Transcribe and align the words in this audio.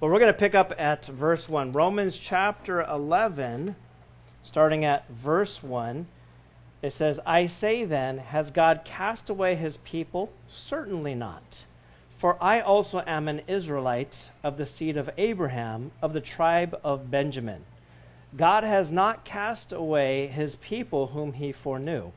But 0.00 0.10
we're 0.10 0.18
going 0.18 0.32
to 0.32 0.38
pick 0.38 0.54
up 0.54 0.72
at 0.76 1.06
verse 1.06 1.48
1. 1.48 1.72
Romans 1.72 2.18
chapter 2.18 2.82
11, 2.82 3.76
starting 4.42 4.84
at 4.84 5.08
verse 5.08 5.62
1. 5.62 6.06
It 6.82 6.92
says, 6.92 7.20
I 7.24 7.46
say 7.46 7.84
then, 7.84 8.18
has 8.18 8.50
God 8.50 8.80
cast 8.84 9.30
away 9.30 9.54
his 9.54 9.76
people? 9.78 10.32
Certainly 10.48 11.14
not. 11.14 11.64
For 12.18 12.36
I 12.42 12.60
also 12.60 13.02
am 13.06 13.28
an 13.28 13.42
Israelite 13.46 14.30
of 14.42 14.56
the 14.56 14.66
seed 14.66 14.96
of 14.96 15.10
Abraham, 15.16 15.92
of 16.02 16.12
the 16.12 16.20
tribe 16.20 16.78
of 16.82 17.10
Benjamin. 17.10 17.64
God 18.36 18.64
has 18.64 18.90
not 18.90 19.24
cast 19.24 19.72
away 19.72 20.26
his 20.26 20.56
people 20.56 21.08
whom 21.08 21.34
he 21.34 21.52
foreknew. 21.52 22.10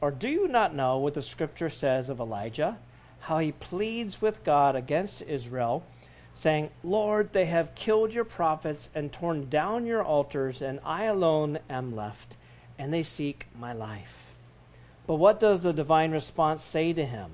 Or 0.00 0.10
do 0.10 0.28
you 0.28 0.48
not 0.48 0.74
know 0.74 0.98
what 0.98 1.14
the 1.14 1.22
scripture 1.22 1.70
says 1.70 2.08
of 2.08 2.18
Elijah? 2.18 2.78
How 3.20 3.38
he 3.38 3.52
pleads 3.52 4.20
with 4.20 4.44
God 4.44 4.74
against 4.74 5.22
Israel, 5.22 5.84
saying, 6.38 6.70
Lord, 6.84 7.32
they 7.32 7.46
have 7.46 7.74
killed 7.74 8.12
your 8.12 8.24
prophets 8.24 8.90
and 8.94 9.12
torn 9.12 9.48
down 9.48 9.86
your 9.86 10.04
altars, 10.04 10.62
and 10.62 10.78
I 10.84 11.02
alone 11.04 11.58
am 11.68 11.96
left, 11.96 12.36
and 12.78 12.94
they 12.94 13.02
seek 13.02 13.46
my 13.58 13.72
life. 13.72 14.14
But 15.08 15.16
what 15.16 15.40
does 15.40 15.62
the 15.62 15.72
divine 15.72 16.12
response 16.12 16.62
say 16.62 16.92
to 16.92 17.04
him? 17.04 17.32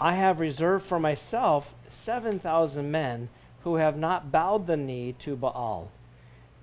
I 0.00 0.14
have 0.14 0.40
reserved 0.40 0.86
for 0.86 0.98
myself 0.98 1.74
7,000 1.90 2.90
men 2.90 3.28
who 3.64 3.74
have 3.74 3.98
not 3.98 4.32
bowed 4.32 4.66
the 4.66 4.78
knee 4.78 5.14
to 5.18 5.36
Baal. 5.36 5.90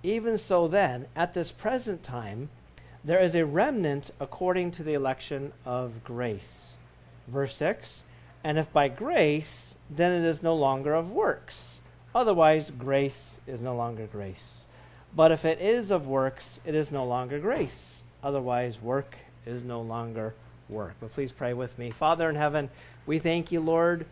Even 0.01 0.39
so, 0.39 0.67
then, 0.67 1.05
at 1.15 1.35
this 1.35 1.51
present 1.51 2.01
time, 2.01 2.49
there 3.03 3.21
is 3.21 3.35
a 3.35 3.45
remnant 3.45 4.09
according 4.19 4.71
to 4.71 4.83
the 4.83 4.95
election 4.95 5.53
of 5.63 6.03
grace. 6.03 6.73
Verse 7.27 7.55
6 7.55 8.01
And 8.43 8.57
if 8.57 8.73
by 8.73 8.87
grace, 8.87 9.74
then 9.89 10.11
it 10.11 10.27
is 10.27 10.43
no 10.43 10.55
longer 10.55 10.93
of 10.93 11.11
works. 11.11 11.81
Otherwise, 12.13 12.71
grace 12.71 13.39
is 13.45 13.61
no 13.61 13.75
longer 13.75 14.07
grace. 14.07 14.67
But 15.15 15.31
if 15.31 15.45
it 15.45 15.59
is 15.61 15.91
of 15.91 16.07
works, 16.07 16.59
it 16.65 16.75
is 16.75 16.91
no 16.91 17.05
longer 17.05 17.39
grace. 17.39 18.03
Otherwise, 18.23 18.81
work 18.81 19.15
is 19.45 19.63
no 19.63 19.81
longer 19.81 20.33
work. 20.69 20.95
But 20.99 21.13
please 21.13 21.31
pray 21.31 21.53
with 21.53 21.77
me. 21.77 21.91
Father 21.91 22.29
in 22.29 22.35
heaven, 22.35 22.69
we 23.05 23.19
thank 23.19 23.51
you, 23.51 23.59
Lord 23.59 24.05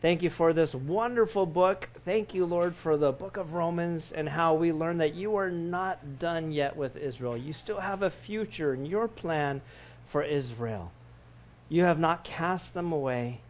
Thank 0.00 0.22
you 0.22 0.30
for 0.30 0.52
this 0.52 0.76
wonderful 0.76 1.44
book. 1.44 1.88
Thank 2.04 2.32
you, 2.32 2.46
Lord, 2.46 2.76
for 2.76 2.96
the 2.96 3.10
book 3.10 3.36
of 3.36 3.54
Romans 3.54 4.12
and 4.12 4.28
how 4.28 4.54
we 4.54 4.70
learn 4.70 4.98
that 4.98 5.14
you 5.14 5.34
are 5.34 5.50
not 5.50 6.20
done 6.20 6.52
yet 6.52 6.76
with 6.76 6.96
Israel. 6.96 7.36
You 7.36 7.52
still 7.52 7.80
have 7.80 8.02
a 8.02 8.10
future 8.10 8.72
in 8.72 8.86
your 8.86 9.08
plan 9.08 9.60
for 10.06 10.22
Israel. 10.22 10.92
You 11.68 11.82
have 11.82 11.98
not 11.98 12.22
cast 12.22 12.74
them 12.74 12.92
away. 12.92 13.40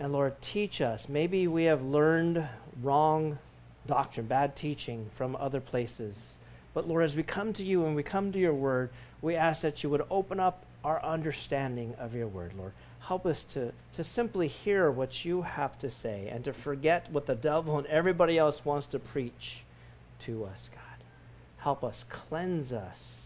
And 0.00 0.12
Lord, 0.12 0.40
teach 0.42 0.80
us. 0.80 1.08
Maybe 1.08 1.46
we 1.46 1.64
have 1.64 1.82
learned 1.82 2.48
wrong 2.82 3.38
doctrine, 3.86 4.26
bad 4.26 4.56
teaching 4.56 5.10
from 5.14 5.36
other 5.36 5.60
places. 5.60 6.36
But 6.74 6.88
Lord, 6.88 7.04
as 7.04 7.14
we 7.14 7.22
come 7.22 7.52
to 7.52 7.64
you 7.64 7.84
and 7.86 7.94
we 7.94 8.02
come 8.02 8.32
to 8.32 8.38
your 8.38 8.54
word, 8.54 8.90
we 9.22 9.36
ask 9.36 9.62
that 9.62 9.82
you 9.84 9.90
would 9.90 10.04
open 10.10 10.40
up 10.40 10.64
our 10.82 11.04
understanding 11.04 11.94
of 11.98 12.14
your 12.14 12.26
word, 12.26 12.52
Lord 12.56 12.72
help 13.10 13.26
us 13.26 13.42
to, 13.42 13.72
to 13.96 14.04
simply 14.04 14.46
hear 14.46 14.90
what 14.90 15.24
you 15.24 15.42
have 15.42 15.78
to 15.78 15.90
say 15.90 16.28
and 16.30 16.44
to 16.44 16.52
forget 16.52 17.10
what 17.10 17.26
the 17.26 17.34
devil 17.34 17.78
and 17.78 17.86
everybody 17.88 18.38
else 18.38 18.64
wants 18.64 18.86
to 18.86 18.98
preach 18.98 19.64
to 20.20 20.44
us, 20.44 20.70
God. 20.72 21.04
Help 21.58 21.82
us, 21.82 22.04
cleanse 22.08 22.72
us. 22.72 23.19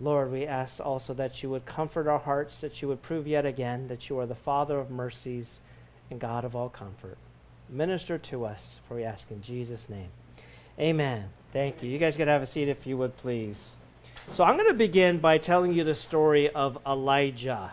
Lord, 0.00 0.30
we 0.30 0.46
ask 0.46 0.80
also 0.80 1.12
that 1.14 1.42
you 1.42 1.50
would 1.50 1.66
comfort 1.66 2.06
our 2.06 2.20
hearts, 2.20 2.60
that 2.60 2.80
you 2.80 2.88
would 2.88 3.02
prove 3.02 3.26
yet 3.26 3.44
again 3.44 3.88
that 3.88 4.08
you 4.08 4.18
are 4.20 4.26
the 4.26 4.34
Father 4.34 4.78
of 4.78 4.90
mercies 4.90 5.58
and 6.10 6.20
God 6.20 6.44
of 6.44 6.54
all 6.54 6.68
comfort. 6.68 7.18
Minister 7.68 8.16
to 8.16 8.44
us, 8.44 8.76
for 8.86 8.94
we 8.94 9.04
ask 9.04 9.30
in 9.30 9.42
Jesus' 9.42 9.88
name. 9.88 10.08
Amen. 10.78 11.30
Thank 11.52 11.82
you. 11.82 11.90
You 11.90 11.98
guys 11.98 12.16
could 12.16 12.28
have 12.28 12.42
a 12.42 12.46
seat 12.46 12.68
if 12.68 12.86
you 12.86 12.96
would, 12.96 13.16
please. 13.16 13.74
So 14.32 14.44
I'm 14.44 14.56
going 14.56 14.68
to 14.68 14.74
begin 14.74 15.18
by 15.18 15.38
telling 15.38 15.72
you 15.72 15.82
the 15.82 15.94
story 15.94 16.48
of 16.50 16.78
Elijah. 16.86 17.72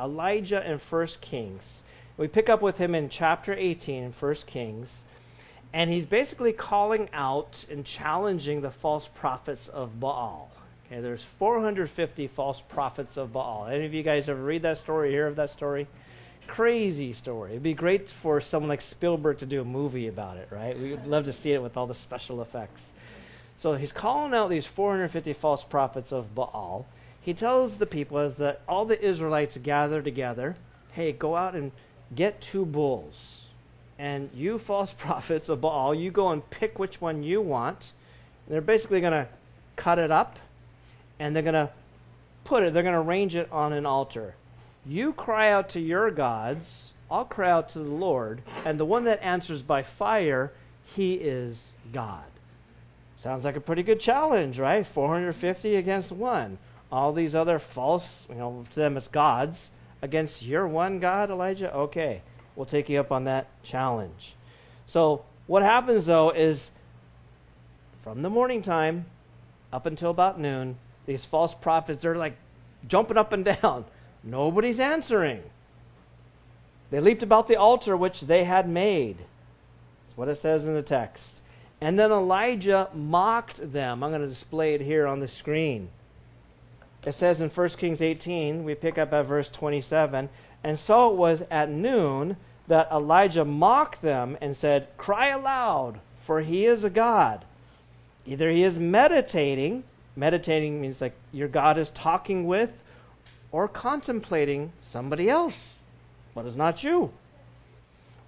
Elijah 0.00 0.68
in 0.68 0.78
1 0.78 1.06
Kings. 1.20 1.82
We 2.16 2.28
pick 2.28 2.48
up 2.48 2.62
with 2.62 2.78
him 2.78 2.94
in 2.94 3.10
chapter 3.10 3.52
18 3.52 4.02
in 4.02 4.12
1 4.12 4.34
Kings, 4.46 5.04
and 5.74 5.90
he's 5.90 6.06
basically 6.06 6.52
calling 6.52 7.10
out 7.12 7.66
and 7.70 7.84
challenging 7.84 8.62
the 8.62 8.70
false 8.70 9.08
prophets 9.08 9.68
of 9.68 10.00
Baal. 10.00 10.50
Okay, 10.86 11.00
there's 11.00 11.24
450 11.24 12.26
false 12.28 12.62
prophets 12.62 13.16
of 13.16 13.32
Baal. 13.32 13.66
Any 13.66 13.86
of 13.86 13.94
you 13.94 14.02
guys 14.02 14.28
ever 14.28 14.40
read 14.40 14.62
that 14.62 14.78
story, 14.78 15.10
hear 15.10 15.26
of 15.26 15.36
that 15.36 15.50
story? 15.50 15.86
Crazy 16.46 17.12
story. 17.12 17.52
It'd 17.52 17.62
be 17.62 17.74
great 17.74 18.08
for 18.08 18.40
someone 18.40 18.68
like 18.68 18.80
Spielberg 18.80 19.38
to 19.38 19.46
do 19.46 19.60
a 19.60 19.64
movie 19.64 20.06
about 20.06 20.36
it, 20.36 20.48
right? 20.50 20.78
We'd 20.78 21.06
love 21.06 21.24
to 21.24 21.32
see 21.32 21.52
it 21.52 21.62
with 21.62 21.76
all 21.76 21.86
the 21.88 21.94
special 21.94 22.40
effects. 22.40 22.92
So 23.56 23.74
he's 23.74 23.90
calling 23.90 24.32
out 24.32 24.48
these 24.48 24.66
450 24.66 25.32
false 25.32 25.64
prophets 25.64 26.12
of 26.12 26.34
Baal 26.34 26.86
he 27.26 27.34
tells 27.34 27.78
the 27.78 27.86
people 27.86 28.18
as 28.18 28.36
the, 28.36 28.56
all 28.68 28.84
the 28.84 29.04
Israelites 29.04 29.56
gather 29.56 30.00
together, 30.00 30.54
hey, 30.92 31.10
go 31.10 31.34
out 31.34 31.56
and 31.56 31.72
get 32.14 32.40
two 32.40 32.64
bulls. 32.64 33.46
And 33.98 34.30
you 34.32 34.60
false 34.60 34.92
prophets 34.96 35.48
of 35.48 35.60
Baal, 35.60 35.92
you 35.92 36.12
go 36.12 36.30
and 36.30 36.48
pick 36.50 36.78
which 36.78 37.00
one 37.00 37.24
you 37.24 37.40
want. 37.40 37.90
And 38.46 38.54
they're 38.54 38.60
basically 38.60 39.00
going 39.00 39.12
to 39.12 39.26
cut 39.74 39.98
it 39.98 40.12
up 40.12 40.38
and 41.18 41.34
they're 41.34 41.42
going 41.42 41.54
to 41.54 41.70
put 42.44 42.62
it, 42.62 42.72
they're 42.72 42.82
going 42.82 42.94
to 42.94 43.00
arrange 43.00 43.34
it 43.34 43.50
on 43.50 43.72
an 43.72 43.86
altar. 43.86 44.34
You 44.84 45.12
cry 45.12 45.50
out 45.50 45.68
to 45.70 45.80
your 45.80 46.10
gods, 46.10 46.92
I'll 47.10 47.24
cry 47.24 47.50
out 47.50 47.68
to 47.70 47.78
the 47.78 47.84
Lord, 47.84 48.42
and 48.64 48.78
the 48.78 48.84
one 48.84 49.04
that 49.04 49.22
answers 49.22 49.62
by 49.62 49.82
fire, 49.82 50.52
he 50.84 51.14
is 51.14 51.68
God. 51.92 52.24
Sounds 53.20 53.44
like 53.44 53.56
a 53.56 53.60
pretty 53.60 53.82
good 53.82 53.98
challenge, 53.98 54.58
right? 54.58 54.86
450 54.86 55.74
against 55.74 56.12
one 56.12 56.58
all 56.90 57.12
these 57.12 57.34
other 57.34 57.58
false, 57.58 58.26
you 58.28 58.36
know, 58.36 58.64
to 58.70 58.80
them 58.80 58.96
it's 58.96 59.08
gods 59.08 59.70
against 60.02 60.42
your 60.42 60.66
one 60.66 61.00
God, 61.00 61.30
Elijah? 61.30 61.72
Okay, 61.74 62.22
we'll 62.54 62.66
take 62.66 62.88
you 62.88 63.00
up 63.00 63.10
on 63.10 63.24
that 63.24 63.48
challenge. 63.62 64.34
So, 64.86 65.24
what 65.46 65.62
happens 65.62 66.06
though 66.06 66.30
is 66.30 66.70
from 68.02 68.22
the 68.22 68.30
morning 68.30 68.62
time 68.62 69.06
up 69.72 69.86
until 69.86 70.10
about 70.10 70.38
noon, 70.38 70.78
these 71.06 71.24
false 71.24 71.54
prophets, 71.54 72.02
they're 72.02 72.16
like 72.16 72.36
jumping 72.86 73.16
up 73.16 73.32
and 73.32 73.44
down. 73.44 73.84
Nobody's 74.22 74.80
answering. 74.80 75.42
They 76.90 77.00
leaped 77.00 77.22
about 77.22 77.48
the 77.48 77.56
altar 77.56 77.96
which 77.96 78.22
they 78.22 78.44
had 78.44 78.68
made. 78.68 79.18
That's 79.18 80.16
what 80.16 80.28
it 80.28 80.38
says 80.38 80.64
in 80.64 80.74
the 80.74 80.82
text. 80.82 81.40
And 81.80 81.98
then 81.98 82.10
Elijah 82.10 82.88
mocked 82.94 83.72
them. 83.72 84.02
I'm 84.02 84.10
going 84.10 84.22
to 84.22 84.28
display 84.28 84.74
it 84.74 84.80
here 84.80 85.06
on 85.06 85.20
the 85.20 85.28
screen. 85.28 85.90
It 87.04 87.12
says 87.12 87.40
in 87.40 87.50
1 87.50 87.68
Kings 87.70 88.02
18, 88.02 88.64
we 88.64 88.74
pick 88.74 88.98
up 88.98 89.12
at 89.12 89.26
verse 89.26 89.48
27, 89.48 90.28
and 90.64 90.78
so 90.78 91.10
it 91.10 91.16
was 91.16 91.44
at 91.52 91.70
noon 91.70 92.36
that 92.66 92.90
Elijah 92.90 93.44
mocked 93.44 94.02
them 94.02 94.36
and 94.40 94.56
said, 94.56 94.88
Cry 94.96 95.28
aloud, 95.28 96.00
for 96.24 96.40
he 96.40 96.66
is 96.66 96.82
a 96.82 96.90
God. 96.90 97.44
Either 98.26 98.50
he 98.50 98.64
is 98.64 98.80
meditating, 98.80 99.84
meditating 100.16 100.80
means 100.80 101.00
like 101.00 101.14
your 101.32 101.48
God 101.48 101.78
is 101.78 101.90
talking 101.90 102.46
with, 102.46 102.82
or 103.52 103.68
contemplating 103.68 104.72
somebody 104.82 105.30
else, 105.30 105.76
but 106.34 106.46
it's 106.46 106.56
not 106.56 106.82
you. 106.82 107.12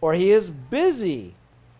Or 0.00 0.14
he 0.14 0.30
is 0.30 0.50
busy. 0.50 1.34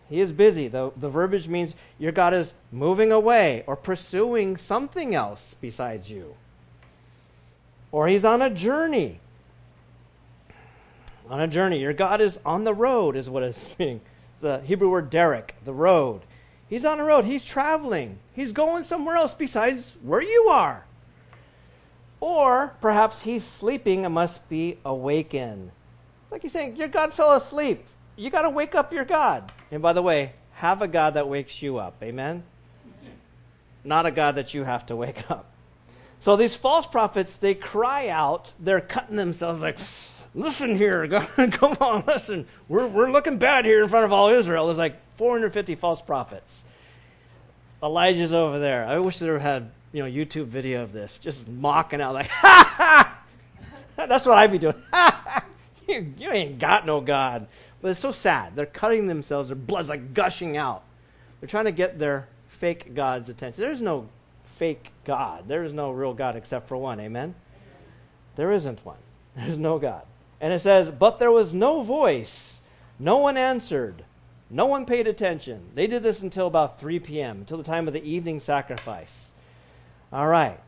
He 0.09 0.21
is 0.21 0.33
busy. 0.33 0.67
The, 0.67 0.91
the 0.97 1.09
verbiage 1.09 1.47
means 1.47 1.75
your 1.99 2.13
God 2.13 2.35
is 2.35 2.55
moving 2.73 3.13
away 3.13 3.63
or 3.67 3.77
pursuing 3.77 4.57
something 4.57 5.15
else 5.15 5.55
besides 5.61 6.11
you 6.11 6.35
or 7.91 8.09
he's 8.09 8.25
on 8.25 8.43
a 8.43 8.51
journey. 8.51 9.21
On 11.29 11.41
a 11.41 11.49
journey. 11.49 11.81
Your 11.81 11.93
God 11.93 12.21
is 12.21 12.39
on 12.45 12.65
the 12.65 12.75
road, 12.75 13.17
is 13.17 13.29
what 13.31 13.43
it's 13.43 13.69
meaning. 13.79 14.01
The 14.41 14.61
Hebrew 14.61 14.91
word 14.91 15.11
derek, 15.11 15.57
the 15.65 15.73
road. 15.73 16.23
He's 16.69 16.85
on 16.85 17.01
a 17.01 17.05
road. 17.05 17.25
He's 17.25 17.45
traveling. 17.45 18.19
He's 18.35 18.53
going 18.53 18.85
somewhere 18.85 19.17
else 19.17 19.35
besides 19.35 19.97
where 20.03 20.23
you 20.23 20.49
are. 20.51 20.85
Or 22.21 22.75
perhaps 22.81 23.23
he's 23.23 23.45
sleeping 23.45 24.05
and 24.05 24.15
must 24.15 24.49
be 24.49 24.79
awakened. 24.85 25.71
It's 26.25 26.33
like 26.33 26.43
he's 26.43 26.53
saying, 26.53 26.77
Your 26.77 26.89
God 26.89 27.15
fell 27.15 27.33
asleep. 27.33 27.85
You 28.17 28.31
got 28.31 28.43
to 28.43 28.51
wake 28.51 28.75
up 28.75 28.93
your 28.93 29.05
God. 29.05 29.53
And 29.71 29.81
by 29.81 29.93
the 29.93 30.03
way, 30.03 30.33
have 30.55 30.83
a 30.83 30.89
God 30.89 31.15
that 31.15 31.29
wakes 31.29 31.63
you 31.63 31.79
up. 31.79 32.03
Amen? 32.03 32.43
Not 33.85 34.07
a 34.07 34.11
God 34.11 34.35
that 34.35 34.55
you 34.55 34.65
have 34.65 34.85
to 34.87 34.97
wake 34.97 35.31
up. 35.31 35.47
So 36.21 36.37
these 36.37 36.57
false 36.57 36.87
prophets, 36.87 37.37
they 37.37 37.55
cry 37.55 38.09
out, 38.09 38.53
they're 38.59 38.81
cutting 38.81 39.17
themselves 39.17 39.63
like, 39.63 39.79
listen 40.35 40.77
here, 40.77 41.09
come 41.51 41.75
on, 41.81 42.05
listen. 42.07 42.47
We're, 42.69 42.87
we're 42.87 43.11
looking 43.11 43.39
bad 43.39 43.65
here 43.65 43.83
in 43.83 43.89
front 43.89 44.05
of 44.05 44.13
all 44.13 44.29
Israel. 44.31 44.67
There's 44.67 44.79
like 44.79 44.97
450 45.17 45.75
false 45.75 46.03
prophets. 46.03 46.65
Elijah's 47.83 48.33
over 48.33 48.59
there. 48.59 48.87
I 48.87 48.99
wish 48.99 49.19
there 49.19 49.39
had 49.39 49.71
you 49.93 50.03
know 50.03 50.11
YouTube 50.11 50.47
video 50.47 50.83
of 50.83 50.93
this, 50.93 51.19
just 51.19 51.47
mocking 51.49 52.01
out 52.01 52.15
like, 52.15 52.29
ha 52.29 52.75
ha. 52.77 54.07
That's 54.07 54.27
what 54.27 54.39
I'd 54.39 54.53
be 54.53 54.59
doing. 54.59 54.75
you, 55.89 56.15
you 56.19 56.31
ain't 56.31 56.59
got 56.59 56.87
no 56.87 57.01
God. 57.01 57.49
But 57.81 57.93
it's 57.93 58.01
so 58.01 58.13
sad. 58.13 58.57
They're 58.57 58.67
cutting 58.67 59.07
themselves, 59.07 59.49
their 59.49 59.57
blood's 59.57 59.89
like 59.89 60.15
gushing 60.15 60.57
out. 60.57 60.83
They're 61.41 61.49
trying 61.49 61.67
to 61.67 61.73
get 61.73 61.99
their 61.99 62.29
fake 62.49 62.95
God's 62.95 63.29
attention. 63.29 63.63
There's 63.63 63.81
no 63.81 64.09
fake 64.45 64.93
God. 65.05 65.47
There 65.47 65.65
is 65.65 65.73
no 65.73 65.91
real 65.91 66.15
God 66.15 66.37
except 66.37 66.69
for 66.69 66.77
one. 66.77 66.99
Amen? 67.01 67.35
There 68.37 68.53
isn't 68.53 68.85
one. 68.85 68.99
There's 69.37 69.59
no 69.59 69.79
God. 69.79 70.03
And 70.41 70.53
it 70.53 70.61
says, 70.61 70.91
But 70.91 71.19
there 71.19 71.31
was 71.31 71.55
no 71.55 71.83
voice. 71.83 72.59
No 72.99 73.17
one 73.19 73.37
answered. 73.37 74.05
No 74.51 74.67
one 74.67 74.87
paid 74.87 75.07
attention. 75.07 75.71
They 75.75 75.87
did 75.87 76.03
this 76.03 76.23
until 76.23 76.47
about 76.47 76.81
3 76.81 77.01
p.m., 77.01 77.39
until 77.39 77.59
the 77.59 77.65
time 77.65 77.87
of 77.87 77.95
the 77.95 78.03
evening 78.03 78.41
sacrifice. 78.41 79.33
All 80.13 80.27
right. 80.27 80.59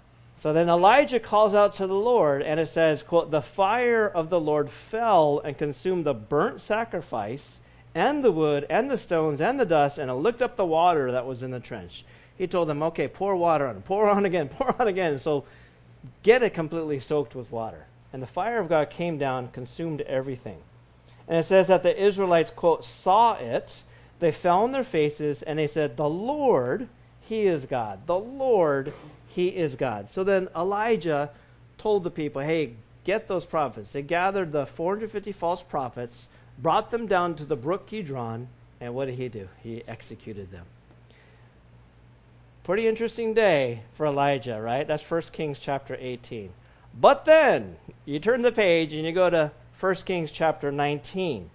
So 0.40 0.52
then 0.52 0.68
Elijah 0.68 1.20
calls 1.20 1.54
out 1.54 1.74
to 1.74 1.86
the 1.86 1.94
Lord, 1.94 2.42
and 2.42 2.58
it 2.58 2.68
says, 2.68 3.02
quote, 3.02 3.30
The 3.30 3.42
fire 3.42 4.06
of 4.06 4.30
the 4.30 4.40
Lord 4.40 4.70
fell 4.70 5.40
and 5.44 5.56
consumed 5.56 6.04
the 6.04 6.14
burnt 6.14 6.60
sacrifice, 6.60 7.60
and 7.94 8.24
the 8.24 8.32
wood, 8.32 8.66
and 8.70 8.90
the 8.90 8.96
stones, 8.96 9.40
and 9.40 9.58
the 9.58 9.66
dust, 9.66 9.98
and 9.98 10.10
it 10.10 10.14
licked 10.14 10.40
up 10.40 10.56
the 10.56 10.64
water 10.64 11.12
that 11.12 11.26
was 11.26 11.42
in 11.42 11.50
the 11.50 11.60
trench. 11.60 12.04
He 12.38 12.46
told 12.46 12.68
them, 12.68 12.82
Okay, 12.82 13.08
pour 13.08 13.36
water 13.36 13.66
on, 13.66 13.82
pour 13.82 14.08
on 14.08 14.24
again, 14.26 14.48
pour 14.48 14.74
on 14.80 14.88
again. 14.88 15.18
So 15.18 15.44
get 16.22 16.42
it 16.42 16.54
completely 16.54 17.00
soaked 17.00 17.34
with 17.34 17.50
water. 17.50 17.86
And 18.12 18.22
the 18.22 18.26
fire 18.26 18.58
of 18.58 18.68
God 18.68 18.90
came 18.90 19.18
down, 19.18 19.48
consumed 19.48 20.00
everything. 20.02 20.58
And 21.28 21.38
it 21.38 21.44
says 21.44 21.68
that 21.68 21.82
the 21.82 22.02
Israelites, 22.02 22.50
quote, 22.50 22.84
saw 22.84 23.34
it. 23.34 23.82
They 24.18 24.32
fell 24.32 24.64
on 24.64 24.72
their 24.72 24.84
faces 24.84 25.42
and 25.42 25.58
they 25.58 25.66
said, 25.66 25.96
The 25.96 26.08
Lord, 26.08 26.88
He 27.20 27.42
is 27.42 27.66
God. 27.66 28.06
The 28.06 28.18
Lord, 28.18 28.92
He 29.28 29.48
is 29.48 29.76
God. 29.76 30.08
So 30.12 30.24
then 30.24 30.48
Elijah 30.56 31.30
told 31.78 32.04
the 32.04 32.10
people, 32.10 32.42
Hey, 32.42 32.74
get 33.04 33.28
those 33.28 33.46
prophets. 33.46 33.92
They 33.92 34.02
gathered 34.02 34.52
the 34.52 34.66
450 34.66 35.32
false 35.32 35.62
prophets, 35.62 36.26
brought 36.58 36.90
them 36.90 37.06
down 37.06 37.34
to 37.36 37.44
the 37.44 37.56
brook 37.56 37.86
Kidron, 37.86 38.48
and 38.80 38.94
what 38.94 39.06
did 39.06 39.16
he 39.16 39.28
do? 39.28 39.48
He 39.62 39.82
executed 39.86 40.50
them. 40.50 40.64
Pretty 42.64 42.86
interesting 42.86 43.34
day 43.34 43.82
for 43.94 44.06
Elijah, 44.06 44.60
right? 44.60 44.86
That's 44.86 45.08
1 45.08 45.22
Kings 45.32 45.58
chapter 45.58 45.96
18. 45.98 46.50
But 46.98 47.24
then, 47.24 47.76
you 48.04 48.18
turn 48.18 48.42
the 48.42 48.52
page 48.52 48.92
and 48.92 49.04
you 49.04 49.12
go 49.12 49.30
to 49.30 49.52
1 49.78 49.94
Kings 49.96 50.30
chapter 50.30 50.70
19. 50.72 51.50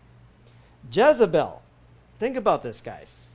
Jezebel. 0.91 1.61
Think 2.19 2.37
about 2.37 2.63
this, 2.63 2.81
guys. 2.81 3.27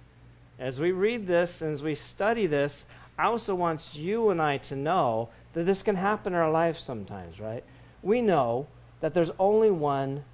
As 0.58 0.80
we 0.80 0.92
read 0.92 1.26
this 1.26 1.62
and 1.62 1.74
as 1.74 1.82
we 1.82 1.94
study 1.94 2.46
this, 2.46 2.84
I 3.18 3.24
also 3.24 3.54
want 3.54 3.94
you 3.94 4.30
and 4.30 4.40
I 4.40 4.58
to 4.58 4.76
know 4.76 5.28
that 5.52 5.64
this 5.64 5.82
can 5.82 5.96
happen 5.96 6.32
in 6.32 6.38
our 6.38 6.50
lives 6.50 6.80
sometimes, 6.80 7.38
right? 7.38 7.64
We 8.02 8.22
know 8.22 8.66
that 9.00 9.14
there's 9.14 9.30
only 9.38 9.70
one 9.70 10.24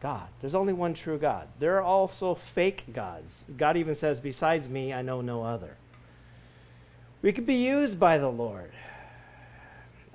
God. 0.00 0.28
There's 0.40 0.54
only 0.54 0.72
one 0.72 0.94
true 0.94 1.18
God. 1.18 1.48
There 1.58 1.76
are 1.76 1.82
also 1.82 2.34
fake 2.34 2.84
gods. 2.92 3.44
God 3.56 3.76
even 3.76 3.94
says, 3.94 4.20
Besides 4.20 4.68
me, 4.68 4.92
I 4.92 5.02
know 5.02 5.20
no 5.20 5.42
other. 5.42 5.76
We 7.22 7.32
could 7.32 7.46
be 7.46 7.54
used 7.54 7.98
by 7.98 8.18
the 8.18 8.28
Lord. 8.28 8.72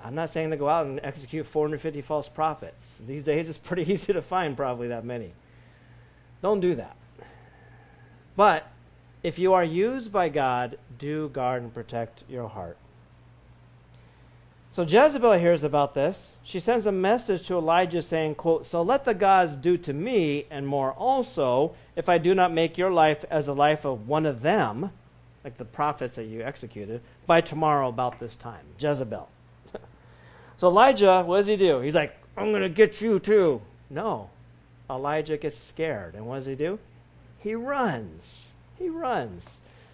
I'm 0.03 0.15
not 0.15 0.31
saying 0.31 0.51
to 0.51 0.57
go 0.57 0.68
out 0.68 0.86
and 0.86 1.00
execute 1.03 1.45
450 1.45 2.01
false 2.01 2.30
prophets. 2.30 2.98
These 3.06 3.24
days 3.24 3.50
it's 3.50 3.57
pretty 3.57 3.92
easy 3.94 4.13
to 4.13 4.21
find 4.21 4.57
probably 4.57 4.88
that 4.89 5.06
many. 5.06 5.33
Don't 6.42 6.59
do 6.59 6.75
that. 6.75 6.95
But 8.36 8.68
if 9.24 9.38
you 9.38 9.53
are 9.53 9.63
used 9.63 10.12
by 10.12 10.30
God, 10.30 10.77
do 10.98 11.30
guard 11.30 11.62
and 11.62 11.74
protect 11.74 12.24
your 12.27 12.48
heart. 12.48 12.77
So 14.74 14.83
Jezebel 14.83 15.33
hears 15.33 15.65
about 15.65 15.95
this. 15.95 16.31
She 16.44 16.59
sends 16.59 16.86
a 16.86 16.94
message 16.94 17.45
to 17.48 17.57
Elijah 17.57 18.01
saying, 18.01 18.36
quote, 18.36 18.65
So 18.65 18.81
let 18.81 19.03
the 19.03 19.13
gods 19.13 19.57
do 19.57 19.75
to 19.77 19.92
me 19.92 20.45
and 20.50 20.65
more 20.65 20.94
also, 20.94 21.75
if 21.98 22.07
I 22.07 22.18
do 22.18 22.33
not 22.33 22.53
make 22.53 22.77
your 22.77 22.89
life 22.89 23.25
as 23.30 23.48
the 23.48 23.56
life 23.56 23.83
of 23.83 24.07
one 24.07 24.25
of 24.25 24.42
them, 24.42 24.92
like 25.44 25.57
the 25.57 25.65
prophets 25.65 26.15
that 26.15 26.25
you 26.25 26.42
executed, 26.42 27.01
by 27.27 27.42
tomorrow 27.42 27.89
about 27.89 28.19
this 28.19 28.36
time. 28.36 28.65
Jezebel. 28.80 29.27
So 30.62 30.68
Elijah, 30.68 31.24
what 31.25 31.38
does 31.38 31.48
he 31.48 31.56
do? 31.56 31.80
He's 31.80 31.96
like, 31.96 32.16
I'm 32.38 32.52
going 32.52 32.62
to 32.62 32.69
get 32.69 33.02
you 33.02 33.18
too. 33.18 33.62
No. 33.90 34.30
Elijah 34.92 35.36
gets 35.36 35.58
scared. 35.58 36.13
And 36.13 36.28
what 36.28 36.36
does 36.36 36.46
he 36.46 36.54
do? 36.54 36.78
He 37.40 37.56
runs. 37.56 38.50
He 38.78 38.88
runs. 38.88 39.44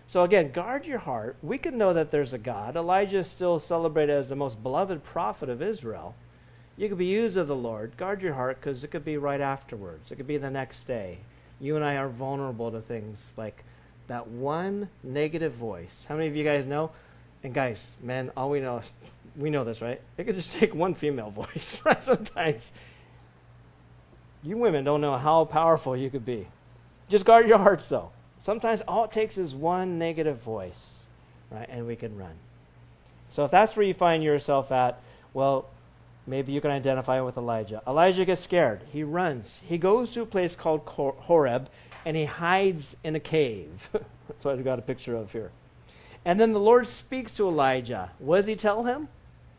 So 0.09 0.23
again, 0.23 0.51
guard 0.51 0.85
your 0.85 0.99
heart. 0.99 1.37
We 1.41 1.57
can 1.57 1.77
know 1.77 1.93
that 1.93 2.11
there's 2.11 2.33
a 2.33 2.37
God. 2.37 2.75
Elijah 2.75 3.19
is 3.19 3.29
still 3.29 3.61
celebrated 3.61 4.11
as 4.11 4.27
the 4.27 4.35
most 4.35 4.61
beloved 4.61 5.05
prophet 5.05 5.47
of 5.47 5.61
Israel. 5.61 6.15
You 6.75 6.89
could 6.89 6.97
be 6.97 7.05
used 7.05 7.37
of 7.37 7.47
the 7.47 7.55
Lord. 7.55 7.95
Guard 7.95 8.21
your 8.21 8.33
heart 8.33 8.59
because 8.59 8.83
it 8.83 8.91
could 8.91 9.05
be 9.05 9.15
right 9.15 9.39
afterwards. 9.39 10.11
It 10.11 10.17
could 10.17 10.27
be 10.27 10.35
the 10.35 10.51
next 10.51 10.85
day. 10.85 11.19
You 11.61 11.77
and 11.77 11.85
I 11.85 11.95
are 11.95 12.09
vulnerable 12.09 12.71
to 12.71 12.81
things 12.81 13.31
like 13.37 13.63
that 14.07 14.27
one 14.27 14.89
negative 15.01 15.53
voice. 15.53 16.05
How 16.09 16.15
many 16.15 16.27
of 16.27 16.35
you 16.35 16.43
guys 16.43 16.65
know? 16.65 16.91
And 17.41 17.53
guys, 17.53 17.91
men, 18.03 18.31
all 18.35 18.49
we 18.49 18.59
know 18.59 18.79
is 18.79 18.91
we 19.37 19.49
know 19.49 19.63
this, 19.63 19.81
right? 19.81 20.01
It 20.17 20.25
could 20.25 20.35
just 20.35 20.51
take 20.59 20.73
one 20.73 20.95
female 20.95 21.29
voice, 21.29 21.79
right? 21.85 22.03
Sometimes 22.03 22.71
you 24.43 24.57
women 24.57 24.83
don't 24.83 25.01
know 25.01 25.17
how 25.17 25.45
powerful 25.45 25.95
you 25.95 26.09
could 26.09 26.25
be. 26.25 26.47
Just 27.09 27.25
guard 27.25 27.47
your 27.47 27.57
hearts, 27.57 27.87
though. 27.87 28.11
Sometimes 28.43 28.81
all 28.87 29.05
it 29.05 29.11
takes 29.11 29.37
is 29.37 29.55
one 29.55 29.97
negative 29.97 30.41
voice, 30.41 31.01
right? 31.51 31.67
And 31.69 31.87
we 31.87 31.95
can 31.95 32.17
run. 32.17 32.35
So 33.29 33.45
if 33.45 33.51
that's 33.51 33.75
where 33.75 33.85
you 33.85 33.93
find 33.93 34.23
yourself 34.23 34.71
at, 34.71 35.01
well, 35.33 35.67
maybe 36.25 36.51
you 36.51 36.61
can 36.61 36.71
identify 36.71 37.19
with 37.21 37.37
Elijah. 37.37 37.81
Elijah 37.87 38.25
gets 38.25 38.41
scared. 38.41 38.81
He 38.91 39.03
runs. 39.03 39.59
He 39.65 39.77
goes 39.77 40.11
to 40.11 40.21
a 40.21 40.25
place 40.25 40.55
called 40.55 40.81
Horeb, 40.85 41.69
and 42.05 42.15
he 42.15 42.25
hides 42.25 42.95
in 43.03 43.15
a 43.15 43.19
cave. 43.19 43.89
that's 43.93 44.43
what 44.43 44.57
I've 44.57 44.63
got 44.63 44.79
a 44.79 44.83
picture 44.83 45.15
of 45.15 45.31
here. 45.31 45.51
And 46.23 46.39
then 46.39 46.53
the 46.53 46.59
Lord 46.59 46.87
speaks 46.87 47.33
to 47.33 47.47
Elijah. 47.47 48.11
What 48.19 48.37
does 48.37 48.47
he 48.47 48.55
tell 48.55 48.83
him? 48.83 49.07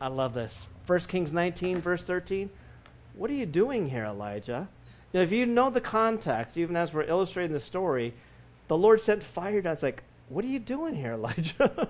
I 0.01 0.07
love 0.07 0.33
this. 0.33 0.65
1 0.87 0.99
Kings 1.01 1.33
19, 1.33 1.81
verse 1.81 2.03
13. 2.03 2.49
What 3.13 3.29
are 3.29 3.33
you 3.35 3.45
doing 3.45 3.89
here, 3.89 4.05
Elijah? 4.05 4.69
Now, 5.13 5.21
if 5.21 5.31
you 5.31 5.45
know 5.45 5.69
the 5.69 5.81
context, 5.81 6.57
even 6.57 6.75
as 6.75 6.93
we're 6.93 7.03
illustrating 7.03 7.53
the 7.53 7.59
story, 7.59 8.13
the 8.67 8.77
Lord 8.77 9.01
sent 9.01 9.23
fire 9.23 9.61
down. 9.61 9.73
It's 9.73 9.83
like, 9.83 10.03
what 10.29 10.45
are 10.45 10.49
you 10.49 10.59
doing 10.59 10.95
here, 10.95 11.13
Elijah? 11.15 11.89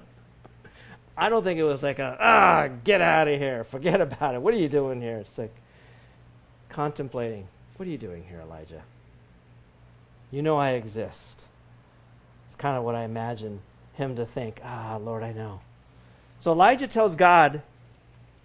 I 1.17 1.29
don't 1.29 1.43
think 1.43 1.59
it 1.59 1.63
was 1.63 1.83
like 1.83 1.99
a, 1.99 2.17
ah, 2.19 2.69
get 2.83 3.01
out 3.01 3.27
of 3.27 3.37
here. 3.37 3.63
Forget 3.65 3.99
about 4.01 4.35
it. 4.35 4.41
What 4.41 4.53
are 4.53 4.57
you 4.57 4.69
doing 4.69 5.01
here? 5.01 5.17
It's 5.17 5.37
like 5.37 5.53
contemplating. 6.69 7.47
What 7.75 7.87
are 7.87 7.91
you 7.91 7.97
doing 7.97 8.23
here, 8.23 8.39
Elijah? 8.39 8.83
You 10.31 10.41
know 10.41 10.57
I 10.57 10.71
exist. 10.71 11.43
It's 12.47 12.55
kind 12.55 12.77
of 12.77 12.83
what 12.83 12.95
I 12.95 13.03
imagine 13.03 13.59
him 13.93 14.15
to 14.15 14.25
think. 14.25 14.61
Ah, 14.63 14.97
Lord, 15.01 15.23
I 15.23 15.33
know. 15.33 15.59
So 16.39 16.51
Elijah 16.53 16.87
tells 16.87 17.15
God, 17.15 17.61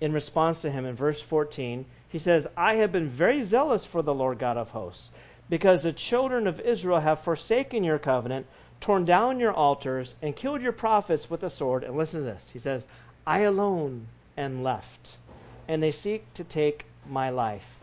in 0.04 0.12
response 0.12 0.60
to 0.60 0.70
him 0.70 0.84
in 0.84 0.94
verse 0.94 1.22
14, 1.22 1.86
he 2.06 2.18
says, 2.18 2.46
I 2.58 2.74
have 2.74 2.92
been 2.92 3.08
very 3.08 3.42
zealous 3.42 3.86
for 3.86 4.02
the 4.02 4.12
Lord 4.12 4.38
God 4.38 4.58
of 4.58 4.70
hosts, 4.70 5.10
because 5.48 5.82
the 5.82 5.94
children 5.94 6.46
of 6.46 6.60
Israel 6.60 7.00
have 7.00 7.20
forsaken 7.20 7.82
your 7.82 7.98
covenant, 7.98 8.46
torn 8.82 9.06
down 9.06 9.40
your 9.40 9.54
altars, 9.54 10.14
and 10.20 10.36
killed 10.36 10.60
your 10.60 10.72
prophets 10.72 11.30
with 11.30 11.40
the 11.40 11.48
sword. 11.48 11.82
And 11.82 11.96
listen 11.96 12.20
to 12.20 12.26
this. 12.26 12.50
He 12.52 12.58
says, 12.58 12.84
I 13.26 13.40
alone 13.40 14.08
am 14.36 14.62
left, 14.62 15.16
and 15.66 15.82
they 15.82 15.90
seek 15.90 16.34
to 16.34 16.44
take 16.44 16.84
my 17.08 17.30
life. 17.30 17.78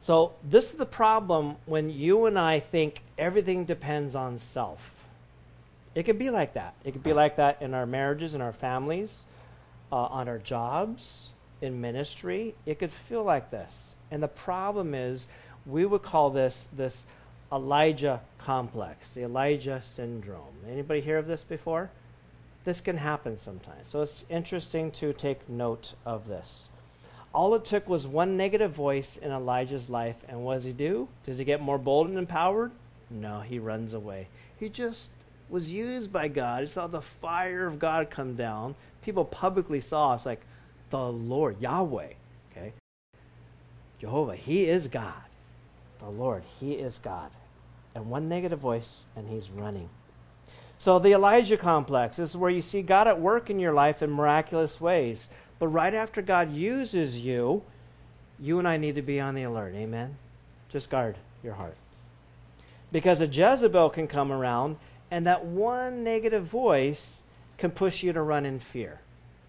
So, 0.00 0.32
this 0.42 0.70
is 0.70 0.78
the 0.78 0.86
problem 0.86 1.56
when 1.66 1.90
you 1.90 2.24
and 2.24 2.38
I 2.38 2.60
think 2.60 3.02
everything 3.18 3.66
depends 3.66 4.14
on 4.14 4.38
self. 4.38 5.04
It 5.94 6.04
could 6.04 6.18
be 6.18 6.30
like 6.30 6.54
that. 6.54 6.72
It 6.82 6.92
could 6.92 7.02
be 7.02 7.12
like 7.12 7.36
that 7.36 7.60
in 7.60 7.74
our 7.74 7.84
marriages 7.84 8.34
in 8.34 8.40
our 8.40 8.54
families 8.54 9.24
uh, 9.92 9.96
on 9.96 10.28
our 10.28 10.38
jobs, 10.38 11.30
in 11.60 11.80
ministry, 11.80 12.54
it 12.66 12.78
could 12.78 12.92
feel 12.92 13.22
like 13.22 13.50
this. 13.50 13.94
And 14.10 14.22
the 14.22 14.28
problem 14.28 14.94
is, 14.94 15.26
we 15.66 15.84
would 15.84 16.02
call 16.02 16.30
this 16.30 16.68
this 16.72 17.04
Elijah 17.52 18.20
complex, 18.38 19.10
the 19.10 19.22
Elijah 19.22 19.82
syndrome. 19.84 20.54
Anybody 20.68 21.00
hear 21.00 21.18
of 21.18 21.26
this 21.26 21.42
before? 21.42 21.90
This 22.64 22.80
can 22.80 22.98
happen 22.98 23.38
sometimes. 23.38 23.88
So 23.88 24.02
it's 24.02 24.24
interesting 24.28 24.90
to 24.92 25.12
take 25.12 25.48
note 25.48 25.94
of 26.06 26.28
this. 26.28 26.68
All 27.32 27.54
it 27.54 27.64
took 27.64 27.88
was 27.88 28.06
one 28.06 28.36
negative 28.36 28.72
voice 28.72 29.16
in 29.16 29.30
Elijah's 29.30 29.88
life, 29.88 30.18
and 30.28 30.44
what 30.44 30.54
does 30.54 30.64
he 30.64 30.72
do? 30.72 31.08
Does 31.24 31.38
he 31.38 31.44
get 31.44 31.60
more 31.60 31.78
bold 31.78 32.08
and 32.08 32.18
empowered? 32.18 32.72
No, 33.08 33.40
he 33.40 33.58
runs 33.58 33.94
away. 33.94 34.28
He 34.58 34.68
just 34.68 35.08
was 35.48 35.70
used 35.70 36.12
by 36.12 36.28
God. 36.28 36.62
He 36.62 36.68
saw 36.68 36.86
the 36.86 37.00
fire 37.00 37.66
of 37.66 37.78
God 37.78 38.10
come 38.10 38.34
down, 38.34 38.74
people 39.02 39.24
publicly 39.24 39.80
saw 39.80 40.14
it's 40.14 40.26
like 40.26 40.42
the 40.90 41.10
Lord, 41.10 41.60
Yahweh, 41.60 42.12
okay? 42.50 42.72
Jehovah, 43.98 44.36
He 44.36 44.64
is 44.64 44.88
God. 44.88 45.14
The 45.98 46.08
Lord, 46.08 46.42
He 46.58 46.72
is 46.72 46.98
God. 46.98 47.30
And 47.94 48.10
one 48.10 48.28
negative 48.28 48.58
voice, 48.58 49.04
and 49.16 49.28
He's 49.28 49.50
running. 49.50 49.88
So 50.78 50.98
the 50.98 51.12
Elijah 51.12 51.58
complex 51.58 52.18
is 52.18 52.36
where 52.36 52.50
you 52.50 52.62
see 52.62 52.82
God 52.82 53.06
at 53.06 53.20
work 53.20 53.50
in 53.50 53.58
your 53.58 53.74
life 53.74 54.02
in 54.02 54.10
miraculous 54.10 54.80
ways. 54.80 55.28
But 55.58 55.68
right 55.68 55.92
after 55.92 56.22
God 56.22 56.52
uses 56.52 57.18
you, 57.18 57.62
you 58.38 58.58
and 58.58 58.66
I 58.66 58.78
need 58.78 58.94
to 58.94 59.02
be 59.02 59.20
on 59.20 59.34
the 59.34 59.42
alert. 59.42 59.74
Amen? 59.74 60.16
Just 60.70 60.88
guard. 60.88 61.16
your 61.44 61.54
heart. 61.54 61.76
Because 62.90 63.20
a 63.20 63.26
Jezebel 63.26 63.90
can 63.90 64.08
come 64.08 64.32
around, 64.32 64.76
and 65.10 65.26
that 65.26 65.44
one 65.44 66.02
negative 66.02 66.44
voice 66.44 67.22
can 67.60 67.70
push 67.70 68.02
you 68.02 68.12
to 68.12 68.22
run 68.22 68.46
in 68.46 68.58
fear. 68.58 69.00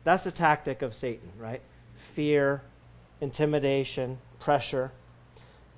That's 0.04 0.26
the 0.26 0.32
tactic 0.32 0.82
of 0.82 0.94
Satan, 0.94 1.30
right? 1.40 1.62
Fear, 1.96 2.62
intimidation, 3.22 4.18
pressure. 4.40 4.92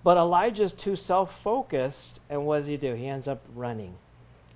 But 0.04 0.18
Elijah's 0.18 0.74
too 0.74 0.96
self 0.96 1.40
focused, 1.42 2.20
and 2.30 2.46
what 2.46 2.60
does 2.60 2.68
he 2.68 2.75
do? 2.75 2.96
He 2.96 3.08
ends 3.08 3.28
up 3.28 3.42
running. 3.56 3.96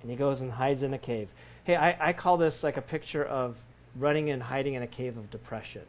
And 0.02 0.10
he 0.10 0.16
goes 0.16 0.40
and 0.40 0.52
hides 0.52 0.82
in 0.82 0.92
a 0.92 0.98
cave. 0.98 1.28
Hey, 1.64 1.76
I, 1.76 2.08
I 2.08 2.12
call 2.12 2.36
this 2.36 2.62
like 2.62 2.76
a 2.76 2.82
picture 2.82 3.24
of 3.24 3.56
running 3.96 4.30
and 4.30 4.42
hiding 4.42 4.74
in 4.74 4.82
a 4.82 4.86
cave 4.86 5.16
of 5.16 5.30
depression. 5.30 5.82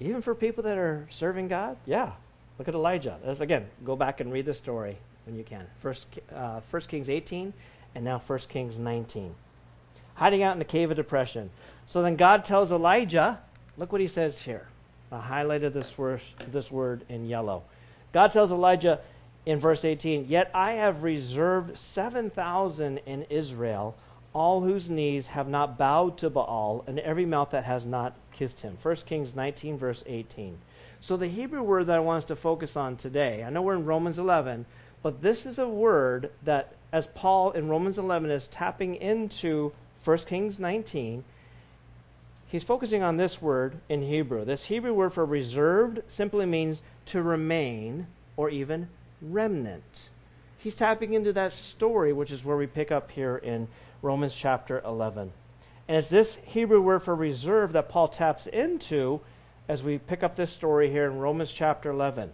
Even 0.00 0.20
for 0.20 0.34
people 0.34 0.62
that 0.64 0.76
are 0.76 1.06
serving 1.10 1.48
God, 1.48 1.76
yeah. 1.86 2.12
Look 2.58 2.68
at 2.68 2.74
Elijah. 2.74 3.18
again, 3.38 3.66
go 3.84 3.96
back 3.96 4.20
and 4.20 4.32
read 4.32 4.46
the 4.46 4.54
story 4.54 4.96
when 5.26 5.36
you 5.36 5.44
can. 5.44 5.66
First, 5.78 6.06
uh, 6.34 6.60
First 6.60 6.88
Kings 6.88 7.08
18 7.08 7.52
and 7.94 8.04
now 8.04 8.18
First 8.18 8.48
Kings 8.48 8.78
19. 8.78 9.34
Hiding 10.16 10.42
out 10.42 10.52
in 10.52 10.58
the 10.58 10.64
cave 10.64 10.90
of 10.90 10.96
depression. 10.96 11.50
So 11.86 12.02
then 12.02 12.16
God 12.16 12.44
tells 12.44 12.72
Elijah, 12.72 13.40
look 13.76 13.92
what 13.92 14.00
he 14.00 14.08
says 14.08 14.42
here. 14.42 14.66
I 15.12 15.20
highlighted 15.20 15.72
this 15.72 15.96
word, 15.96 16.20
this 16.50 16.70
word 16.70 17.04
in 17.08 17.26
yellow. 17.26 17.62
God 18.12 18.32
tells 18.32 18.50
Elijah 18.50 19.00
in 19.44 19.60
verse 19.60 19.84
18, 19.84 20.26
Yet 20.28 20.50
I 20.52 20.72
have 20.72 21.02
reserved 21.02 21.78
7,000 21.78 22.98
in 23.06 23.22
Israel, 23.30 23.94
all 24.32 24.62
whose 24.62 24.90
knees 24.90 25.28
have 25.28 25.48
not 25.48 25.78
bowed 25.78 26.18
to 26.18 26.28
Baal, 26.28 26.84
and 26.86 26.98
every 26.98 27.24
mouth 27.24 27.50
that 27.50 27.64
has 27.64 27.86
not 27.86 28.14
kissed 28.32 28.62
him. 28.62 28.76
1 28.82 28.96
Kings 29.06 29.34
19, 29.34 29.78
verse 29.78 30.02
18. 30.06 30.58
So 31.00 31.16
the 31.16 31.28
Hebrew 31.28 31.62
word 31.62 31.86
that 31.86 31.96
I 31.96 32.00
want 32.00 32.24
us 32.24 32.28
to 32.28 32.36
focus 32.36 32.76
on 32.76 32.96
today, 32.96 33.44
I 33.44 33.50
know 33.50 33.62
we're 33.62 33.76
in 33.76 33.84
Romans 33.84 34.18
11, 34.18 34.66
but 35.02 35.22
this 35.22 35.46
is 35.46 35.58
a 35.58 35.68
word 35.68 36.30
that, 36.42 36.74
as 36.92 37.06
Paul 37.06 37.52
in 37.52 37.68
Romans 37.68 37.96
11 37.96 38.30
is 38.30 38.48
tapping 38.48 38.96
into 38.96 39.72
1 40.06 40.18
Kings 40.18 40.60
19, 40.60 41.24
he's 42.46 42.62
focusing 42.62 43.02
on 43.02 43.16
this 43.16 43.42
word 43.42 43.80
in 43.88 44.02
Hebrew. 44.02 44.44
This 44.44 44.66
Hebrew 44.66 44.94
word 44.94 45.12
for 45.12 45.24
reserved 45.24 46.02
simply 46.06 46.46
means 46.46 46.80
to 47.06 47.22
remain 47.22 48.06
or 48.36 48.48
even 48.48 48.88
remnant. 49.20 50.08
He's 50.56 50.76
tapping 50.76 51.14
into 51.14 51.32
that 51.32 51.52
story, 51.52 52.12
which 52.12 52.30
is 52.30 52.44
where 52.44 52.56
we 52.56 52.68
pick 52.68 52.92
up 52.92 53.10
here 53.10 53.36
in 53.36 53.66
Romans 54.00 54.32
chapter 54.32 54.80
11. 54.84 55.32
And 55.88 55.96
it's 55.96 56.08
this 56.08 56.36
Hebrew 56.44 56.80
word 56.80 57.02
for 57.02 57.16
reserve 57.16 57.72
that 57.72 57.88
Paul 57.88 58.06
taps 58.06 58.46
into 58.46 59.20
as 59.68 59.82
we 59.82 59.98
pick 59.98 60.22
up 60.22 60.36
this 60.36 60.52
story 60.52 60.88
here 60.88 61.06
in 61.06 61.18
Romans 61.18 61.52
chapter 61.52 61.90
11. 61.90 62.30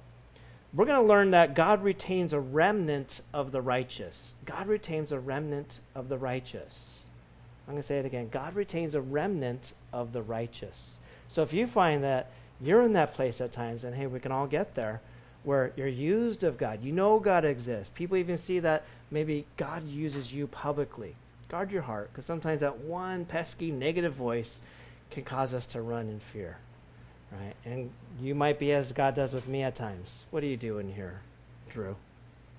We're 0.75 0.85
going 0.85 1.01
to 1.01 1.09
learn 1.09 1.31
that 1.31 1.55
God 1.55 1.83
retains 1.83 2.35
a 2.35 2.41
remnant 2.41 3.23
of 3.33 3.51
the 3.51 3.63
righteous. 3.63 4.35
God 4.45 4.67
retains 4.67 5.11
a 5.11 5.19
remnant 5.19 5.81
of 5.95 6.11
the 6.11 6.19
righteous. 6.19 7.02
I'm 7.67 7.75
going 7.75 7.83
to 7.83 7.87
say 7.87 7.99
it 7.99 8.07
again. 8.07 8.29
God 8.31 8.55
retains 8.55 8.95
a 8.95 9.01
remnant 9.01 9.73
of 9.93 10.13
the 10.13 10.23
righteous. 10.23 10.99
So 11.31 11.43
if 11.43 11.53
you 11.53 11.67
find 11.67 12.03
that 12.05 12.31
you're 12.61 12.83
in 12.83 12.93
that 12.95 13.15
place 13.15 13.41
at 13.41 13.53
times, 13.53 13.85
and 13.85 13.95
hey, 13.95 14.07
we 14.07 14.21
can 14.21 14.33
all 14.33 14.47
get 14.47 14.75
there, 14.75 15.01
where 15.45 15.73
you're 15.77 15.89
used 15.89 16.45
of 16.45 16.59
God, 16.59 16.83
you 16.83 16.93
know 16.93 17.19
God 17.19 17.45
exists. 17.45 17.91
People 17.95 18.17
even 18.17 18.39
see 18.39 18.61
that 18.61 18.85
maybe 19.11 19.47
God 19.57 19.87
uses 19.89 20.33
you 20.33 20.47
publicly. 20.47 21.17
Guard 21.49 21.71
your 21.71 21.83
heart, 21.83 22.11
because 22.13 22.27
sometimes 22.27 22.61
that 22.61 22.79
one 22.79 23.25
pesky 23.25 23.71
negative 23.71 24.13
voice 24.13 24.61
can 25.11 25.25
cause 25.25 25.53
us 25.53 25.67
to 25.67 25.83
run 25.83 26.09
in 26.09 26.21
fear. 26.21 26.59
Right? 27.31 27.55
And 27.65 27.91
you 28.21 28.35
might 28.35 28.59
be 28.59 28.73
as 28.73 28.93
God 28.93 29.15
does 29.15 29.33
with 29.33 29.49
me 29.49 29.63
at 29.63 29.75
times. 29.75 30.25
What 30.31 30.43
are 30.43 30.47
you 30.47 30.57
doing 30.57 30.93
here, 30.93 31.21
Drew? 31.71 31.97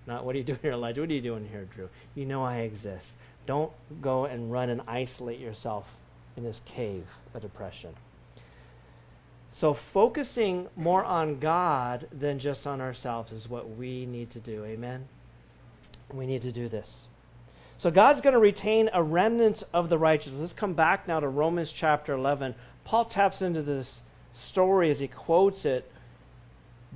Not 0.07 0.25
what 0.25 0.35
are 0.35 0.39
you 0.39 0.43
doing 0.45 0.59
here, 0.61 0.73
Elijah? 0.73 1.01
What 1.01 1.09
are 1.09 1.13
you 1.13 1.21
doing 1.21 1.47
here, 1.49 1.67
Drew? 1.73 1.89
You 2.15 2.25
know 2.25 2.43
I 2.43 2.57
exist. 2.57 3.11
Don't 3.45 3.71
go 4.01 4.25
and 4.25 4.51
run 4.51 4.69
and 4.69 4.81
isolate 4.87 5.39
yourself 5.39 5.95
in 6.35 6.43
this 6.43 6.61
cave 6.65 7.05
of 7.33 7.41
depression. 7.41 7.93
So, 9.51 9.73
focusing 9.75 10.67
more 10.75 11.05
on 11.05 11.37
God 11.37 12.07
than 12.11 12.39
just 12.39 12.65
on 12.65 12.81
ourselves 12.81 13.31
is 13.31 13.47
what 13.47 13.69
we 13.77 14.07
need 14.07 14.31
to 14.31 14.39
do. 14.39 14.65
Amen? 14.65 15.07
We 16.11 16.25
need 16.25 16.41
to 16.41 16.51
do 16.51 16.67
this. 16.67 17.07
So, 17.77 17.91
God's 17.91 18.21
going 18.21 18.33
to 18.33 18.39
retain 18.39 18.89
a 18.93 19.03
remnant 19.03 19.61
of 19.71 19.89
the 19.89 19.99
righteous. 19.99 20.33
Let's 20.33 20.53
come 20.53 20.73
back 20.73 21.07
now 21.07 21.19
to 21.19 21.27
Romans 21.27 21.71
chapter 21.71 22.13
11. 22.13 22.55
Paul 22.83 23.05
taps 23.05 23.43
into 23.43 23.61
this 23.61 24.01
story 24.33 24.89
as 24.89 24.99
he 24.99 25.07
quotes 25.07 25.65
it, 25.65 25.89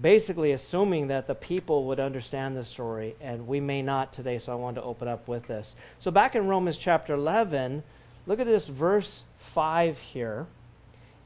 basically 0.02 0.52
assuming 0.52 1.08
that 1.08 1.28
the 1.28 1.36
people 1.36 1.86
would 1.86 2.00
understand 2.00 2.56
the 2.56 2.64
story, 2.64 3.16
and 3.20 3.48
we 3.48 3.60
may 3.60 3.82
not 3.82 4.14
today, 4.14 4.38
so 4.40 4.52
I 4.52 4.56
wanted 4.56 4.82
to 4.82 4.88
open 4.88 5.08
up 5.08 5.28
with 5.28 5.48
this. 5.48 5.76
So, 6.00 6.12
back 6.12 6.36
in 6.36 6.48
Romans 6.48 6.78
chapter 6.78 7.14
11, 7.14 7.84
look 8.26 8.40
at 8.40 8.46
this 8.46 8.68
verse 8.68 9.24
5 9.40 9.98
here. 9.98 10.46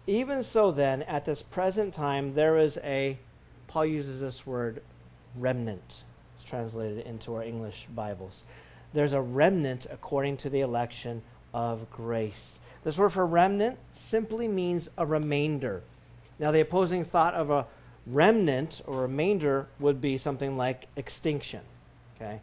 Even 0.08 0.42
so, 0.44 0.72
then, 0.72 1.04
at 1.04 1.26
this 1.26 1.42
present 1.42 1.94
time, 1.94 2.34
there 2.34 2.58
is 2.58 2.78
a, 2.84 3.18
Paul 3.68 3.86
uses 3.86 4.22
this 4.22 4.46
word, 4.48 4.82
remnant. 5.36 6.04
It's 6.38 6.50
translated 6.50 7.06
into 7.06 7.36
our 7.36 7.44
English 7.44 7.88
Bibles. 7.94 8.44
There's 8.94 9.14
a 9.14 9.22
remnant 9.22 9.86
according 9.92 10.38
to 10.38 10.50
the 10.50 10.62
election 10.62 11.22
of 11.54 11.90
grace. 11.92 12.60
This 12.84 12.98
word 12.98 13.10
for 13.10 13.26
remnant 13.26 13.78
simply 13.94 14.48
means 14.48 14.90
a 14.98 15.06
remainder. 15.06 15.84
Now, 16.40 16.52
the 16.52 16.62
opposing 16.62 17.04
thought 17.04 17.36
of 17.36 17.52
a 17.52 17.68
remnant 18.08 18.82
or 18.86 19.02
remainder 19.02 19.68
would 19.80 20.02
be 20.02 20.18
something 20.18 20.58
like 20.58 20.88
extinction. 20.96 21.62
Okay? 22.16 22.40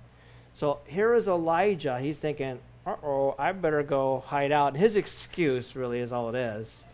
So 0.54 0.78
here 0.86 1.14
is 1.14 1.28
Elijah. 1.28 1.98
He's 2.00 2.18
thinking, 2.18 2.58
uh 2.86 2.96
oh, 3.02 3.34
I 3.38 3.52
better 3.52 3.82
go 3.82 4.24
hide 4.26 4.52
out. 4.52 4.76
his 4.76 4.96
excuse 4.96 5.76
really 5.76 6.00
is 6.00 6.12
all 6.12 6.28
it 6.30 6.34
is 6.34 6.84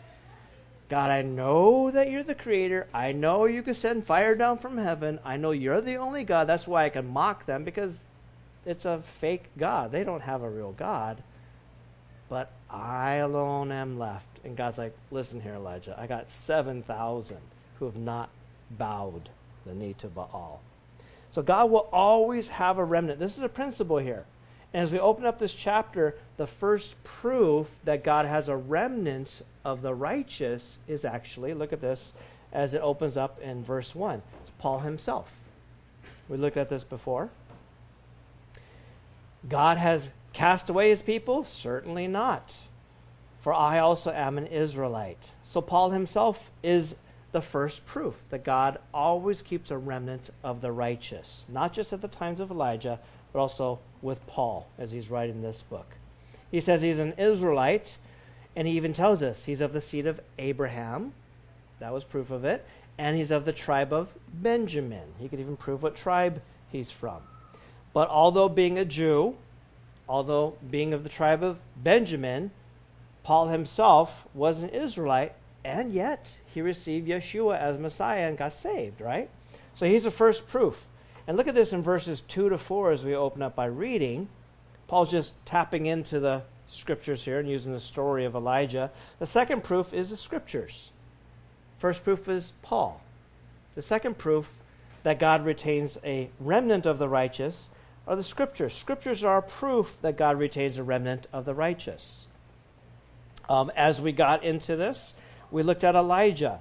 God, 0.88 1.10
I 1.10 1.22
know 1.22 1.90
that 1.90 2.10
you're 2.10 2.22
the 2.22 2.34
creator. 2.34 2.86
I 2.92 3.12
know 3.12 3.46
you 3.46 3.62
can 3.62 3.74
send 3.74 4.06
fire 4.06 4.34
down 4.34 4.58
from 4.58 4.76
heaven. 4.76 5.18
I 5.24 5.36
know 5.36 5.50
you're 5.50 5.80
the 5.80 5.96
only 5.96 6.24
God. 6.24 6.46
That's 6.46 6.68
why 6.68 6.84
I 6.84 6.90
can 6.90 7.08
mock 7.08 7.46
them 7.46 7.64
because 7.64 7.98
it's 8.66 8.84
a 8.84 9.00
fake 9.02 9.46
God. 9.58 9.92
They 9.92 10.04
don't 10.04 10.20
have 10.20 10.42
a 10.42 10.50
real 10.50 10.72
God. 10.72 11.22
But 12.28 12.50
I 12.68 13.14
alone 13.14 13.72
am 13.72 13.98
left. 13.98 14.26
And 14.44 14.56
God's 14.56 14.78
like, 14.78 14.94
listen 15.10 15.40
here, 15.40 15.54
Elijah. 15.54 15.96
I 15.98 16.06
got 16.06 16.30
7,000 16.30 17.38
who 17.78 17.86
have 17.86 17.96
not 17.96 18.28
bowed 18.70 19.28
the 19.66 19.74
knee 19.74 19.94
to 19.98 20.08
Baal. 20.08 20.60
So 21.32 21.42
God 21.42 21.70
will 21.70 21.88
always 21.92 22.48
have 22.48 22.78
a 22.78 22.84
remnant. 22.84 23.18
This 23.18 23.36
is 23.36 23.42
a 23.42 23.48
principle 23.48 23.98
here. 23.98 24.24
And 24.72 24.82
as 24.82 24.90
we 24.90 24.98
open 24.98 25.24
up 25.24 25.38
this 25.38 25.54
chapter, 25.54 26.16
the 26.36 26.46
first 26.46 27.02
proof 27.04 27.68
that 27.84 28.04
God 28.04 28.26
has 28.26 28.48
a 28.48 28.56
remnant 28.56 29.42
of 29.64 29.82
the 29.82 29.94
righteous 29.94 30.78
is 30.88 31.04
actually, 31.04 31.54
look 31.54 31.72
at 31.72 31.80
this, 31.80 32.12
as 32.52 32.74
it 32.74 32.82
opens 32.82 33.16
up 33.16 33.40
in 33.40 33.64
verse 33.64 33.94
1. 33.94 34.22
It's 34.42 34.52
Paul 34.58 34.80
himself. 34.80 35.30
We 36.28 36.36
looked 36.36 36.56
at 36.56 36.68
this 36.68 36.84
before. 36.84 37.30
God 39.48 39.76
has 39.76 40.10
cast 40.32 40.70
away 40.70 40.90
his 40.90 41.02
people? 41.02 41.44
Certainly 41.44 42.08
not. 42.08 42.52
For 43.42 43.52
I 43.52 43.78
also 43.78 44.10
am 44.10 44.38
an 44.38 44.46
Israelite. 44.46 45.30
So 45.42 45.60
Paul 45.60 45.90
himself 45.90 46.50
is 46.62 46.94
the 47.34 47.42
first 47.42 47.84
proof 47.84 48.14
that 48.30 48.44
God 48.44 48.78
always 48.94 49.42
keeps 49.42 49.72
a 49.72 49.76
remnant 49.76 50.30
of 50.44 50.60
the 50.60 50.70
righteous, 50.70 51.44
not 51.48 51.72
just 51.72 51.92
at 51.92 52.00
the 52.00 52.06
times 52.06 52.38
of 52.38 52.48
Elijah, 52.48 53.00
but 53.32 53.40
also 53.40 53.80
with 54.00 54.24
Paul 54.28 54.68
as 54.78 54.92
he's 54.92 55.10
writing 55.10 55.42
this 55.42 55.60
book. 55.60 55.96
He 56.48 56.60
says 56.60 56.80
he's 56.80 57.00
an 57.00 57.12
Israelite, 57.18 57.96
and 58.54 58.68
he 58.68 58.76
even 58.76 58.92
tells 58.92 59.20
us 59.20 59.46
he's 59.46 59.60
of 59.60 59.72
the 59.72 59.80
seed 59.80 60.06
of 60.06 60.20
Abraham. 60.38 61.12
That 61.80 61.92
was 61.92 62.04
proof 62.04 62.30
of 62.30 62.44
it. 62.44 62.64
And 62.98 63.16
he's 63.16 63.32
of 63.32 63.46
the 63.46 63.52
tribe 63.52 63.92
of 63.92 64.10
Benjamin. 64.32 65.14
He 65.18 65.28
could 65.28 65.40
even 65.40 65.56
prove 65.56 65.82
what 65.82 65.96
tribe 65.96 66.40
he's 66.70 66.92
from. 66.92 67.20
But 67.92 68.08
although 68.10 68.48
being 68.48 68.78
a 68.78 68.84
Jew, 68.84 69.34
although 70.08 70.54
being 70.70 70.92
of 70.92 71.02
the 71.02 71.10
tribe 71.10 71.42
of 71.42 71.58
Benjamin, 71.74 72.52
Paul 73.24 73.48
himself 73.48 74.24
was 74.32 74.62
an 74.62 74.68
Israelite, 74.68 75.32
and 75.64 75.92
yet 75.92 76.28
he 76.54 76.62
received 76.62 77.08
Yeshua 77.08 77.58
as 77.58 77.78
Messiah 77.78 78.28
and 78.28 78.38
got 78.38 78.52
saved, 78.52 79.00
right? 79.00 79.28
So 79.74 79.86
he's 79.86 80.04
the 80.04 80.10
first 80.10 80.46
proof. 80.46 80.86
And 81.26 81.36
look 81.36 81.48
at 81.48 81.54
this 81.54 81.72
in 81.72 81.82
verses 81.82 82.20
2 82.22 82.48
to 82.48 82.58
4 82.58 82.92
as 82.92 83.04
we 83.04 83.14
open 83.14 83.42
up 83.42 83.56
by 83.56 83.66
reading. 83.66 84.28
Paul's 84.86 85.10
just 85.10 85.34
tapping 85.44 85.86
into 85.86 86.20
the 86.20 86.42
scriptures 86.68 87.24
here 87.24 87.40
and 87.40 87.48
using 87.48 87.72
the 87.72 87.80
story 87.80 88.24
of 88.24 88.34
Elijah. 88.34 88.90
The 89.18 89.26
second 89.26 89.64
proof 89.64 89.92
is 89.92 90.10
the 90.10 90.16
scriptures. 90.16 90.90
First 91.78 92.04
proof 92.04 92.28
is 92.28 92.52
Paul. 92.62 93.00
The 93.74 93.82
second 93.82 94.16
proof 94.16 94.48
that 95.02 95.18
God 95.18 95.44
retains 95.44 95.98
a 96.04 96.30
remnant 96.38 96.86
of 96.86 96.98
the 96.98 97.08
righteous 97.08 97.68
are 98.06 98.16
the 98.16 98.22
scriptures. 98.22 98.74
Scriptures 98.74 99.24
are 99.24 99.42
proof 99.42 99.96
that 100.02 100.16
God 100.16 100.38
retains 100.38 100.78
a 100.78 100.84
remnant 100.84 101.26
of 101.32 101.44
the 101.44 101.54
righteous. 101.54 102.26
Um, 103.48 103.72
as 103.76 104.00
we 104.00 104.12
got 104.12 104.44
into 104.44 104.76
this, 104.76 105.14
we 105.54 105.62
looked 105.62 105.84
at 105.84 105.94
Elijah. 105.94 106.58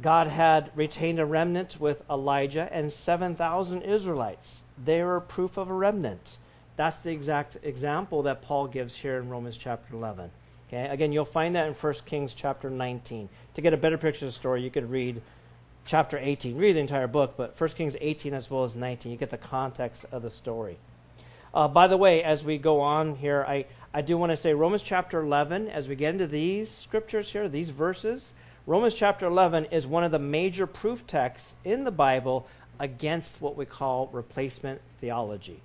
God 0.00 0.28
had 0.28 0.70
retained 0.74 1.20
a 1.20 1.26
remnant 1.26 1.78
with 1.78 2.02
Elijah 2.08 2.70
and 2.72 2.90
7,000 2.90 3.82
Israelites. 3.82 4.62
They 4.82 5.02
were 5.02 5.20
proof 5.20 5.58
of 5.58 5.68
a 5.68 5.74
remnant. 5.74 6.38
That's 6.76 7.00
the 7.00 7.10
exact 7.10 7.58
example 7.62 8.22
that 8.22 8.40
Paul 8.40 8.66
gives 8.66 8.96
here 8.96 9.18
in 9.18 9.28
Romans 9.28 9.58
chapter 9.58 9.94
11. 9.94 10.30
Okay? 10.68 10.88
Again, 10.88 11.12
you'll 11.12 11.26
find 11.26 11.54
that 11.54 11.66
in 11.66 11.74
1 11.74 11.94
Kings 12.06 12.32
chapter 12.32 12.70
19. 12.70 13.28
To 13.56 13.60
get 13.60 13.74
a 13.74 13.76
better 13.76 13.98
picture 13.98 14.24
of 14.24 14.32
the 14.32 14.34
story, 14.34 14.62
you 14.62 14.70
could 14.70 14.90
read 14.90 15.20
chapter 15.84 16.16
18. 16.16 16.56
Read 16.56 16.76
the 16.76 16.80
entire 16.80 17.06
book, 17.06 17.34
but 17.36 17.60
1 17.60 17.70
Kings 17.70 17.94
18 18.00 18.32
as 18.32 18.50
well 18.50 18.64
as 18.64 18.74
19. 18.74 19.12
You 19.12 19.18
get 19.18 19.28
the 19.28 19.36
context 19.36 20.06
of 20.10 20.22
the 20.22 20.30
story. 20.30 20.78
Uh, 21.52 21.68
by 21.68 21.86
the 21.86 21.98
way, 21.98 22.22
as 22.22 22.42
we 22.42 22.56
go 22.56 22.80
on 22.80 23.16
here, 23.16 23.44
I, 23.46 23.66
I 23.96 24.00
do 24.00 24.18
want 24.18 24.30
to 24.30 24.36
say 24.36 24.54
Romans 24.54 24.82
chapter 24.82 25.20
11, 25.20 25.68
as 25.68 25.86
we 25.86 25.94
get 25.94 26.14
into 26.14 26.26
these 26.26 26.68
scriptures 26.68 27.30
here, 27.30 27.48
these 27.48 27.70
verses, 27.70 28.32
Romans 28.66 28.92
chapter 28.96 29.24
11 29.24 29.66
is 29.66 29.86
one 29.86 30.02
of 30.02 30.10
the 30.10 30.18
major 30.18 30.66
proof 30.66 31.06
texts 31.06 31.54
in 31.64 31.84
the 31.84 31.92
Bible 31.92 32.48
against 32.80 33.40
what 33.40 33.56
we 33.56 33.64
call 33.64 34.08
replacement 34.08 34.80
theology, 35.00 35.60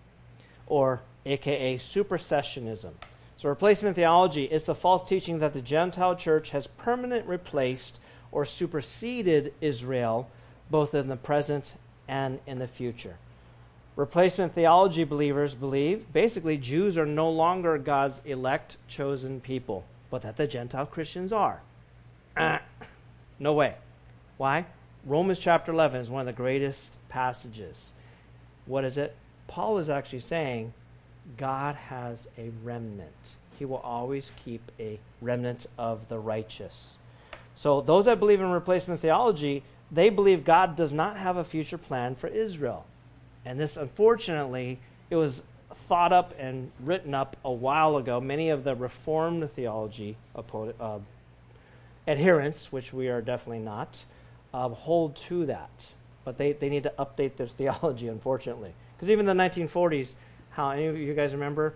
or 0.68 1.02
aka 1.26 1.80
supersessionism. 1.80 2.92
So, 3.36 3.50
replacement 3.50 3.96
theology 3.96 4.44
is 4.44 4.66
the 4.66 4.76
false 4.76 5.10
teaching 5.10 5.40
that 5.40 5.54
the 5.54 5.62
Gentile 5.62 6.16
church 6.16 6.52
has 6.52 6.68
permanently 6.68 7.32
replaced 7.32 7.98
or 8.32 8.46
superseded 8.46 9.56
Israel, 9.60 10.30
both 10.70 10.94
in 10.94 11.08
the 11.08 11.16
present 11.16 11.74
and 12.08 12.38
in 12.46 12.60
the 12.60 12.68
future. 12.68 13.16
Replacement 14.00 14.56
theology 14.56 15.04
believers 15.04 15.56
believe 15.56 16.14
basically 16.14 16.56
Jews 16.56 16.98
are 16.98 17.06
no 17.06 17.30
longer 17.30 17.78
God's 17.78 18.22
elect, 18.24 18.78
chosen 18.88 19.42
people, 19.42 19.84
but 20.10 20.22
that 20.22 20.38
the 20.38 20.48
Gentile 20.48 20.86
Christians 20.86 21.34
are. 21.34 21.62
No 23.42 23.54
way. 23.54 23.76
Why? 24.38 24.66
Romans 25.06 25.40
chapter 25.40 25.72
11 25.72 26.00
is 26.02 26.10
one 26.10 26.22
of 26.22 26.26
the 26.26 26.34
greatest 26.34 26.92
passages. 27.08 27.90
What 28.66 28.84
is 28.84 28.98
it? 28.98 29.16
Paul 29.48 29.78
is 29.78 29.90
actually 29.90 30.20
saying 30.20 30.74
God 31.38 31.76
has 31.76 32.28
a 32.38 32.52
remnant. 32.64 33.36
He 33.58 33.64
will 33.64 33.78
always 33.78 34.34
keep 34.44 34.72
a 34.78 35.00
remnant 35.22 35.68
of 35.78 36.08
the 36.10 36.20
righteous. 36.20 36.98
So, 37.56 37.80
those 37.80 38.06
that 38.06 38.20
believe 38.20 38.42
in 38.42 38.50
replacement 38.50 39.00
theology, 39.02 39.64
they 39.92 40.10
believe 40.10 40.44
God 40.44 40.76
does 40.76 40.92
not 40.92 41.16
have 41.16 41.36
a 41.38 41.46
future 41.46 41.78
plan 41.78 42.16
for 42.16 42.28
Israel. 42.28 42.86
And 43.46 43.60
this, 43.60 43.78
unfortunately, 43.78 44.80
it 45.10 45.16
was 45.16 45.42
thought 45.74 46.14
up 46.14 46.34
and 46.38 46.72
written 46.80 47.14
up 47.14 47.38
a 47.44 47.52
while 47.52 47.98
ago. 47.98 48.20
Many 48.20 48.50
of 48.50 48.64
the 48.64 48.76
Reformed 48.76 49.50
theology 49.52 50.18
uh, 50.36 51.00
adherents, 52.08 52.72
which 52.72 52.94
we 52.94 53.08
are 53.08 53.22
definitely 53.22 53.64
not, 53.64 54.04
uh, 54.54 54.70
hold 54.70 55.16
to 55.16 55.46
that. 55.46 55.70
But 56.26 56.38
they, 56.38 56.54
they 56.54 56.70
need 56.70 56.84
to 56.84 56.94
update 57.00 57.38
their 57.38 57.48
theology, 57.58 58.08
unfortunately. 58.08 58.74
Because 58.96 59.10
even 59.10 59.28
in 59.28 59.38
the 59.38 59.44
1940s, 59.44 60.14
how 60.52 60.72
any 60.72 60.88
of 60.88 60.98
you 60.98 61.14
guys 61.14 61.34
remember? 61.34 61.74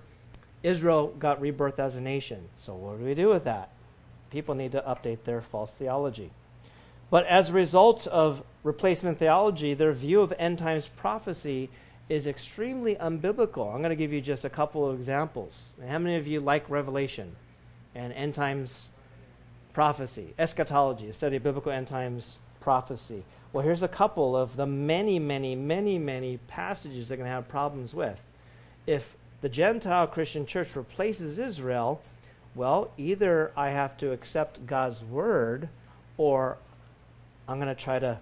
Israel 0.62 1.08
got 1.20 1.42
rebirth 1.42 1.80
as 1.80 1.96
a 1.96 2.02
nation. 2.02 2.50
So 2.58 2.74
what 2.74 3.00
do 3.00 3.06
we 3.06 3.14
do 3.14 3.28
with 3.28 3.44
that? 3.46 3.70
People 4.30 4.56
need 4.56 4.72
to 4.72 4.82
update 4.82 5.24
their 5.26 5.42
false 5.42 5.72
theology. 5.72 6.32
But 7.14 7.28
as 7.28 7.52
a 7.52 7.54
result 7.54 8.08
of 8.08 8.42
replacement 8.64 9.20
theology, 9.20 9.76
their 9.76 9.94
view 9.94 10.22
of 10.22 10.34
end 10.40 10.58
times 10.58 10.88
prophecy 10.88 11.70
is 12.10 12.26
extremely 12.26 12.96
unbiblical. 12.96 13.72
I'm 13.72 13.84
going 13.84 13.92
to 13.92 13.96
give 13.96 14.12
you 14.12 14.20
just 14.20 14.46
a 14.46 14.50
couple 14.50 14.90
of 14.90 14.98
examples. 14.98 15.74
How 15.88 16.00
many 16.00 16.16
of 16.16 16.26
you 16.26 16.40
like 16.40 16.68
Revelation 16.72 17.36
and 17.94 18.14
end 18.14 18.34
times 18.34 18.90
prophecy, 19.74 20.34
eschatology, 20.40 21.12
study 21.12 21.36
of 21.36 21.44
biblical 21.44 21.72
end 21.72 21.88
times 21.88 22.40
prophecy? 22.60 23.24
Well, 23.52 23.64
here's 23.64 23.84
a 23.84 23.88
couple 23.88 24.36
of 24.36 24.56
the 24.56 24.66
many, 24.66 25.20
many, 25.20 25.56
many, 25.56 26.00
many 26.00 26.38
passages 26.48 27.10
they're 27.10 27.18
going 27.18 27.30
to 27.30 27.32
have 27.32 27.48
problems 27.48 27.94
with. 27.94 28.20
If 28.88 29.16
the 29.42 29.50
Gentile 29.50 30.08
Christian 30.08 30.48
church 30.48 30.76
replaces 30.76 31.38
Israel, 31.38 32.02
well, 32.56 32.90
either 32.98 33.52
I 33.56 33.70
have 33.70 33.98
to 33.98 34.12
accept 34.12 34.66
God's 34.66 35.04
word 35.04 35.70
or 36.18 36.58
I'm 37.48 37.60
going 37.60 37.74
to 37.74 37.76
try 37.76 38.00
to 38.00 38.20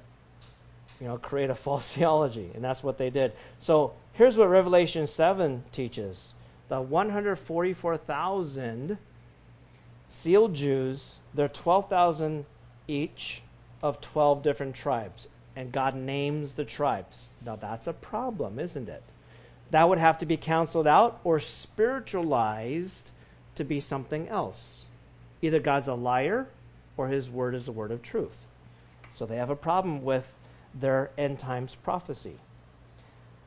you 0.99 1.07
know, 1.07 1.17
create 1.17 1.49
a 1.49 1.55
false 1.67 1.93
theology. 1.93 2.51
And 2.53 2.63
that's 2.63 2.83
what 2.83 2.97
they 2.97 3.09
did. 3.09 3.31
So 3.59 3.93
here's 4.13 4.37
what 4.37 4.49
Revelation 4.49 5.07
7 5.07 5.63
teaches 5.71 6.33
the 6.69 6.81
144,000 6.81 8.97
sealed 10.07 10.53
Jews, 10.53 11.17
they're 11.33 11.49
12,000 11.49 12.45
each 12.87 13.41
of 13.83 13.99
12 13.99 14.43
different 14.43 14.75
tribes. 14.75 15.27
And 15.55 15.71
God 15.73 15.95
names 15.95 16.53
the 16.53 16.63
tribes. 16.63 17.27
Now 17.45 17.57
that's 17.57 17.87
a 17.87 17.93
problem, 17.93 18.57
isn't 18.57 18.87
it? 18.87 19.03
That 19.71 19.89
would 19.89 19.97
have 19.97 20.17
to 20.19 20.25
be 20.25 20.37
canceled 20.37 20.87
out 20.87 21.19
or 21.23 21.41
spiritualized 21.41 23.11
to 23.55 23.65
be 23.65 23.81
something 23.81 24.29
else. 24.29 24.85
Either 25.41 25.59
God's 25.59 25.89
a 25.89 25.93
liar 25.93 26.47
or 26.95 27.09
his 27.09 27.29
word 27.29 27.55
is 27.55 27.65
the 27.65 27.71
word 27.71 27.91
of 27.91 28.01
truth. 28.01 28.47
So 29.13 29.25
they 29.25 29.37
have 29.37 29.49
a 29.49 29.55
problem 29.55 30.03
with 30.03 30.33
their 30.73 31.11
end 31.17 31.39
times 31.39 31.75
prophecy 31.75 32.37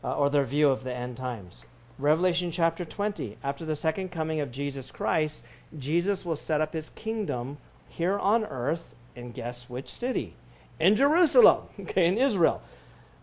uh, 0.03 0.17
or 0.17 0.31
their 0.31 0.45
view 0.45 0.69
of 0.69 0.85
the 0.85 0.93
end 0.95 1.17
times. 1.17 1.65
Revelation 1.99 2.51
chapter 2.51 2.85
20, 2.85 3.39
after 3.43 3.65
the 3.65 3.77
second 3.77 4.11
coming 4.11 4.41
of 4.41 4.51
Jesus 4.51 4.91
Christ, 4.91 5.43
Jesus 5.79 6.25
will 6.25 6.37
set 6.37 6.61
up 6.61 6.73
his 6.73 6.91
kingdom 6.91 7.59
here 7.89 8.19
on 8.19 8.45
earth, 8.45 8.95
and 9.15 9.33
guess 9.33 9.69
which 9.69 9.89
city? 9.89 10.35
In 10.81 10.97
Jerusalem, 10.97 11.69
okay, 11.81 12.07
in 12.07 12.19
Israel, 12.19 12.63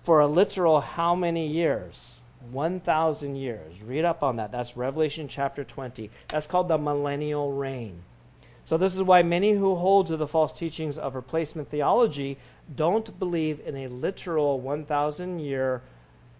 for 0.04 0.20
a 0.20 0.28
literal 0.28 0.82
how 0.82 1.16
many 1.16 1.48
years? 1.48 2.22
1,000 2.50 3.36
years. 3.36 3.82
Read 3.84 4.04
up 4.04 4.24
on 4.24 4.38
that. 4.38 4.52
That's 4.52 4.76
Revelation 4.76 5.28
chapter 5.28 5.64
20. 5.64 6.10
That's 6.30 6.48
called 6.48 6.70
the 6.70 6.78
millennial 6.78 7.52
reign. 7.52 8.02
So, 8.66 8.78
this 8.78 8.96
is 8.96 9.02
why 9.02 9.24
many 9.24 9.54
who 9.54 9.76
hold 9.76 10.08
to 10.08 10.18
the 10.18 10.28
false 10.28 10.58
teachings 10.58 10.98
of 10.98 11.16
replacement 11.16 11.70
theology 11.70 12.38
don't 12.74 13.18
believe 13.20 13.60
in 13.66 13.76
a 13.76 13.88
literal 13.88 14.60
1,000 14.60 15.40
year 15.40 15.82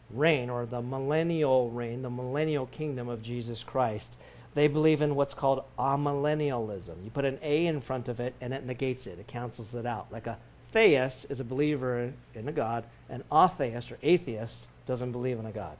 reign 0.10 0.50
or 0.50 0.66
the 0.66 0.82
millennial 0.82 1.70
reign, 1.70 2.02
the 2.02 2.10
millennial 2.10 2.68
kingdom 2.68 3.10
of 3.10 3.24
Jesus 3.24 3.64
Christ. 3.64 4.12
They 4.54 4.68
believe 4.68 5.02
in 5.02 5.16
what's 5.16 5.34
called 5.34 5.64
amillennialism. 5.80 7.04
You 7.04 7.10
put 7.12 7.26
an 7.26 7.40
A 7.42 7.66
in 7.68 7.82
front 7.82 8.10
of 8.10 8.20
it 8.20 8.34
and 8.42 8.54
it 8.54 8.66
negates 8.66 9.08
it, 9.08 9.20
it 9.20 9.28
cancels 9.28 9.74
it 9.74 9.86
out. 9.86 10.08
Like 10.12 10.28
a 10.28 10.38
theist 10.72 11.26
is 11.30 11.40
a 11.40 11.46
believer 11.46 12.14
in 12.36 12.48
a 12.48 12.52
God, 12.52 12.84
an 13.10 13.24
atheist 13.32 13.92
or 13.92 13.98
atheist 14.04 14.68
doesn't 14.86 15.12
believe 15.12 15.40
in 15.40 15.46
a 15.46 15.52
God. 15.52 15.78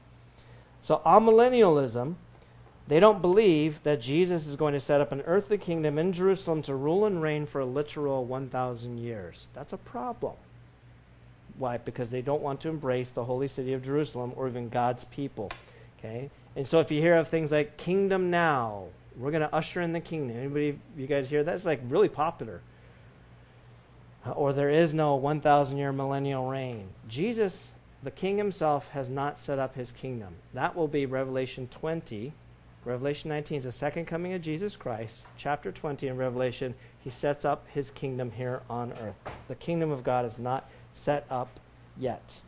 So, 0.80 1.00
amillennialism 1.04 2.14
they 2.92 3.00
don't 3.00 3.22
believe 3.22 3.82
that 3.84 4.02
Jesus 4.02 4.46
is 4.46 4.54
going 4.54 4.74
to 4.74 4.80
set 4.80 5.00
up 5.00 5.12
an 5.12 5.22
earthly 5.22 5.56
kingdom 5.56 5.98
in 5.98 6.12
Jerusalem 6.12 6.60
to 6.64 6.74
rule 6.74 7.06
and 7.06 7.22
reign 7.22 7.46
for 7.46 7.62
a 7.62 7.64
literal 7.64 8.26
1,000 8.26 8.98
years. 8.98 9.48
That's 9.54 9.72
a 9.72 9.78
problem. 9.78 10.34
Why? 11.56 11.78
Because 11.78 12.10
they 12.10 12.20
don't 12.20 12.42
want 12.42 12.60
to 12.60 12.68
embrace 12.68 13.08
the 13.08 13.24
holy 13.24 13.48
city 13.48 13.72
of 13.72 13.82
Jerusalem 13.82 14.34
or 14.36 14.46
even 14.46 14.68
God's 14.68 15.06
people. 15.06 15.50
Okay? 15.98 16.28
And 16.54 16.68
so 16.68 16.80
if 16.80 16.90
you 16.90 17.00
hear 17.00 17.16
of 17.16 17.28
things 17.28 17.50
like 17.50 17.78
kingdom 17.78 18.30
now, 18.30 18.88
we're 19.16 19.30
going 19.30 19.48
to 19.48 19.54
usher 19.54 19.80
in 19.80 19.94
the 19.94 20.00
kingdom. 20.00 20.36
Anybody, 20.36 20.78
you 20.94 21.06
guys 21.06 21.30
hear 21.30 21.42
that's 21.42 21.64
like 21.64 21.80
really 21.88 22.10
popular. 22.10 22.60
Or 24.34 24.52
there 24.52 24.68
is 24.68 24.92
no 24.92 25.14
1,000 25.14 25.78
year 25.78 25.94
millennial 25.94 26.46
reign. 26.46 26.88
Jesus, 27.08 27.68
the 28.02 28.10
king 28.10 28.36
himself, 28.36 28.90
has 28.90 29.08
not 29.08 29.40
set 29.40 29.58
up 29.58 29.76
his 29.76 29.92
kingdom. 29.92 30.34
That 30.52 30.76
will 30.76 30.88
be 30.88 31.06
Revelation 31.06 31.68
20 31.68 32.34
Revelation 32.84 33.28
19 33.28 33.58
is 33.58 33.64
the 33.64 33.72
second 33.72 34.06
coming 34.06 34.32
of 34.32 34.42
Jesus 34.42 34.74
Christ. 34.74 35.24
Chapter 35.36 35.70
20 35.70 36.08
in 36.08 36.16
Revelation, 36.16 36.74
he 36.98 37.10
sets 37.10 37.44
up 37.44 37.66
his 37.68 37.90
kingdom 37.90 38.32
here 38.32 38.62
on 38.68 38.92
earth. 38.94 39.14
The 39.46 39.54
kingdom 39.54 39.92
of 39.92 40.02
God 40.02 40.24
is 40.24 40.38
not 40.38 40.68
set 40.92 41.24
up 41.30 41.60
yet. 41.96 42.40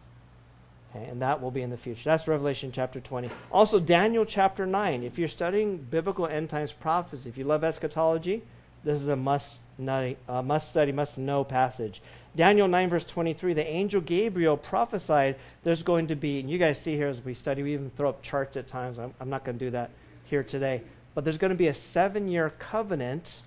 Okay, 0.90 1.04
and 1.04 1.22
that 1.22 1.40
will 1.40 1.52
be 1.52 1.62
in 1.62 1.70
the 1.70 1.76
future. 1.76 2.02
That's 2.04 2.26
Revelation 2.26 2.72
chapter 2.72 3.00
20. 3.00 3.30
Also, 3.52 3.78
Daniel 3.78 4.24
chapter 4.24 4.66
9. 4.66 5.04
If 5.04 5.18
you're 5.18 5.28
studying 5.28 5.78
biblical 5.78 6.26
end 6.26 6.50
times 6.50 6.72
prophecy, 6.72 7.28
if 7.28 7.38
you 7.38 7.44
love 7.44 7.62
eschatology, 7.62 8.42
this 8.82 9.00
is 9.00 9.08
a 9.08 9.16
must, 9.16 9.60
uh, 9.86 10.42
must 10.42 10.68
study, 10.68 10.90
must 10.90 11.16
know 11.16 11.44
passage. 11.44 12.02
Daniel 12.34 12.66
9, 12.66 12.90
verse 12.90 13.04
23, 13.04 13.54
the 13.54 13.66
angel 13.66 14.00
Gabriel 14.00 14.56
prophesied 14.56 15.36
there's 15.62 15.84
going 15.84 16.08
to 16.08 16.16
be, 16.16 16.40
and 16.40 16.50
you 16.50 16.58
guys 16.58 16.80
see 16.80 16.96
here 16.96 17.06
as 17.06 17.24
we 17.24 17.34
study, 17.34 17.62
we 17.62 17.72
even 17.72 17.90
throw 17.90 18.08
up 18.08 18.20
charts 18.20 18.56
at 18.56 18.66
times. 18.66 18.98
I'm, 18.98 19.14
I'm 19.20 19.30
not 19.30 19.44
going 19.44 19.58
to 19.58 19.64
do 19.64 19.70
that 19.70 19.90
here 20.34 20.42
today. 20.42 20.82
But 21.14 21.22
there's 21.22 21.38
going 21.38 21.52
to 21.52 21.56
be 21.56 21.68
a 21.68 21.74
seven 21.74 22.26
year 22.26 22.52
covenant 22.58 23.42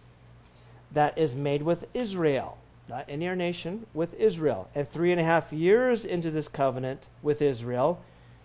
that 0.93 1.17
is 1.17 1.35
made 1.35 1.63
with 1.63 1.85
Israel, 1.93 2.57
not 2.87 3.05
any 3.09 3.27
other 3.27 3.35
nation, 3.35 3.85
with 3.93 4.13
Israel. 4.13 4.69
And 4.73 4.89
three 4.89 5.11
and 5.11 5.19
a 5.19 5.25
half 5.25 5.51
years 5.51 6.05
into 6.05 6.31
this 6.31 6.47
covenant 6.47 7.03
with 7.21 7.41
Israel, 7.41 8.01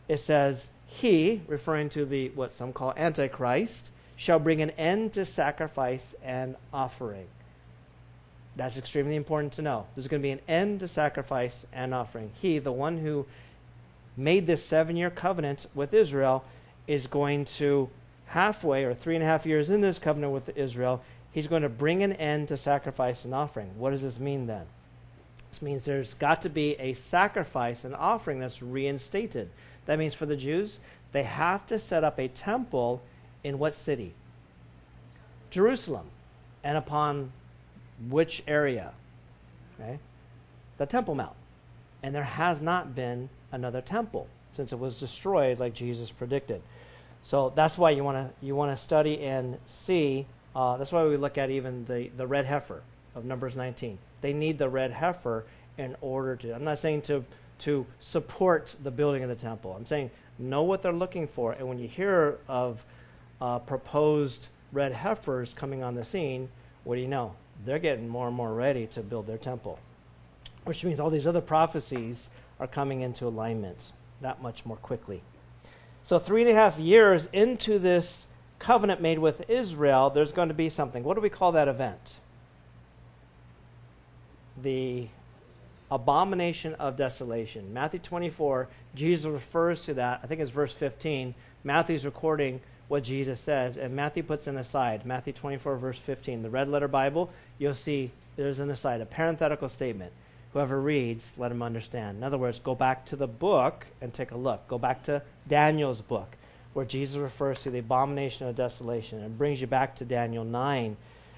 it 0.08 0.18
says, 0.18 0.66
He, 0.86 1.42
referring 1.46 1.88
to 1.90 2.04
the 2.04 2.30
what 2.30 2.52
some 2.52 2.72
call 2.72 2.92
Antichrist, 2.96 3.90
shall 4.16 4.40
bring 4.40 4.60
an 4.60 4.70
end 4.70 5.12
to 5.12 5.24
sacrifice 5.24 6.16
and 6.24 6.56
offering. 6.72 7.28
That's 8.56 8.76
extremely 8.76 9.14
important 9.14 9.52
to 9.54 9.62
know. 9.62 9.86
There's 9.94 10.08
going 10.08 10.20
to 10.20 10.26
be 10.26 10.32
an 10.32 10.40
end 10.48 10.80
to 10.80 10.88
sacrifice 10.88 11.64
and 11.72 11.94
offering. 11.94 12.32
He, 12.34 12.58
the 12.58 12.72
one 12.72 12.98
who 12.98 13.24
made 14.16 14.48
this 14.48 14.64
seven 14.64 14.96
year 14.96 15.10
covenant 15.10 15.66
with 15.76 15.94
Israel, 15.94 16.44
is 16.88 17.06
going 17.06 17.44
to 17.44 17.88
halfway 18.32 18.84
or 18.84 18.94
three 18.94 19.14
and 19.14 19.22
a 19.22 19.26
half 19.26 19.44
years 19.44 19.68
in 19.68 19.82
this 19.82 19.98
covenant 19.98 20.32
with 20.32 20.56
Israel, 20.56 21.02
he's 21.32 21.46
going 21.46 21.62
to 21.62 21.68
bring 21.68 22.02
an 22.02 22.14
end 22.14 22.48
to 22.48 22.56
sacrifice 22.56 23.26
and 23.26 23.34
offering. 23.34 23.78
What 23.78 23.90
does 23.90 24.00
this 24.00 24.18
mean 24.18 24.46
then? 24.46 24.64
This 25.50 25.60
means 25.60 25.84
there's 25.84 26.14
got 26.14 26.40
to 26.42 26.48
be 26.48 26.74
a 26.78 26.94
sacrifice 26.94 27.84
and 27.84 27.94
offering 27.94 28.40
that's 28.40 28.62
reinstated. 28.62 29.50
That 29.84 29.98
means 29.98 30.14
for 30.14 30.24
the 30.24 30.36
Jews, 30.36 30.78
they 31.12 31.24
have 31.24 31.66
to 31.66 31.78
set 31.78 32.04
up 32.04 32.18
a 32.18 32.28
temple 32.28 33.02
in 33.44 33.58
what 33.58 33.74
city? 33.74 34.14
Jerusalem. 35.50 36.06
And 36.64 36.78
upon 36.78 37.32
which 38.08 38.42
area? 38.48 38.92
Okay? 39.78 39.98
The 40.78 40.86
Temple 40.86 41.16
Mount. 41.16 41.36
And 42.02 42.14
there 42.14 42.24
has 42.24 42.62
not 42.62 42.94
been 42.94 43.28
another 43.50 43.82
temple 43.82 44.26
since 44.54 44.72
it 44.72 44.78
was 44.78 44.98
destroyed 44.98 45.58
like 45.58 45.74
Jesus 45.74 46.10
predicted. 46.10 46.62
So 47.22 47.52
that's 47.54 47.78
why 47.78 47.90
you 47.90 48.04
want 48.04 48.16
to 48.18 48.46
you 48.46 48.56
want 48.56 48.76
to 48.76 48.82
study 48.82 49.20
and 49.22 49.58
see. 49.66 50.26
Uh, 50.54 50.76
that's 50.76 50.92
why 50.92 51.04
we 51.04 51.16
look 51.16 51.38
at 51.38 51.50
even 51.50 51.84
the, 51.86 52.10
the 52.16 52.26
red 52.26 52.44
heifer 52.44 52.82
of 53.14 53.24
Numbers 53.24 53.56
19. 53.56 53.98
They 54.20 54.32
need 54.32 54.58
the 54.58 54.68
red 54.68 54.92
heifer 54.92 55.44
in 55.78 55.96
order 56.00 56.36
to. 56.36 56.54
I'm 56.54 56.64
not 56.64 56.78
saying 56.78 57.02
to 57.02 57.24
to 57.60 57.86
support 58.00 58.74
the 58.82 58.90
building 58.90 59.22
of 59.22 59.28
the 59.28 59.36
temple. 59.36 59.74
I'm 59.76 59.86
saying 59.86 60.10
know 60.38 60.62
what 60.62 60.82
they're 60.82 60.92
looking 60.92 61.28
for, 61.28 61.52
and 61.52 61.68
when 61.68 61.78
you 61.78 61.86
hear 61.86 62.38
of 62.48 62.84
uh, 63.40 63.58
proposed 63.60 64.48
red 64.72 64.92
heifers 64.92 65.54
coming 65.54 65.82
on 65.82 65.94
the 65.94 66.04
scene, 66.04 66.48
what 66.84 66.96
do 66.96 67.00
you 67.00 67.08
know? 67.08 67.34
They're 67.64 67.78
getting 67.78 68.08
more 68.08 68.26
and 68.26 68.36
more 68.36 68.52
ready 68.52 68.86
to 68.88 69.02
build 69.02 69.26
their 69.26 69.38
temple, 69.38 69.78
which 70.64 70.84
means 70.84 70.98
all 70.98 71.10
these 71.10 71.26
other 71.26 71.40
prophecies 71.40 72.28
are 72.58 72.66
coming 72.66 73.02
into 73.02 73.26
alignment 73.26 73.92
that 74.20 74.42
much 74.42 74.64
more 74.64 74.76
quickly. 74.76 75.22
So, 76.04 76.18
three 76.18 76.42
and 76.42 76.50
a 76.50 76.54
half 76.54 76.78
years 76.78 77.28
into 77.32 77.78
this 77.78 78.26
covenant 78.58 79.00
made 79.00 79.18
with 79.18 79.48
Israel, 79.48 80.10
there's 80.10 80.32
going 80.32 80.48
to 80.48 80.54
be 80.54 80.68
something. 80.68 81.04
What 81.04 81.14
do 81.14 81.20
we 81.20 81.30
call 81.30 81.52
that 81.52 81.68
event? 81.68 82.14
The 84.60 85.08
abomination 85.90 86.74
of 86.74 86.96
desolation. 86.96 87.72
Matthew 87.74 88.00
24, 88.00 88.68
Jesus 88.94 89.26
refers 89.26 89.82
to 89.82 89.94
that. 89.94 90.20
I 90.22 90.26
think 90.26 90.40
it's 90.40 90.50
verse 90.50 90.72
15. 90.72 91.34
Matthew's 91.64 92.04
recording 92.04 92.60
what 92.88 93.04
Jesus 93.04 93.40
says, 93.40 93.76
and 93.76 93.94
Matthew 93.94 94.22
puts 94.22 94.46
an 94.46 94.56
aside. 94.56 95.06
Matthew 95.06 95.32
24, 95.32 95.76
verse 95.76 95.98
15. 95.98 96.42
The 96.42 96.50
red 96.50 96.68
letter 96.68 96.88
Bible, 96.88 97.30
you'll 97.58 97.74
see 97.74 98.10
there's 98.36 98.58
an 98.58 98.70
aside, 98.70 99.00
a 99.00 99.06
parenthetical 99.06 99.68
statement. 99.68 100.12
Whoever 100.52 100.80
reads, 100.80 101.32
let 101.38 101.50
him 101.50 101.62
understand. 101.62 102.18
In 102.18 102.24
other 102.24 102.36
words, 102.36 102.58
go 102.58 102.74
back 102.74 103.06
to 103.06 103.16
the 103.16 103.26
book 103.26 103.86
and 104.00 104.12
take 104.12 104.32
a 104.32 104.36
look. 104.36 104.68
Go 104.68 104.78
back 104.78 105.02
to 105.04 105.22
Daniel's 105.48 106.02
book, 106.02 106.36
where 106.74 106.84
Jesus 106.84 107.16
refers 107.16 107.62
to 107.62 107.70
the 107.70 107.78
abomination 107.78 108.46
of 108.46 108.56
desolation 108.56 109.22
and 109.22 109.38
brings 109.38 109.60
you 109.60 109.66
back 109.66 109.96
to 109.96 110.04
Daniel 110.04 110.44
9 110.44 110.96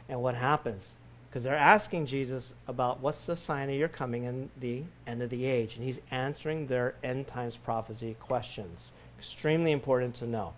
and 0.08 0.22
what 0.22 0.34
happens. 0.34 0.96
Because 1.28 1.44
they're 1.44 1.56
asking 1.56 2.06
Jesus 2.06 2.54
about 2.68 3.00
what's 3.00 3.26
the 3.26 3.36
sign 3.36 3.68
of 3.68 3.76
your 3.76 3.88
coming 3.88 4.24
in 4.24 4.50
the 4.60 4.82
end 5.06 5.22
of 5.22 5.30
the 5.30 5.46
age. 5.46 5.74
And 5.76 5.84
he's 5.84 6.00
answering 6.10 6.66
their 6.66 6.94
end 7.02 7.26
times 7.26 7.56
prophecy 7.56 8.16
questions. 8.20 8.90
Extremely 9.18 9.72
important 9.72 10.14
to 10.16 10.26
know. 10.26 10.54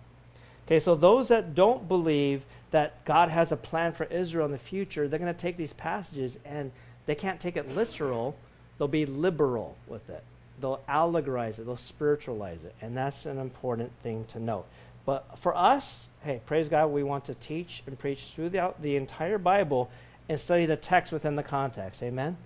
Okay, 0.67 0.79
so 0.79 0.95
those 0.95 1.29
that 1.29 1.55
don't 1.55 1.87
believe 1.87 2.43
that 2.71 3.05
God 3.05 3.29
has 3.29 3.51
a 3.51 3.57
plan 3.57 3.93
for 3.93 4.03
Israel 4.05 4.45
in 4.45 4.51
the 4.51 4.57
future, 4.57 5.07
they're 5.07 5.19
going 5.19 5.33
to 5.33 5.39
take 5.39 5.57
these 5.57 5.73
passages 5.73 6.37
and 6.43 6.71
they 7.05 7.15
can't 7.15 7.39
take 7.39 7.55
it 7.55 7.73
literal. 7.73 8.35
They'll 8.77 8.87
be 8.87 9.05
liberal 9.05 9.75
with 9.87 10.09
it. 10.09 10.23
They'll 10.59 10.81
allegorize 10.89 11.59
it. 11.59 11.65
They'll 11.65 11.77
spiritualize 11.77 12.63
it. 12.63 12.75
And 12.81 12.97
that's 12.97 13.25
an 13.25 13.37
important 13.37 13.91
thing 14.01 14.25
to 14.29 14.39
note. 14.39 14.65
But 15.05 15.39
for 15.39 15.55
us, 15.55 16.07
hey, 16.23 16.41
praise 16.45 16.67
God, 16.67 16.87
we 16.87 17.03
want 17.03 17.25
to 17.25 17.33
teach 17.35 17.83
and 17.87 17.97
preach 17.97 18.33
throughout 18.35 18.81
the, 18.81 18.95
entire 18.95 19.37
Bible 19.37 19.89
and 20.27 20.39
study 20.39 20.65
the 20.65 20.75
text 20.75 21.11
within 21.13 21.35
the 21.35 21.43
context. 21.43 22.03
Amen? 22.03 22.37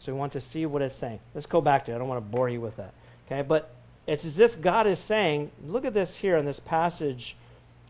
So 0.00 0.12
we 0.12 0.18
want 0.18 0.32
to 0.32 0.40
see 0.40 0.64
what 0.64 0.80
it's 0.80 0.94
saying. 0.94 1.20
Let's 1.34 1.46
go 1.46 1.60
back 1.60 1.84
to 1.84 1.92
it. 1.92 1.96
I 1.96 1.98
don't 1.98 2.08
want 2.08 2.24
to 2.24 2.30
bore 2.30 2.48
you 2.48 2.60
with 2.60 2.76
that. 2.76 2.94
Okay, 3.26 3.42
but 3.42 3.70
it's 4.06 4.24
as 4.24 4.38
if 4.38 4.60
God 4.60 4.86
is 4.86 4.98
saying, 4.98 5.50
look 5.66 5.84
at 5.84 5.92
this 5.92 6.18
here 6.18 6.36
in 6.36 6.46
this 6.46 6.60
passage 6.60 7.36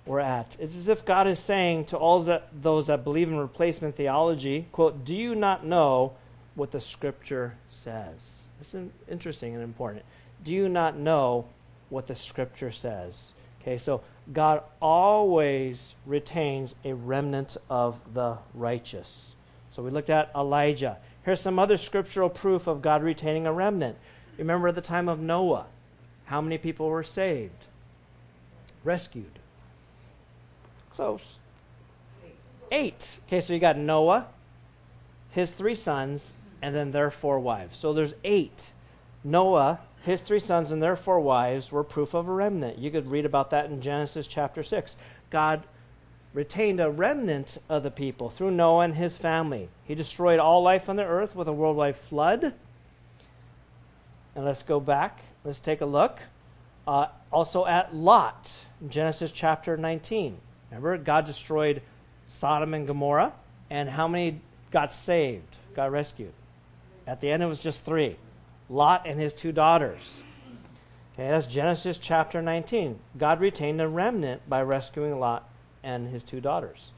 we're 0.04 0.18
at. 0.18 0.56
It's 0.58 0.74
as 0.74 0.88
if 0.88 1.04
God 1.04 1.28
is 1.28 1.38
saying 1.38 1.84
to 1.86 1.96
all 1.96 2.20
that, 2.22 2.48
those 2.52 2.88
that 2.88 3.04
believe 3.04 3.28
in 3.28 3.36
replacement 3.36 3.94
theology, 3.94 4.66
quote, 4.72 5.04
do 5.04 5.14
you 5.14 5.34
not 5.34 5.64
know 5.64 6.14
what 6.58 6.72
the 6.72 6.80
scripture 6.80 7.54
says? 7.68 8.16
This 8.58 8.74
is 8.74 8.90
interesting 9.08 9.54
and 9.54 9.62
important. 9.62 10.04
Do 10.42 10.52
you 10.52 10.68
not 10.68 10.96
know 10.96 11.46
what 11.88 12.08
the 12.08 12.16
scripture 12.16 12.72
says? 12.72 13.32
Okay, 13.62 13.78
so 13.78 14.02
God 14.32 14.62
always 14.82 15.94
retains 16.04 16.74
a 16.84 16.94
remnant 16.94 17.56
of 17.70 18.00
the 18.12 18.38
righteous. 18.54 19.34
So 19.70 19.82
we 19.82 19.90
looked 19.90 20.10
at 20.10 20.32
Elijah. 20.34 20.96
Here's 21.24 21.40
some 21.40 21.60
other 21.60 21.76
scriptural 21.76 22.28
proof 22.28 22.66
of 22.66 22.82
God 22.82 23.04
retaining 23.04 23.46
a 23.46 23.52
remnant. 23.52 23.96
Remember 24.36 24.72
the 24.72 24.80
time 24.80 25.08
of 25.08 25.20
Noah, 25.20 25.66
how 26.24 26.40
many 26.40 26.58
people 26.58 26.88
were 26.88 27.04
saved? 27.04 27.66
Rescued. 28.82 29.38
Close. 30.92 31.38
Eight. 32.72 33.18
Okay, 33.26 33.40
so 33.40 33.52
you 33.52 33.60
got 33.60 33.78
Noah, 33.78 34.26
his 35.30 35.50
three 35.50 35.74
sons, 35.74 36.32
and 36.62 36.74
then 36.74 36.90
their 36.90 37.10
four 37.10 37.38
wives. 37.38 37.76
So 37.76 37.92
there's 37.92 38.14
eight. 38.24 38.66
Noah, 39.24 39.80
his 40.02 40.20
three 40.20 40.40
sons, 40.40 40.70
and 40.70 40.82
their 40.82 40.96
four 40.96 41.20
wives 41.20 41.72
were 41.72 41.84
proof 41.84 42.14
of 42.14 42.28
a 42.28 42.32
remnant. 42.32 42.78
You 42.78 42.90
could 42.90 43.10
read 43.10 43.24
about 43.24 43.50
that 43.50 43.66
in 43.66 43.80
Genesis 43.80 44.26
chapter 44.26 44.62
6. 44.62 44.96
God 45.30 45.64
retained 46.32 46.80
a 46.80 46.90
remnant 46.90 47.58
of 47.68 47.82
the 47.82 47.90
people 47.90 48.30
through 48.30 48.50
Noah 48.50 48.84
and 48.84 48.94
his 48.94 49.16
family. 49.16 49.68
He 49.84 49.94
destroyed 49.94 50.38
all 50.38 50.62
life 50.62 50.88
on 50.88 50.96
the 50.96 51.04
earth 51.04 51.34
with 51.34 51.48
a 51.48 51.52
worldwide 51.52 51.96
flood. 51.96 52.54
And 54.34 54.44
let's 54.44 54.62
go 54.62 54.78
back. 54.78 55.20
Let's 55.44 55.58
take 55.58 55.80
a 55.80 55.86
look. 55.86 56.20
Uh, 56.86 57.08
also 57.32 57.66
at 57.66 57.94
Lot, 57.94 58.50
Genesis 58.88 59.30
chapter 59.30 59.76
19. 59.76 60.38
Remember, 60.70 60.96
God 60.96 61.26
destroyed 61.26 61.82
Sodom 62.28 62.74
and 62.74 62.86
Gomorrah, 62.86 63.32
and 63.70 63.88
how 63.88 64.06
many 64.06 64.40
got 64.70 64.92
saved, 64.92 65.56
got 65.74 65.90
rescued? 65.90 66.32
At 67.08 67.22
the 67.22 67.30
end, 67.30 67.42
it 67.42 67.46
was 67.46 67.58
just 67.58 67.84
three 67.84 68.16
Lot 68.68 69.06
and 69.06 69.18
his 69.18 69.32
two 69.32 69.50
daughters. 69.50 70.20
Okay, 71.14 71.28
that's 71.30 71.46
Genesis 71.46 71.96
chapter 71.96 72.42
19. 72.42 72.98
God 73.16 73.40
retained 73.40 73.80
a 73.80 73.88
remnant 73.88 74.46
by 74.46 74.60
rescuing 74.60 75.18
Lot 75.18 75.48
and 75.82 76.08
his 76.08 76.22
two 76.22 76.40
daughters. 76.40 76.90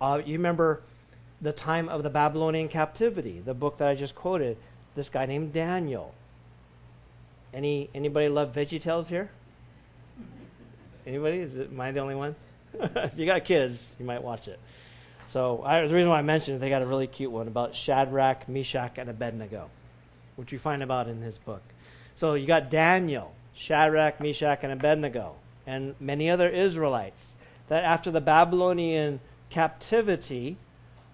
Uh, 0.00 0.20
you 0.26 0.32
remember 0.32 0.82
the 1.40 1.52
time 1.52 1.88
of 1.88 2.02
the 2.02 2.10
Babylonian 2.10 2.68
captivity, 2.68 3.40
the 3.40 3.54
book 3.54 3.78
that 3.78 3.86
I 3.86 3.94
just 3.94 4.16
quoted, 4.16 4.56
this 4.96 5.08
guy 5.08 5.26
named 5.26 5.52
Daniel. 5.52 6.12
Any 7.54 7.88
anybody 7.94 8.28
love 8.28 8.52
Veggie 8.52 8.80
Tales 8.80 9.06
here? 9.06 9.30
Anybody? 11.06 11.38
Is 11.38 11.54
it 11.54 11.70
am 11.70 11.80
I 11.80 11.92
the 11.92 12.00
only 12.00 12.16
one? 12.16 12.34
if 12.74 13.16
you 13.16 13.26
got 13.26 13.44
kids, 13.44 13.86
you 14.00 14.04
might 14.04 14.22
watch 14.22 14.48
it. 14.48 14.58
So 15.32 15.62
I, 15.64 15.86
the 15.86 15.94
reason 15.94 16.10
why 16.10 16.18
I 16.18 16.22
mentioned 16.22 16.58
it, 16.58 16.60
they 16.60 16.68
got 16.68 16.82
a 16.82 16.86
really 16.86 17.06
cute 17.06 17.32
one 17.32 17.48
about 17.48 17.74
Shadrach, 17.74 18.50
Meshach, 18.50 18.98
and 18.98 19.08
Abednego, 19.08 19.70
which 20.36 20.52
you 20.52 20.58
find 20.58 20.82
about 20.82 21.08
in 21.08 21.22
his 21.22 21.38
book. 21.38 21.62
So 22.14 22.34
you 22.34 22.46
got 22.46 22.68
Daniel, 22.68 23.32
Shadrach, 23.54 24.20
Meshach, 24.20 24.58
and 24.62 24.70
Abednego, 24.70 25.36
and 25.66 25.94
many 25.98 26.28
other 26.28 26.50
Israelites 26.50 27.32
that 27.68 27.82
after 27.82 28.10
the 28.10 28.20
Babylonian 28.20 29.20
captivity, 29.48 30.58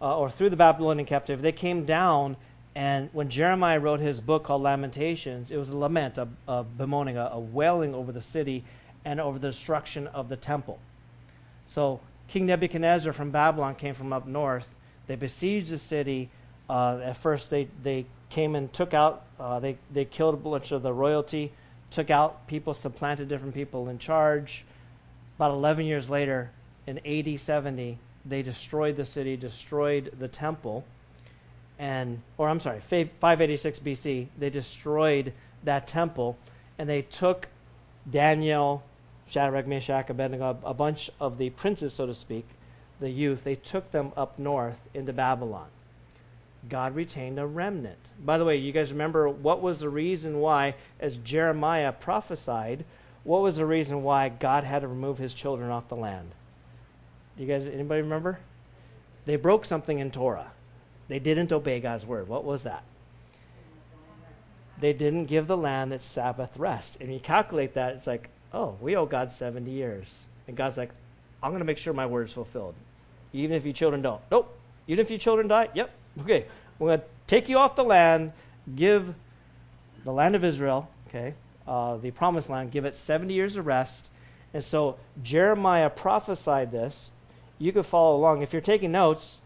uh, 0.02 0.18
or 0.18 0.28
through 0.28 0.50
the 0.50 0.56
Babylonian 0.56 1.06
captivity, 1.06 1.40
they 1.40 1.52
came 1.52 1.84
down. 1.84 2.36
And 2.74 3.10
when 3.12 3.28
Jeremiah 3.28 3.78
wrote 3.78 4.00
his 4.00 4.20
book 4.20 4.42
called 4.42 4.62
Lamentations, 4.62 5.52
it 5.52 5.58
was 5.58 5.68
a 5.68 5.78
lament, 5.78 6.18
a, 6.18 6.26
a 6.48 6.64
bemoaning, 6.64 7.16
a, 7.16 7.30
a 7.34 7.38
wailing 7.38 7.94
over 7.94 8.10
the 8.10 8.22
city 8.22 8.64
and 9.04 9.20
over 9.20 9.38
the 9.38 9.50
destruction 9.50 10.08
of 10.08 10.28
the 10.28 10.36
temple. 10.36 10.80
So 11.66 12.00
King 12.28 12.46
Nebuchadnezzar 12.46 13.12
from 13.12 13.30
Babylon 13.30 13.74
came 13.74 13.94
from 13.94 14.12
up 14.12 14.26
north. 14.26 14.68
They 15.06 15.16
besieged 15.16 15.70
the 15.70 15.78
city. 15.78 16.30
Uh, 16.68 17.00
at 17.02 17.16
first, 17.16 17.50
they, 17.50 17.68
they 17.82 18.06
came 18.28 18.54
and 18.54 18.72
took 18.72 18.92
out, 18.92 19.24
uh, 19.40 19.58
they, 19.58 19.78
they 19.90 20.04
killed 20.04 20.34
a 20.34 20.36
bunch 20.36 20.70
of 20.70 20.82
the 20.82 20.92
royalty, 20.92 21.52
took 21.90 22.10
out 22.10 22.46
people, 22.46 22.74
supplanted 22.74 23.28
different 23.28 23.54
people 23.54 23.88
in 23.88 23.98
charge. 23.98 24.64
About 25.36 25.52
11 25.52 25.86
years 25.86 26.10
later, 26.10 26.50
in 26.86 26.98
AD 27.06 27.40
70, 27.40 27.98
they 28.26 28.42
destroyed 28.42 28.96
the 28.96 29.06
city, 29.06 29.36
destroyed 29.36 30.12
the 30.18 30.28
temple, 30.28 30.84
and, 31.78 32.20
or 32.36 32.48
I'm 32.48 32.60
sorry, 32.60 32.80
586 32.80 33.78
BC, 33.78 34.26
they 34.38 34.50
destroyed 34.50 35.32
that 35.64 35.86
temple, 35.86 36.36
and 36.76 36.88
they 36.88 37.02
took 37.02 37.48
Daniel, 38.10 38.82
Shadrach, 39.28 39.66
Meshach, 39.66 40.10
Abednego, 40.10 40.58
a 40.64 40.74
bunch 40.74 41.10
of 41.20 41.38
the 41.38 41.50
princes, 41.50 41.94
so 41.94 42.06
to 42.06 42.14
speak, 42.14 42.46
the 43.00 43.10
youth, 43.10 43.44
they 43.44 43.54
took 43.54 43.90
them 43.90 44.12
up 44.16 44.38
north 44.38 44.78
into 44.94 45.12
Babylon. 45.12 45.68
God 46.68 46.94
retained 46.94 47.38
a 47.38 47.46
remnant. 47.46 47.98
By 48.24 48.38
the 48.38 48.44
way, 48.44 48.56
you 48.56 48.72
guys 48.72 48.90
remember 48.90 49.28
what 49.28 49.62
was 49.62 49.80
the 49.80 49.88
reason 49.88 50.40
why, 50.40 50.74
as 50.98 51.16
Jeremiah 51.16 51.92
prophesied, 51.92 52.84
what 53.24 53.42
was 53.42 53.56
the 53.56 53.66
reason 53.66 54.02
why 54.02 54.28
God 54.28 54.64
had 54.64 54.82
to 54.82 54.88
remove 54.88 55.18
his 55.18 55.34
children 55.34 55.70
off 55.70 55.88
the 55.88 55.96
land? 55.96 56.30
Do 57.36 57.44
you 57.44 57.48
guys, 57.48 57.66
anybody 57.66 58.02
remember? 58.02 58.40
They 59.26 59.36
broke 59.36 59.64
something 59.64 59.98
in 59.98 60.10
Torah. 60.10 60.50
They 61.06 61.18
didn't 61.18 61.52
obey 61.52 61.80
God's 61.80 62.04
word. 62.04 62.28
What 62.28 62.44
was 62.44 62.64
that? 62.64 62.82
They 64.80 64.92
didn't 64.92 65.26
give 65.26 65.46
the 65.46 65.56
land 65.56 65.92
its 65.92 66.06
Sabbath 66.06 66.56
rest. 66.56 66.96
And 67.00 67.12
you 67.12 67.20
calculate 67.20 67.74
that, 67.74 67.96
it's 67.96 68.06
like, 68.06 68.30
oh, 68.52 68.76
we 68.80 68.96
owe 68.96 69.06
God 69.06 69.32
70 69.32 69.70
years. 69.70 70.26
And 70.46 70.56
God's 70.56 70.76
like, 70.76 70.90
I'm 71.42 71.50
going 71.50 71.60
to 71.60 71.66
make 71.66 71.78
sure 71.78 71.92
my 71.92 72.06
word 72.06 72.28
is 72.28 72.32
fulfilled. 72.32 72.74
Even 73.32 73.56
if 73.56 73.64
your 73.64 73.74
children 73.74 74.02
don't. 74.02 74.20
Nope. 74.30 74.56
Even 74.86 75.04
if 75.04 75.10
your 75.10 75.18
children 75.18 75.48
die, 75.48 75.68
yep. 75.74 75.90
Okay. 76.20 76.46
We're 76.78 76.88
going 76.88 77.00
to 77.00 77.06
take 77.26 77.48
you 77.48 77.58
off 77.58 77.76
the 77.76 77.84
land, 77.84 78.32
give 78.74 79.14
the 80.04 80.12
land 80.12 80.36
of 80.36 80.44
Israel, 80.44 80.88
okay, 81.08 81.34
uh, 81.66 81.96
the 81.96 82.10
promised 82.10 82.48
land, 82.48 82.70
give 82.70 82.84
it 82.84 82.96
70 82.96 83.34
years 83.34 83.56
of 83.56 83.66
rest. 83.66 84.08
And 84.54 84.64
so 84.64 84.96
Jeremiah 85.22 85.90
prophesied 85.90 86.72
this. 86.72 87.10
You 87.58 87.72
could 87.72 87.86
follow 87.86 88.16
along. 88.16 88.42
If 88.42 88.52
you're 88.52 88.62
taking 88.62 88.92
notes, 88.92 89.40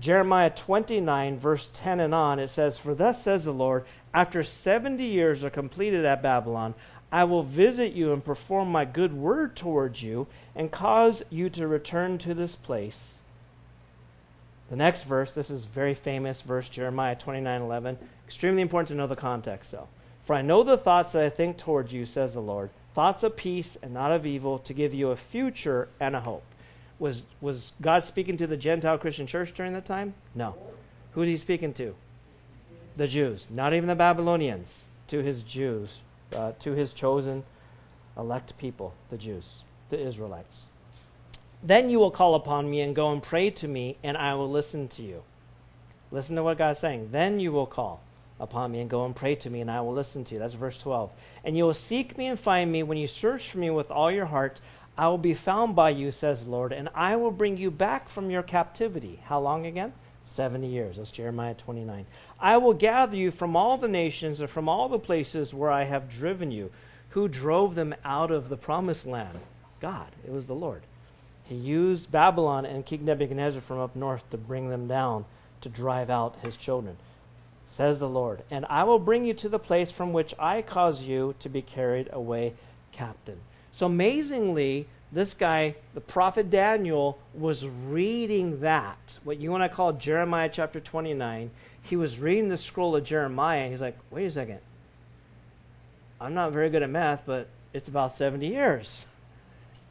Jeremiah 0.00 0.50
29, 0.50 1.38
verse 1.38 1.68
10 1.72 2.00
and 2.00 2.14
on, 2.14 2.38
it 2.38 2.50
says, 2.50 2.78
For 2.78 2.94
thus 2.94 3.22
says 3.22 3.44
the 3.44 3.52
Lord, 3.52 3.84
after 4.14 4.42
70 4.42 5.04
years 5.04 5.44
are 5.44 5.50
completed 5.50 6.04
at 6.04 6.22
Babylon, 6.22 6.74
I 7.12 7.24
will 7.24 7.42
visit 7.42 7.92
you 7.92 8.14
and 8.14 8.24
perform 8.24 8.72
my 8.72 8.86
good 8.86 9.12
word 9.12 9.54
towards 9.54 10.02
you 10.02 10.26
and 10.56 10.72
cause 10.72 11.22
you 11.28 11.50
to 11.50 11.68
return 11.68 12.16
to 12.18 12.32
this 12.32 12.56
place. 12.56 13.18
The 14.70 14.76
next 14.76 15.02
verse, 15.02 15.34
this 15.34 15.50
is 15.50 15.66
very 15.66 15.92
famous 15.92 16.40
verse, 16.40 16.70
Jeremiah 16.70 17.14
29:11. 17.14 17.98
Extremely 18.26 18.62
important 18.62 18.88
to 18.88 18.94
know 18.94 19.06
the 19.06 19.14
context 19.14 19.72
though. 19.72 19.88
For 20.24 20.34
I 20.34 20.40
know 20.40 20.62
the 20.62 20.78
thoughts 20.78 21.12
that 21.12 21.22
I 21.22 21.28
think 21.28 21.58
towards 21.58 21.92
you, 21.92 22.06
says 22.06 22.32
the 22.32 22.40
Lord, 22.40 22.70
thoughts 22.94 23.22
of 23.22 23.36
peace 23.36 23.76
and 23.82 23.92
not 23.92 24.12
of 24.12 24.24
evil, 24.24 24.58
to 24.60 24.72
give 24.72 24.94
you 24.94 25.10
a 25.10 25.16
future 25.16 25.88
and 26.00 26.16
a 26.16 26.20
hope. 26.20 26.44
Was 26.98 27.22
was 27.42 27.72
God 27.82 28.04
speaking 28.04 28.38
to 28.38 28.46
the 28.46 28.56
Gentile 28.56 28.96
Christian 28.96 29.26
church 29.26 29.52
during 29.52 29.74
that 29.74 29.84
time? 29.84 30.14
No. 30.34 30.54
Who's 31.12 31.28
he 31.28 31.36
speaking 31.36 31.74
to? 31.74 31.94
The 32.96 33.08
Jews, 33.08 33.46
not 33.50 33.74
even 33.74 33.88
the 33.88 33.94
Babylonians, 33.94 34.84
to 35.08 35.22
his 35.22 35.42
Jews, 35.42 36.00
uh, 36.34 36.52
to 36.60 36.72
his 36.72 36.92
chosen 36.92 37.44
elect 38.16 38.56
people, 38.58 38.94
the 39.10 39.16
Jews, 39.16 39.62
the 39.88 39.98
Israelites. 39.98 40.64
Then 41.62 41.90
you 41.90 41.98
will 41.98 42.10
call 42.10 42.34
upon 42.34 42.70
me 42.70 42.80
and 42.80 42.94
go 42.94 43.12
and 43.12 43.22
pray 43.22 43.50
to 43.50 43.68
me, 43.68 43.96
and 44.02 44.16
I 44.16 44.34
will 44.34 44.50
listen 44.50 44.88
to 44.88 45.02
you. 45.02 45.22
Listen 46.10 46.36
to 46.36 46.42
what 46.42 46.58
God's 46.58 46.80
saying. 46.80 47.10
Then 47.12 47.40
you 47.40 47.52
will 47.52 47.66
call 47.66 48.00
upon 48.40 48.72
me 48.72 48.80
and 48.80 48.90
go 48.90 49.04
and 49.06 49.14
pray 49.14 49.36
to 49.36 49.48
me, 49.48 49.60
and 49.60 49.70
I 49.70 49.80
will 49.80 49.92
listen 49.92 50.24
to 50.24 50.34
you. 50.34 50.40
That's 50.40 50.54
verse 50.54 50.76
12. 50.78 51.10
And 51.44 51.56
you 51.56 51.64
will 51.64 51.74
seek 51.74 52.18
me 52.18 52.26
and 52.26 52.38
find 52.38 52.70
me 52.70 52.82
when 52.82 52.98
you 52.98 53.06
search 53.06 53.50
for 53.50 53.58
me 53.58 53.70
with 53.70 53.90
all 53.90 54.10
your 54.10 54.26
heart. 54.26 54.60
I 54.98 55.08
will 55.08 55.18
be 55.18 55.34
found 55.34 55.74
by 55.74 55.90
you, 55.90 56.10
says 56.10 56.44
the 56.44 56.50
Lord, 56.50 56.72
and 56.72 56.88
I 56.94 57.16
will 57.16 57.30
bring 57.30 57.56
you 57.56 57.70
back 57.70 58.08
from 58.08 58.30
your 58.30 58.42
captivity. 58.42 59.20
How 59.24 59.40
long 59.40 59.64
again? 59.64 59.92
70 60.24 60.66
years. 60.66 60.96
That's 60.96 61.10
Jeremiah 61.10 61.54
29. 61.54 62.06
I 62.40 62.56
will 62.56 62.74
gather 62.74 63.16
you 63.16 63.30
from 63.30 63.56
all 63.56 63.76
the 63.76 63.88
nations 63.88 64.40
and 64.40 64.48
from 64.48 64.68
all 64.68 64.88
the 64.88 64.98
places 64.98 65.54
where 65.54 65.70
I 65.70 65.84
have 65.84 66.10
driven 66.10 66.50
you. 66.50 66.70
Who 67.10 67.28
drove 67.28 67.74
them 67.74 67.94
out 68.04 68.30
of 68.30 68.48
the 68.48 68.56
promised 68.56 69.06
land? 69.06 69.38
God. 69.80 70.08
It 70.24 70.32
was 70.32 70.46
the 70.46 70.54
Lord. 70.54 70.82
He 71.44 71.54
used 71.54 72.10
Babylon 72.10 72.64
and 72.64 72.86
King 72.86 73.04
Nebuchadnezzar 73.04 73.60
from 73.60 73.78
up 73.78 73.94
north 73.94 74.28
to 74.30 74.38
bring 74.38 74.70
them 74.70 74.88
down 74.88 75.26
to 75.60 75.68
drive 75.68 76.08
out 76.08 76.36
his 76.42 76.56
children. 76.56 76.96
Says 77.74 77.98
the 77.98 78.08
Lord, 78.08 78.42
and 78.50 78.66
I 78.68 78.84
will 78.84 78.98
bring 78.98 79.24
you 79.24 79.32
to 79.34 79.48
the 79.48 79.58
place 79.58 79.90
from 79.90 80.12
which 80.12 80.34
I 80.38 80.60
cause 80.60 81.02
you 81.02 81.34
to 81.40 81.48
be 81.48 81.62
carried 81.62 82.08
away 82.12 82.52
captain. 82.92 83.40
So 83.74 83.86
amazingly, 83.86 84.86
this 85.12 85.34
guy, 85.34 85.74
the 85.94 86.00
prophet 86.00 86.48
Daniel, 86.48 87.18
was 87.34 87.68
reading 87.68 88.60
that, 88.60 89.18
what 89.24 89.38
you 89.38 89.50
want 89.50 89.62
to 89.62 89.68
call 89.68 89.92
Jeremiah 89.92 90.48
chapter 90.50 90.80
29. 90.80 91.50
He 91.82 91.96
was 91.96 92.18
reading 92.18 92.48
the 92.48 92.56
scroll 92.56 92.96
of 92.96 93.04
Jeremiah, 93.04 93.60
and 93.60 93.72
he's 93.72 93.80
like, 93.80 93.98
wait 94.10 94.26
a 94.26 94.30
second. 94.30 94.60
I'm 96.20 96.34
not 96.34 96.52
very 96.52 96.70
good 96.70 96.82
at 96.82 96.88
math, 96.90 97.24
but 97.26 97.48
it's 97.74 97.88
about 97.88 98.14
70 98.14 98.46
years. 98.46 99.04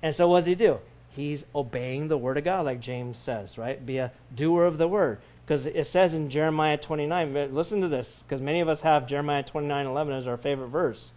And 0.02 0.16
so 0.16 0.28
what 0.28 0.40
does 0.40 0.48
he 0.48 0.56
do? 0.56 0.80
He's 1.10 1.46
obeying 1.54 2.08
the 2.08 2.18
word 2.18 2.38
of 2.38 2.44
God, 2.44 2.66
like 2.66 2.80
James 2.80 3.18
says, 3.18 3.58
right? 3.58 3.86
Be 3.86 3.98
a 3.98 4.12
doer 4.34 4.66
of 4.66 4.78
the 4.78 4.88
word. 4.88 5.20
Because 5.46 5.66
it 5.66 5.86
says 5.86 6.14
in 6.14 6.30
Jeremiah 6.30 6.78
29, 6.78 7.54
listen 7.54 7.82
to 7.82 7.90
this, 7.90 8.24
because 8.26 8.42
many 8.42 8.62
of 8.62 8.70
us 8.70 8.82
have 8.82 9.08
Jeremiah 9.08 9.44
29 9.44 9.86
11 9.86 10.14
as 10.14 10.26
our 10.26 10.38
favorite 10.38 10.70
verse. 10.70 11.12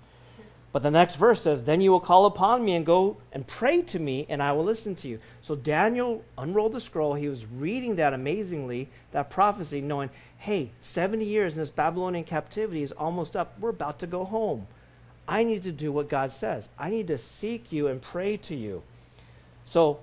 But 0.75 0.83
the 0.83 0.91
next 0.91 1.15
verse 1.15 1.43
says, 1.43 1.63
Then 1.63 1.81
you 1.81 1.93
will 1.93 2.01
call 2.01 2.27
upon 2.27 2.65
me 2.65 2.75
and 2.75 2.85
go 2.85 3.19
and 3.31 3.47
pray 3.47 3.81
to 3.83 4.01
me, 4.01 4.27
and 4.29 4.43
I 4.43 4.51
will 4.51 4.65
listen 4.65 4.97
to 4.97 5.09
you. 5.09 5.21
So 5.41 5.55
Daniel 5.55 6.25
unrolled 6.37 6.73
the 6.73 6.81
scroll. 6.81 7.15
He 7.15 7.29
was 7.29 7.47
reading 7.47 7.95
that 7.95 8.13
amazingly, 8.13 8.89
that 9.13 9.31
prophecy, 9.31 9.81
knowing, 9.81 10.11
hey, 10.37 10.71
70 10.81 11.25
years 11.25 11.53
in 11.53 11.61
this 11.61 11.71
Babylonian 11.71 12.25
captivity 12.25 12.83
is 12.83 12.91
almost 12.91 13.37
up. 13.37 13.55
We're 13.61 13.71
about 13.71 14.01
to 14.01 14.09
go 14.09 14.25
home. 14.25 14.67
I 15.29 15.45
need 15.45 15.63
to 15.63 15.71
do 15.71 15.93
what 15.93 16.09
God 16.09 16.33
says. 16.33 16.69
I 16.77 16.91
need 16.91 17.07
to 17.07 17.19
seek 17.19 17.71
you 17.71 17.87
and 17.87 18.03
pray 18.03 18.37
to 18.39 18.57
you. 18.57 18.83
So 19.65 20.01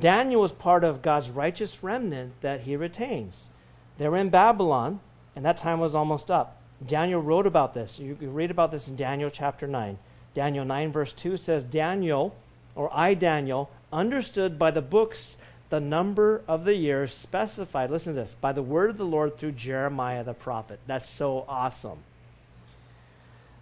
Daniel 0.00 0.40
was 0.40 0.50
part 0.50 0.82
of 0.82 1.00
God's 1.00 1.30
righteous 1.30 1.84
remnant 1.84 2.32
that 2.40 2.62
he 2.62 2.74
retains. 2.74 3.50
They 3.98 4.08
were 4.08 4.16
in 4.16 4.30
Babylon, 4.30 4.98
and 5.36 5.44
that 5.44 5.58
time 5.58 5.78
was 5.78 5.94
almost 5.94 6.28
up. 6.28 6.56
Daniel 6.84 7.22
wrote 7.22 7.46
about 7.46 7.72
this. 7.72 8.00
You 8.00 8.16
can 8.16 8.34
read 8.34 8.50
about 8.50 8.72
this 8.72 8.88
in 8.88 8.96
Daniel 8.96 9.30
chapter 9.30 9.68
9. 9.68 9.96
Daniel 10.34 10.64
9, 10.64 10.92
verse 10.92 11.12
2 11.12 11.36
says, 11.36 11.64
Daniel, 11.64 12.34
or 12.74 12.94
I, 12.96 13.14
Daniel, 13.14 13.70
understood 13.92 14.58
by 14.58 14.70
the 14.70 14.82
books 14.82 15.36
the 15.70 15.80
number 15.80 16.42
of 16.48 16.64
the 16.64 16.74
years 16.74 17.12
specified, 17.12 17.90
listen 17.90 18.14
to 18.14 18.20
this, 18.20 18.36
by 18.40 18.52
the 18.52 18.62
word 18.62 18.90
of 18.90 18.96
the 18.96 19.04
Lord 19.04 19.36
through 19.36 19.52
Jeremiah 19.52 20.24
the 20.24 20.34
prophet. 20.34 20.80
That's 20.86 21.08
so 21.08 21.44
awesome 21.48 21.98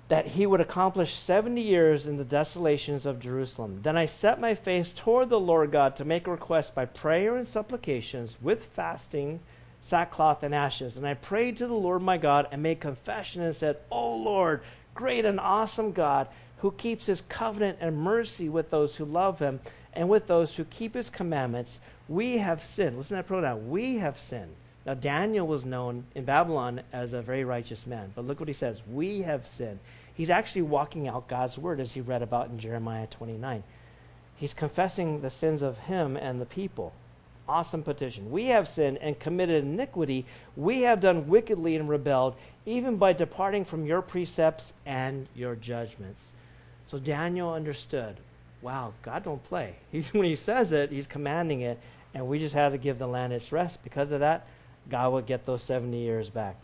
that 0.09 0.29
he 0.29 0.47
would 0.47 0.61
accomplish 0.61 1.15
70 1.15 1.61
years 1.61 2.07
in 2.07 2.17
the 2.17 2.25
desolations 2.25 3.07
of 3.07 3.19
Jerusalem. 3.19 3.81
Then 3.83 3.97
I 3.97 4.07
set 4.07 4.41
my 4.41 4.55
face 4.55 4.93
toward 4.93 5.29
the 5.29 5.41
Lord 5.41 5.73
God 5.73 5.97
to 5.97 6.05
make 6.05 6.27
a 6.27 6.31
request 6.31 6.75
by 6.75 6.85
prayer 6.85 7.37
and 7.37 7.47
supplications 7.47 8.37
with 8.41 8.65
fasting, 8.67 9.41
sackcloth, 9.83 10.45
and 10.45 10.55
ashes. 10.55 10.97
And 10.97 11.07
I 11.07 11.15
prayed 11.15 11.57
to 11.57 11.67
the 11.67 11.75
Lord 11.75 12.03
my 12.03 12.19
God 12.19 12.47
and 12.53 12.63
made 12.63 12.81
confession 12.81 13.43
and 13.43 13.55
said, 13.55 13.79
O 13.91 14.17
Lord, 14.17 14.63
great 14.95 15.25
and 15.25 15.41
awesome 15.41 15.91
God, 15.91 16.29
who 16.59 16.73
keeps 16.73 17.07
his 17.07 17.23
covenant 17.29 17.79
and 17.81 17.97
mercy 17.97 18.49
with 18.49 18.71
those 18.71 18.97
who 18.97 19.05
love 19.05 19.39
him 19.39 19.61
and 19.93 20.09
with 20.09 20.27
those 20.27 20.57
who 20.57 20.65
keep 20.65 20.95
his 20.95 21.11
commandments, 21.11 21.81
we 22.09 22.39
have 22.39 22.63
sinned. 22.63 22.97
Listen 22.97 23.17
to 23.17 23.23
that 23.23 23.27
pronoun. 23.27 23.71
We 23.71 23.97
have 23.97 24.19
sinned. 24.19 24.55
Now, 24.85 24.95
Daniel 24.95 25.47
was 25.47 25.65
known 25.65 26.05
in 26.15 26.25
Babylon 26.25 26.83
as 26.93 27.13
a 27.13 27.21
very 27.21 27.45
righteous 27.45 27.87
man, 27.87 28.13
but 28.15 28.27
look 28.27 28.39
what 28.39 28.49
he 28.49 28.55
says 28.55 28.83
We 28.91 29.23
have 29.23 29.47
sinned. 29.47 29.81
He's 30.15 30.31
actually 30.31 30.63
walking 30.63 31.09
out 31.09 31.29
God's 31.29 31.59
word 31.59 31.81
as 31.81 31.93
he 31.93 32.01
read 32.01 32.23
about 32.23 32.49
in 32.49 32.59
Jeremiah 32.59 33.07
29. 33.07 33.65
He's 34.37 34.55
confessing 34.55 35.21
the 35.21 35.31
sins 35.31 35.63
of 35.63 35.79
him 35.79 36.17
and 36.17 36.41
the 36.41 36.47
people. 36.47 36.93
Awesome 37.49 37.83
petition. 37.83 38.31
We 38.31 38.47
have 38.47 38.67
sinned 38.67 38.99
and 38.99 39.19
committed 39.19 39.65
iniquity. 39.65 40.25
We 40.57 40.83
have 40.83 41.01
done 41.01 41.29
wickedly 41.29 41.77
and 41.77 41.89
rebelled, 41.89 42.35
even 42.65 42.97
by 42.97 43.13
departing 43.13 43.65
from 43.65 43.87
your 43.87 44.03
precepts 44.03 44.73
and 44.85 45.29
your 45.35 45.55
judgments. 45.55 46.33
So 46.87 46.99
Daniel 46.99 47.53
understood 47.53 48.17
wow, 48.63 48.93
God 49.03 49.23
don't 49.23 49.45
play. 49.45 49.77
He, 49.93 50.03
when 50.13 50.25
he 50.25 50.37
says 50.37 50.73
it, 50.73 50.91
he's 50.91 51.07
commanding 51.07 51.61
it, 51.61 51.79
and 52.13 52.27
we 52.27 52.39
just 52.39 52.55
had 52.55 52.71
to 52.71 52.79
give 52.79 52.99
the 52.99 53.07
land 53.07 53.33
its 53.33 53.53
rest. 53.53 53.83
Because 53.85 54.11
of 54.11 54.21
that, 54.21 54.47
God 54.91 55.13
would 55.13 55.27
get 55.27 55.47
those 55.47 55.63
70 55.63 55.97
years 55.97 56.31
back. 56.31 56.57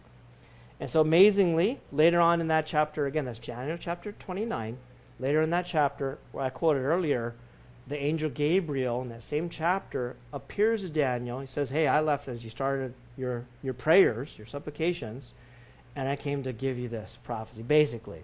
And 0.81 0.91
so, 0.91 1.01
amazingly, 1.01 1.79
later 1.93 2.21
on 2.21 2.41
in 2.41 2.49
that 2.49 2.67
chapter, 2.67 3.07
again, 3.07 3.25
that's 3.25 3.39
Daniel 3.39 3.79
chapter 3.79 4.13
29, 4.13 4.77
later 5.21 5.41
in 5.41 5.51
that 5.51 5.67
chapter, 5.67 6.19
where 6.33 6.45
I 6.45 6.51
quoted 6.51 6.81
earlier, 6.81 7.35
the 7.87 7.97
angel 7.97 8.31
Gabriel 8.31 9.01
in 9.03 9.09
that 9.11 9.23
same 9.23 9.49
chapter 9.49 10.17
appears 10.33 10.83
to 10.83 10.89
Daniel. 10.89 11.41
He 11.41 11.47
says, 11.47 11.71
Hey, 11.71 11.87
I 11.87 12.01
left 12.01 12.27
as 12.27 12.43
you 12.43 12.51
started 12.51 12.95
your, 13.17 13.45
your 13.63 13.75
prayers, 13.75 14.35
your 14.37 14.47
supplications, 14.47 15.35
and 15.95 16.09
I 16.09 16.17
came 16.17 16.43
to 16.43 16.53
give 16.53 16.79
you 16.79 16.89
this 16.89 17.19
prophecy, 17.23 17.63
basically, 17.63 18.23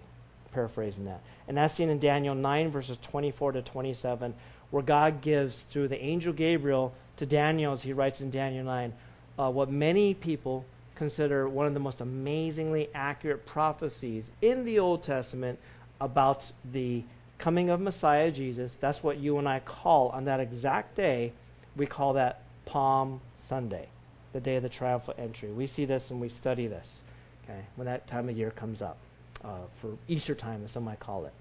paraphrasing 0.51 1.05
that. 1.05 1.21
And 1.47 1.57
that's 1.57 1.75
seen 1.75 1.89
in 1.89 1.99
Daniel 1.99 2.35
9, 2.35 2.71
verses 2.71 2.97
24 3.01 3.53
to 3.53 3.61
27, 3.61 4.33
where 4.71 4.83
God 4.83 5.21
gives 5.21 5.61
through 5.63 5.87
the 5.87 6.01
angel 6.01 6.33
Gabriel 6.33 6.93
to 7.17 7.25
Daniel, 7.25 7.73
as 7.73 7.81
he 7.83 7.93
writes 7.93 8.21
in 8.21 8.29
Daniel 8.29 8.65
9, 8.65 8.93
uh, 9.37 9.49
what 9.49 9.69
many 9.71 10.13
people 10.13 10.65
consider 10.95 11.47
one 11.47 11.65
of 11.65 11.73
the 11.73 11.79
most 11.79 12.01
amazingly 12.01 12.89
accurate 12.93 13.45
prophecies 13.45 14.31
in 14.41 14.65
the 14.65 14.77
Old 14.77 15.01
Testament 15.03 15.57
about 16.01 16.51
the 16.71 17.03
coming 17.37 17.69
of 17.69 17.79
Messiah 17.79 18.31
Jesus. 18.31 18.75
That's 18.79 19.01
what 19.01 19.17
you 19.17 19.37
and 19.37 19.47
I 19.47 19.59
call 19.59 20.09
on 20.09 20.25
that 20.25 20.39
exact 20.39 20.95
day. 20.95 21.31
We 21.75 21.85
call 21.85 22.13
that 22.13 22.41
Palm 22.65 23.21
Sunday. 23.37 23.87
the 24.31 24.39
day 24.39 24.57
of 24.57 24.63
the 24.63 24.69
triumphal 24.69 25.15
entry. 25.17 25.49
We 25.49 25.65
see 25.65 25.85
this 25.85 26.11
and 26.11 26.21
we 26.21 26.29
study 26.29 26.67
this, 26.67 26.97
okay, 27.43 27.61
when 27.75 27.87
that 27.87 28.05
time 28.07 28.29
of 28.29 28.37
year 28.37 28.51
comes 28.51 28.79
up, 28.79 28.97
uh, 29.43 29.67
for 29.81 29.97
Easter 30.07 30.35
time, 30.35 30.63
as 30.63 30.71
some 30.71 30.83
might 30.83 30.99
call 30.99 31.25
it. 31.25 31.33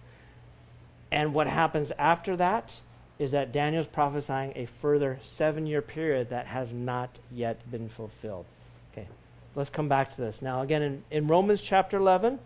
And 1.10 1.32
what 1.32 1.46
happens 1.46 1.92
after 1.98 2.36
that 2.36 2.80
is 3.18 3.32
that 3.32 3.52
Daniel's 3.52 3.86
prophesying 3.86 4.52
a 4.54 4.66
further 4.66 5.18
seven 5.22 5.66
year 5.66 5.82
period 5.82 6.30
that 6.30 6.46
has 6.46 6.72
not 6.72 7.10
yet 7.32 7.68
been 7.70 7.88
fulfilled. 7.88 8.46
Okay, 8.92 9.08
let's 9.54 9.70
come 9.70 9.88
back 9.88 10.14
to 10.14 10.20
this. 10.20 10.40
Now, 10.40 10.62
again, 10.62 10.82
in, 10.82 11.04
in 11.10 11.26
Romans 11.26 11.62
chapter 11.62 11.96
11, 11.96 12.38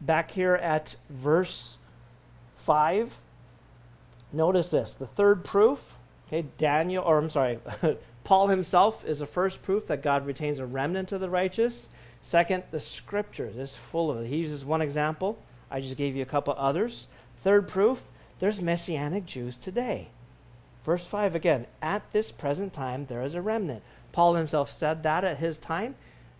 back 0.00 0.30
here 0.30 0.54
at 0.54 0.96
verse 1.08 1.78
5, 2.58 3.12
notice 4.32 4.70
this. 4.70 4.92
The 4.92 5.06
third 5.06 5.44
proof, 5.44 5.80
okay, 6.26 6.46
Daniel, 6.58 7.02
or 7.04 7.18
I'm 7.18 7.30
sorry, 7.30 7.58
Paul 8.24 8.48
himself 8.48 9.04
is 9.04 9.20
the 9.20 9.26
first 9.26 9.62
proof 9.62 9.86
that 9.86 10.02
God 10.02 10.26
retains 10.26 10.58
a 10.58 10.66
remnant 10.66 11.12
of 11.12 11.20
the 11.20 11.30
righteous. 11.30 11.88
Second, 12.26 12.64
the 12.72 12.80
scriptures 12.80 13.56
is 13.56 13.76
full 13.76 14.10
of 14.10 14.18
it. 14.18 14.26
He 14.26 14.38
uses 14.38 14.64
one 14.64 14.82
example. 14.82 15.38
I 15.70 15.80
just 15.80 15.96
gave 15.96 16.16
you 16.16 16.22
a 16.22 16.26
couple 16.26 16.56
others. 16.58 17.06
Third 17.44 17.68
proof, 17.68 18.02
there's 18.40 18.60
Messianic 18.60 19.26
Jews 19.26 19.56
today. 19.56 20.08
Verse 20.84 21.04
5 21.04 21.36
again, 21.36 21.66
at 21.80 22.02
this 22.12 22.32
present 22.32 22.72
time 22.72 23.06
there 23.06 23.22
is 23.22 23.34
a 23.34 23.40
remnant. 23.40 23.84
Paul 24.10 24.34
himself 24.34 24.72
said 24.72 25.04
that 25.04 25.22
at 25.22 25.38
his 25.38 25.56
time. 25.56 25.94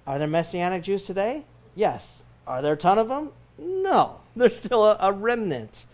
Are 0.09 0.18
there 0.18 0.27
Messianic 0.27 0.83
Jews 0.83 1.05
today? 1.05 1.44
Yes. 1.77 2.25
Are 2.49 2.61
there 2.62 2.72
a 2.72 2.77
ton 2.77 2.99
of 2.99 3.07
them? 3.07 3.31
No. 3.57 4.18
There's 4.35 4.59
still 4.59 4.85
a, 4.85 4.96
a 4.99 5.12
remnant. 5.12 5.85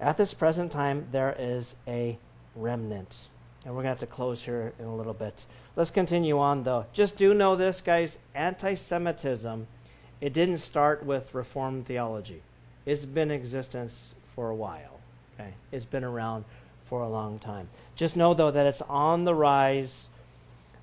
At 0.00 0.18
this 0.18 0.34
present 0.34 0.70
time 0.70 1.08
there 1.10 1.34
is 1.36 1.74
a 1.88 2.16
remnant. 2.54 3.26
And 3.64 3.74
we're 3.74 3.82
going 3.82 3.96
to 3.96 3.98
have 3.98 3.98
to 3.98 4.06
close 4.06 4.42
here 4.42 4.72
in 4.78 4.84
a 4.84 4.94
little 4.94 5.14
bit. 5.14 5.46
Let's 5.76 5.90
continue 5.90 6.38
on, 6.38 6.62
though. 6.62 6.86
Just 6.92 7.16
do 7.16 7.34
know 7.34 7.56
this, 7.56 7.80
guys 7.80 8.18
anti 8.34 8.74
Semitism, 8.74 9.66
it 10.20 10.32
didn't 10.32 10.58
start 10.58 11.04
with 11.04 11.34
Reformed 11.34 11.86
theology. 11.86 12.42
It's 12.86 13.04
been 13.04 13.30
in 13.30 13.40
existence 13.40 14.14
for 14.34 14.50
a 14.50 14.54
while. 14.54 15.00
Okay? 15.34 15.54
It's 15.72 15.84
been 15.84 16.04
around 16.04 16.44
for 16.86 17.00
a 17.00 17.08
long 17.08 17.38
time. 17.38 17.68
Just 17.96 18.16
know, 18.16 18.34
though, 18.34 18.50
that 18.50 18.66
it's 18.66 18.82
on 18.82 19.24
the 19.24 19.34
rise. 19.34 20.08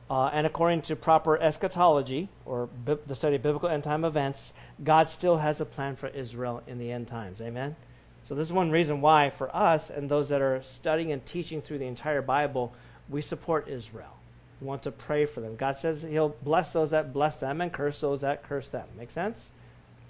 Uh, 0.10 0.30
and 0.34 0.46
according 0.46 0.82
to 0.82 0.96
proper 0.96 1.38
eschatology, 1.38 2.28
or 2.46 2.68
bi- 2.68 2.98
the 3.08 3.16
study 3.16 3.38
of 3.38 3.44
biblical 3.44 3.70
end 3.70 3.86
time 3.86 4.04
events, 4.04 4.52
God 4.84 5.08
still 5.08 5.38
has 5.38 5.62
a 5.62 5.66
plan 5.66 5.96
for 5.96 6.08
Israel 6.08 6.62
in 6.68 6.80
the 6.80 6.92
end 6.92 7.08
times. 7.08 7.40
Amen? 7.40 7.78
So, 8.24 8.36
this 8.36 8.48
is 8.48 8.54
one 8.54 8.72
reason 8.72 9.00
why, 9.00 9.30
for 9.30 9.56
us 9.56 9.90
and 9.90 10.10
those 10.10 10.30
that 10.30 10.42
are 10.42 10.62
studying 10.64 11.12
and 11.12 11.26
teaching 11.26 11.62
through 11.62 11.78
the 11.78 11.88
entire 11.88 12.22
Bible, 12.22 12.74
we 13.10 13.22
support 13.22 13.68
Israel. 13.70 14.18
Want 14.62 14.84
to 14.84 14.92
pray 14.92 15.26
for 15.26 15.42
them. 15.42 15.56
God 15.56 15.78
says 15.78 16.04
He'll 16.04 16.36
bless 16.44 16.72
those 16.72 16.92
that 16.92 17.12
bless 17.12 17.40
them 17.40 17.62
and 17.62 17.74
curse 17.74 18.00
those 18.00 18.22
that 18.22 18.44
curse 18.44 18.70
them. 18.70 18.88
Make 18.98 19.12
sense? 19.12 19.50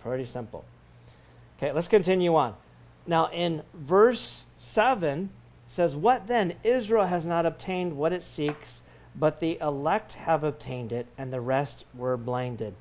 Pretty 0.04 0.26
simple. 0.26 0.66
Okay, 1.58 1.72
let's 1.72 1.88
continue 1.88 2.36
on. 2.36 2.56
Now, 3.08 3.30
in 3.32 3.64
verse 3.74 4.44
7, 4.60 5.30
says, 5.72 5.96
What 5.96 6.28
then? 6.28 6.56
Israel 6.64 7.06
has 7.06 7.26
not 7.26 7.46
obtained 7.46 7.98
what 7.98 8.14
it 8.14 8.24
seeks, 8.24 8.82
but 9.16 9.40
the 9.40 9.58
elect 9.62 10.14
have 10.14 10.44
obtained 10.44 10.92
it, 10.92 11.08
and 11.18 11.32
the 11.32 11.42
rest 11.42 11.86
were 11.96 12.18
blinded. 12.18 12.74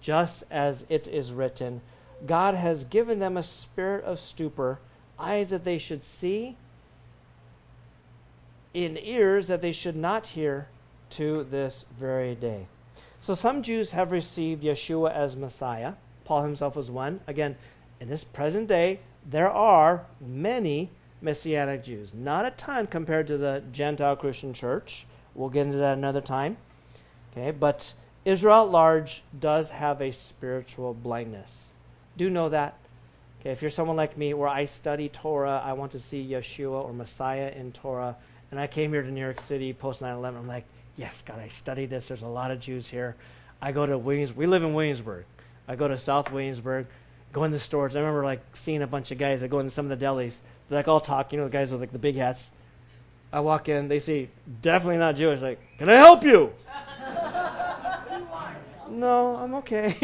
Just 0.00 0.44
as 0.50 0.84
it 0.88 1.06
is 1.06 1.32
written, 1.32 1.82
God 2.26 2.54
has 2.54 2.84
given 2.84 3.18
them 3.18 3.36
a 3.36 3.42
spirit 3.42 4.04
of 4.04 4.18
stupor, 4.18 4.80
eyes 5.18 5.50
that 5.50 5.64
they 5.64 5.78
should 5.78 6.04
see, 6.04 6.56
in 8.72 8.96
ears 8.96 9.48
that 9.48 9.60
they 9.60 9.72
should 9.72 9.96
not 9.96 10.28
hear, 10.28 10.68
to 11.10 11.44
this 11.44 11.84
very 11.98 12.34
day. 12.34 12.66
So 13.20 13.34
some 13.34 13.62
Jews 13.62 13.90
have 13.90 14.12
received 14.12 14.62
Yeshua 14.62 15.12
as 15.12 15.36
Messiah. 15.36 15.94
Paul 16.24 16.42
himself 16.42 16.76
was 16.76 16.90
one. 16.90 17.20
Again, 17.26 17.56
in 18.00 18.08
this 18.08 18.24
present 18.24 18.68
day, 18.68 19.00
there 19.26 19.50
are 19.50 20.06
many 20.20 20.90
Messianic 21.20 21.84
Jews. 21.84 22.10
Not 22.14 22.46
a 22.46 22.50
ton 22.52 22.86
compared 22.86 23.26
to 23.26 23.38
the 23.38 23.62
Gentile 23.72 24.16
Christian 24.16 24.54
church. 24.54 25.06
We'll 25.34 25.48
get 25.48 25.66
into 25.66 25.78
that 25.78 25.98
another 25.98 26.20
time. 26.20 26.56
Okay, 27.32 27.50
but 27.50 27.92
Israel 28.24 28.64
at 28.64 28.70
large 28.70 29.22
does 29.38 29.70
have 29.70 30.00
a 30.00 30.12
spiritual 30.12 30.94
blindness. 30.94 31.68
Do 32.16 32.30
know 32.30 32.48
that. 32.48 32.78
Okay, 33.40 33.50
if 33.50 33.62
you're 33.62 33.70
someone 33.70 33.96
like 33.96 34.16
me 34.16 34.34
where 34.34 34.48
I 34.48 34.64
study 34.64 35.08
Torah, 35.08 35.62
I 35.64 35.72
want 35.72 35.92
to 35.92 36.00
see 36.00 36.26
Yeshua 36.28 36.84
or 36.84 36.92
Messiah 36.92 37.52
in 37.54 37.72
Torah, 37.72 38.16
and 38.50 38.58
I 38.58 38.66
came 38.66 38.92
here 38.92 39.02
to 39.02 39.10
New 39.10 39.20
York 39.20 39.40
City 39.40 39.72
post 39.72 40.00
9 40.00 40.12
11, 40.14 40.40
I'm 40.40 40.48
like, 40.48 40.64
yes, 40.98 41.22
God, 41.24 41.38
I 41.38 41.48
study 41.48 41.86
this. 41.86 42.08
There's 42.08 42.20
a 42.20 42.26
lot 42.26 42.50
of 42.50 42.60
Jews 42.60 42.86
here. 42.86 43.16
I 43.62 43.72
go 43.72 43.86
to 43.86 43.96
Williams. 43.96 44.34
We 44.34 44.46
live 44.46 44.62
in 44.62 44.74
Williamsburg. 44.74 45.24
I 45.66 45.76
go 45.76 45.88
to 45.88 45.96
South 45.98 46.30
Williamsburg 46.30 46.86
go 47.32 47.44
in 47.44 47.52
the 47.52 47.58
stores. 47.58 47.94
I 47.94 48.00
remember 48.00 48.24
like 48.24 48.40
seeing 48.54 48.82
a 48.82 48.86
bunch 48.86 49.10
of 49.10 49.18
guys 49.18 49.40
that 49.40 49.48
go 49.48 49.60
into 49.60 49.70
some 49.70 49.90
of 49.90 49.98
the 49.98 50.04
delis. 50.04 50.36
They're 50.68 50.78
like 50.78 50.88
all 50.88 51.00
talk, 51.00 51.32
you 51.32 51.38
know, 51.38 51.44
the 51.44 51.50
guys 51.50 51.70
with 51.70 51.80
like 51.80 51.92
the 51.92 51.98
big 51.98 52.16
hats. 52.16 52.50
I 53.32 53.40
walk 53.40 53.68
in, 53.68 53.88
they 53.88 53.98
say, 53.98 54.30
definitely 54.62 54.96
not 54.96 55.16
Jewish. 55.16 55.40
Like, 55.40 55.60
can 55.78 55.90
I 55.90 55.94
help 55.94 56.24
you? 56.24 56.52
no, 58.90 59.36
I'm 59.36 59.54
okay. 59.56 59.94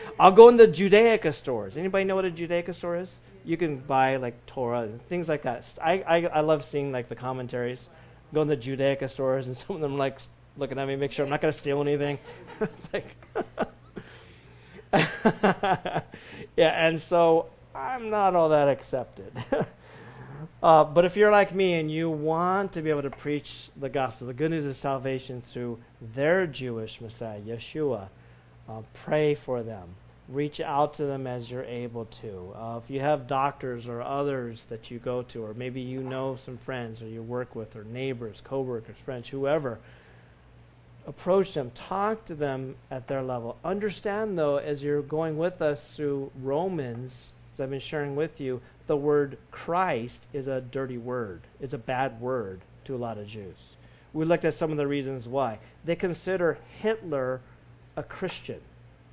I'll 0.18 0.32
go 0.32 0.48
in 0.48 0.56
the 0.56 0.66
Judaica 0.66 1.32
stores. 1.32 1.76
Anybody 1.76 2.04
know 2.04 2.16
what 2.16 2.24
a 2.24 2.30
Judaica 2.30 2.74
store 2.74 2.96
is? 2.96 3.20
You 3.44 3.56
can 3.56 3.76
buy 3.78 4.16
like 4.16 4.46
Torah 4.46 4.82
and 4.82 5.06
things 5.06 5.28
like 5.28 5.42
that. 5.42 5.64
I, 5.80 6.00
I, 6.00 6.26
I 6.26 6.40
love 6.40 6.64
seeing 6.64 6.90
like 6.90 7.08
the 7.08 7.14
commentaries. 7.14 7.88
Go 8.34 8.42
in 8.42 8.48
the 8.48 8.56
Judaica 8.56 9.08
stores 9.08 9.46
and 9.46 9.56
some 9.58 9.76
of 9.76 9.82
them 9.82 9.96
like 9.96 10.18
looking 10.56 10.78
at 10.78 10.86
me, 10.86 10.96
make 10.96 11.12
sure 11.12 11.24
I'm 11.24 11.30
not 11.30 11.40
going 11.40 11.52
to 11.52 11.58
steal 11.58 11.80
anything. 11.80 12.18
like, 12.92 13.16
yeah, 16.56 16.86
and 16.86 17.00
so 17.00 17.46
I'm 17.74 18.10
not 18.10 18.36
all 18.36 18.50
that 18.50 18.68
accepted. 18.68 19.32
uh, 20.62 20.84
but 20.84 21.04
if 21.04 21.16
you're 21.16 21.32
like 21.32 21.54
me 21.54 21.74
and 21.74 21.90
you 21.90 22.08
want 22.10 22.72
to 22.72 22.82
be 22.82 22.90
able 22.90 23.02
to 23.02 23.10
preach 23.10 23.70
the 23.76 23.88
gospel, 23.88 24.26
the 24.26 24.34
good 24.34 24.50
news 24.50 24.64
of 24.64 24.76
salvation 24.76 25.40
through 25.40 25.78
their 26.00 26.46
Jewish 26.46 27.00
Messiah, 27.00 27.40
Yeshua, 27.40 28.08
uh, 28.68 28.82
pray 28.92 29.34
for 29.34 29.62
them. 29.62 29.96
Reach 30.28 30.60
out 30.60 30.94
to 30.94 31.04
them 31.04 31.26
as 31.26 31.50
you're 31.50 31.64
able 31.64 32.06
to. 32.06 32.54
Uh, 32.56 32.80
if 32.82 32.90
you 32.90 33.00
have 33.00 33.26
doctors 33.26 33.86
or 33.86 34.00
others 34.00 34.64
that 34.66 34.90
you 34.90 34.98
go 34.98 35.22
to, 35.22 35.44
or 35.44 35.52
maybe 35.52 35.82
you 35.82 36.00
know 36.00 36.36
some 36.36 36.56
friends 36.56 37.02
or 37.02 37.06
you 37.06 37.22
work 37.22 37.54
with, 37.54 37.76
or 37.76 37.84
neighbors, 37.84 38.40
coworkers, 38.42 38.96
friends, 39.04 39.28
whoever, 39.28 39.78
approach 41.06 41.52
them, 41.52 41.70
talk 41.74 42.24
to 42.24 42.34
them 42.34 42.76
at 42.90 43.06
their 43.06 43.22
level. 43.22 43.58
Understand, 43.62 44.38
though, 44.38 44.56
as 44.56 44.82
you're 44.82 45.02
going 45.02 45.36
with 45.36 45.60
us 45.60 45.94
through 45.94 46.30
Romans, 46.42 47.32
as 47.52 47.60
I've 47.60 47.70
been 47.70 47.80
sharing 47.80 48.16
with 48.16 48.40
you, 48.40 48.62
the 48.86 48.96
word 48.96 49.38
Christ 49.50 50.22
is 50.32 50.46
a 50.46 50.60
dirty 50.60 50.98
word. 50.98 51.42
It's 51.60 51.74
a 51.74 51.78
bad 51.78 52.20
word 52.20 52.60
to 52.84 52.94
a 52.94 52.98
lot 52.98 53.18
of 53.18 53.26
Jews. 53.26 53.76
We 54.12 54.24
looked 54.24 54.44
at 54.44 54.54
some 54.54 54.70
of 54.70 54.76
the 54.76 54.86
reasons 54.86 55.26
why. 55.26 55.58
They 55.84 55.96
consider 55.96 56.58
Hitler 56.78 57.40
a 57.96 58.02
Christian. 58.02 58.60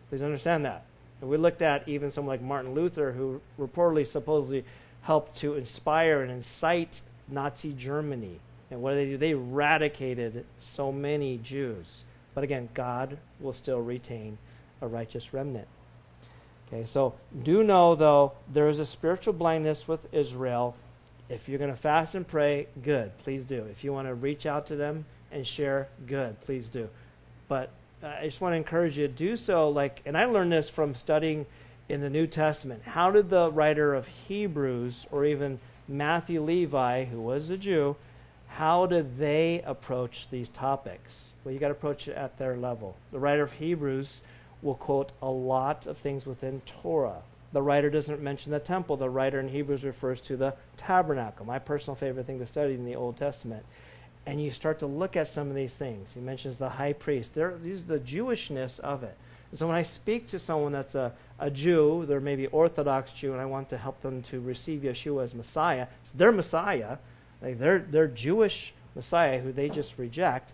Please 0.09 0.21
understand 0.21 0.65
that. 0.65 0.83
And 1.21 1.29
we 1.29 1.37
looked 1.37 1.61
at 1.61 1.87
even 1.87 2.11
someone 2.11 2.33
like 2.33 2.41
Martin 2.41 2.73
Luther, 2.73 3.13
who 3.13 3.41
reportedly, 3.59 4.05
supposedly 4.05 4.65
helped 5.03 5.37
to 5.37 5.55
inspire 5.55 6.21
and 6.21 6.31
incite 6.31 7.01
Nazi 7.29 7.73
Germany 7.73 8.39
and 8.71 8.81
what 8.81 8.93
did 8.93 8.99
they 8.99 9.11
do? 9.11 9.17
They 9.17 9.31
eradicated 9.31 10.45
so 10.57 10.91
many 10.91 11.37
Jews. 11.37 12.05
But 12.33 12.45
again, 12.45 12.69
God 12.73 13.17
will 13.41 13.53
still 13.53 13.81
retain 13.81 14.37
a 14.81 14.87
righteous 14.87 15.33
remnant. 15.33 15.67
Okay, 16.67 16.85
so 16.85 17.13
do 17.43 17.63
know, 17.63 17.95
though, 17.95 18.31
there 18.51 18.69
is 18.69 18.79
a 18.79 18.85
spiritual 18.85 19.33
blindness 19.33 19.89
with 19.89 20.07
Israel. 20.13 20.75
If 21.27 21.49
you're 21.49 21.59
going 21.59 21.71
to 21.71 21.77
fast 21.77 22.15
and 22.15 22.25
pray, 22.25 22.67
good, 22.81 23.17
please 23.19 23.43
do. 23.43 23.65
If 23.69 23.83
you 23.83 23.91
want 23.91 24.07
to 24.07 24.15
reach 24.15 24.45
out 24.45 24.65
to 24.67 24.77
them 24.77 25.05
and 25.33 25.45
share, 25.45 25.89
good, 26.07 26.39
please 26.41 26.69
do. 26.69 26.87
But 27.49 27.69
uh, 28.03 28.07
I 28.19 28.25
just 28.25 28.41
want 28.41 28.53
to 28.53 28.57
encourage 28.57 28.97
you 28.97 29.07
to 29.07 29.13
do 29.13 29.35
so. 29.35 29.69
Like, 29.69 30.01
and 30.05 30.17
I 30.17 30.25
learned 30.25 30.51
this 30.51 30.69
from 30.69 30.95
studying 30.95 31.45
in 31.89 32.01
the 32.01 32.09
New 32.09 32.27
Testament. 32.27 32.83
How 32.85 33.11
did 33.11 33.29
the 33.29 33.51
writer 33.51 33.93
of 33.93 34.07
Hebrews, 34.07 35.07
or 35.11 35.25
even 35.25 35.59
Matthew 35.87 36.41
Levi, 36.41 37.05
who 37.05 37.21
was 37.21 37.49
a 37.49 37.57
Jew, 37.57 37.95
how 38.47 38.85
did 38.85 39.17
they 39.17 39.61
approach 39.65 40.27
these 40.29 40.49
topics? 40.49 41.33
Well, 41.43 41.53
you 41.53 41.59
got 41.59 41.67
to 41.67 41.73
approach 41.73 42.07
it 42.07 42.15
at 42.15 42.37
their 42.37 42.57
level. 42.57 42.95
The 43.11 43.19
writer 43.19 43.43
of 43.43 43.53
Hebrews 43.53 44.21
will 44.61 44.75
quote 44.75 45.11
a 45.21 45.29
lot 45.29 45.87
of 45.87 45.97
things 45.97 46.25
within 46.25 46.61
Torah. 46.65 47.21
The 47.53 47.61
writer 47.61 47.89
doesn't 47.89 48.21
mention 48.21 48.51
the 48.51 48.59
temple. 48.59 48.97
The 48.97 49.09
writer 49.09 49.39
in 49.39 49.49
Hebrews 49.49 49.83
refers 49.83 50.21
to 50.21 50.37
the 50.37 50.53
tabernacle, 50.77 51.45
my 51.45 51.59
personal 51.59 51.95
favorite 51.95 52.25
thing 52.25 52.39
to 52.39 52.45
study 52.45 52.73
in 52.73 52.85
the 52.85 52.95
Old 52.95 53.17
Testament. 53.17 53.65
And 54.25 54.41
you 54.41 54.51
start 54.51 54.79
to 54.79 54.85
look 54.85 55.15
at 55.17 55.27
some 55.27 55.49
of 55.49 55.55
these 55.55 55.73
things. 55.73 56.09
He 56.13 56.19
mentions 56.19 56.57
the 56.57 56.69
high 56.69 56.93
priest. 56.93 57.33
There, 57.33 57.55
these 57.61 57.81
are 57.81 57.97
the 57.97 57.99
Jewishness 57.99 58.79
of 58.79 59.03
it. 59.03 59.17
And 59.49 59.59
so 59.59 59.67
when 59.67 59.75
I 59.75 59.83
speak 59.83 60.27
to 60.27 60.39
someone 60.39 60.71
that's 60.71 60.95
a, 60.95 61.13
a 61.39 61.49
Jew, 61.49 62.05
they're 62.07 62.21
maybe 62.21 62.47
Orthodox 62.47 63.11
Jew, 63.13 63.33
and 63.33 63.41
I 63.41 63.45
want 63.45 63.69
to 63.69 63.77
help 63.77 64.01
them 64.01 64.21
to 64.23 64.39
receive 64.39 64.81
Yeshua 64.81 65.23
as 65.23 65.33
Messiah, 65.33 65.87
it's 66.03 66.11
their 66.11 66.31
Messiah 66.31 66.97
like 67.41 67.59
their, 67.59 67.79
their 67.79 68.07
Jewish 68.07 68.73
Messiah, 68.95 69.39
who 69.39 69.51
they 69.51 69.69
just 69.69 69.97
reject, 69.97 70.51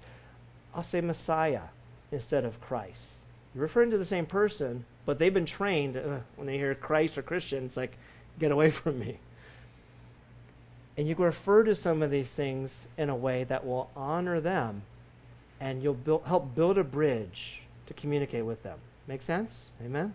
I'll 0.73 0.83
say 0.83 1.01
Messiah 1.01 1.63
instead 2.11 2.45
of 2.45 2.61
Christ. 2.61 3.07
You're 3.53 3.63
referring 3.63 3.91
to 3.91 3.97
the 3.97 4.05
same 4.05 4.25
person, 4.25 4.85
but 5.05 5.19
they've 5.19 5.33
been 5.33 5.45
trained 5.45 5.97
uh, 5.97 6.19
when 6.35 6.47
they 6.47 6.57
hear 6.57 6.73
Christ 6.75 7.17
or 7.17 7.21
Christian, 7.21 7.65
it's 7.65 7.77
like, 7.77 7.97
get 8.39 8.51
away 8.51 8.69
from 8.69 8.99
me. 8.99 9.19
And 10.97 11.07
you 11.07 11.15
can 11.15 11.25
refer 11.25 11.63
to 11.63 11.75
some 11.75 12.01
of 12.01 12.09
these 12.09 12.29
things 12.29 12.87
in 12.97 13.09
a 13.09 13.15
way 13.15 13.43
that 13.43 13.65
will 13.65 13.89
honor 13.95 14.41
them, 14.41 14.81
and 15.59 15.83
you'll 15.83 15.93
build, 15.93 16.25
help 16.25 16.55
build 16.55 16.77
a 16.77 16.83
bridge 16.83 17.61
to 17.85 17.93
communicate 17.93 18.45
with 18.45 18.63
them. 18.63 18.79
Make 19.07 19.21
sense? 19.21 19.69
Amen? 19.83 20.13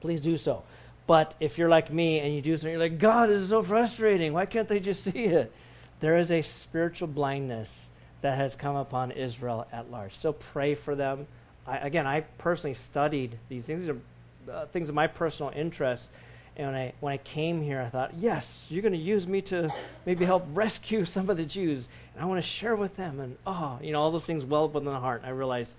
Please 0.00 0.20
do 0.20 0.36
so. 0.36 0.64
But 1.06 1.36
if 1.38 1.56
you're 1.56 1.68
like 1.68 1.92
me 1.92 2.18
and 2.18 2.34
you 2.34 2.42
do 2.42 2.56
something, 2.56 2.72
you're 2.72 2.80
like, 2.80 2.98
God, 2.98 3.28
this 3.28 3.40
is 3.40 3.50
so 3.50 3.62
frustrating. 3.62 4.32
Why 4.32 4.46
can't 4.46 4.68
they 4.68 4.80
just 4.80 5.04
see 5.12 5.24
it? 5.24 5.52
There 6.00 6.18
is 6.18 6.30
a 6.30 6.42
spiritual 6.42 7.08
blindness 7.08 7.88
that 8.22 8.36
has 8.36 8.54
come 8.54 8.76
upon 8.76 9.12
Israel 9.12 9.66
at 9.72 9.90
large. 9.90 10.14
Still 10.14 10.32
pray 10.32 10.74
for 10.74 10.94
them. 10.94 11.26
I, 11.66 11.78
again, 11.78 12.06
I 12.06 12.22
personally 12.38 12.74
studied 12.74 13.38
these 13.48 13.64
things. 13.64 13.82
These 13.82 13.90
are 13.90 13.98
uh, 14.52 14.66
things 14.66 14.88
of 14.88 14.94
my 14.94 15.06
personal 15.06 15.52
interest. 15.54 16.08
And 16.56 16.68
when 16.68 16.74
I, 16.74 16.92
when 17.00 17.12
I 17.12 17.18
came 17.18 17.62
here, 17.62 17.80
I 17.80 17.86
thought, 17.86 18.12
yes, 18.18 18.66
you're 18.70 18.82
going 18.82 18.92
to 18.92 18.98
use 18.98 19.26
me 19.26 19.42
to 19.42 19.70
maybe 20.06 20.24
help 20.24 20.46
rescue 20.54 21.04
some 21.06 21.28
of 21.28 21.36
the 21.36 21.44
Jews. 21.44 21.88
And 22.14 22.22
I 22.22 22.26
want 22.26 22.42
to 22.42 22.48
share 22.48 22.76
with 22.76 22.96
them. 22.96 23.20
And, 23.20 23.36
oh, 23.46 23.78
you 23.82 23.92
know, 23.92 24.00
all 24.00 24.10
those 24.10 24.24
things 24.24 24.44
well 24.44 24.64
up 24.64 24.72
within 24.74 24.92
the 24.92 24.98
heart. 24.98 25.22
I 25.24 25.30
realized, 25.30 25.74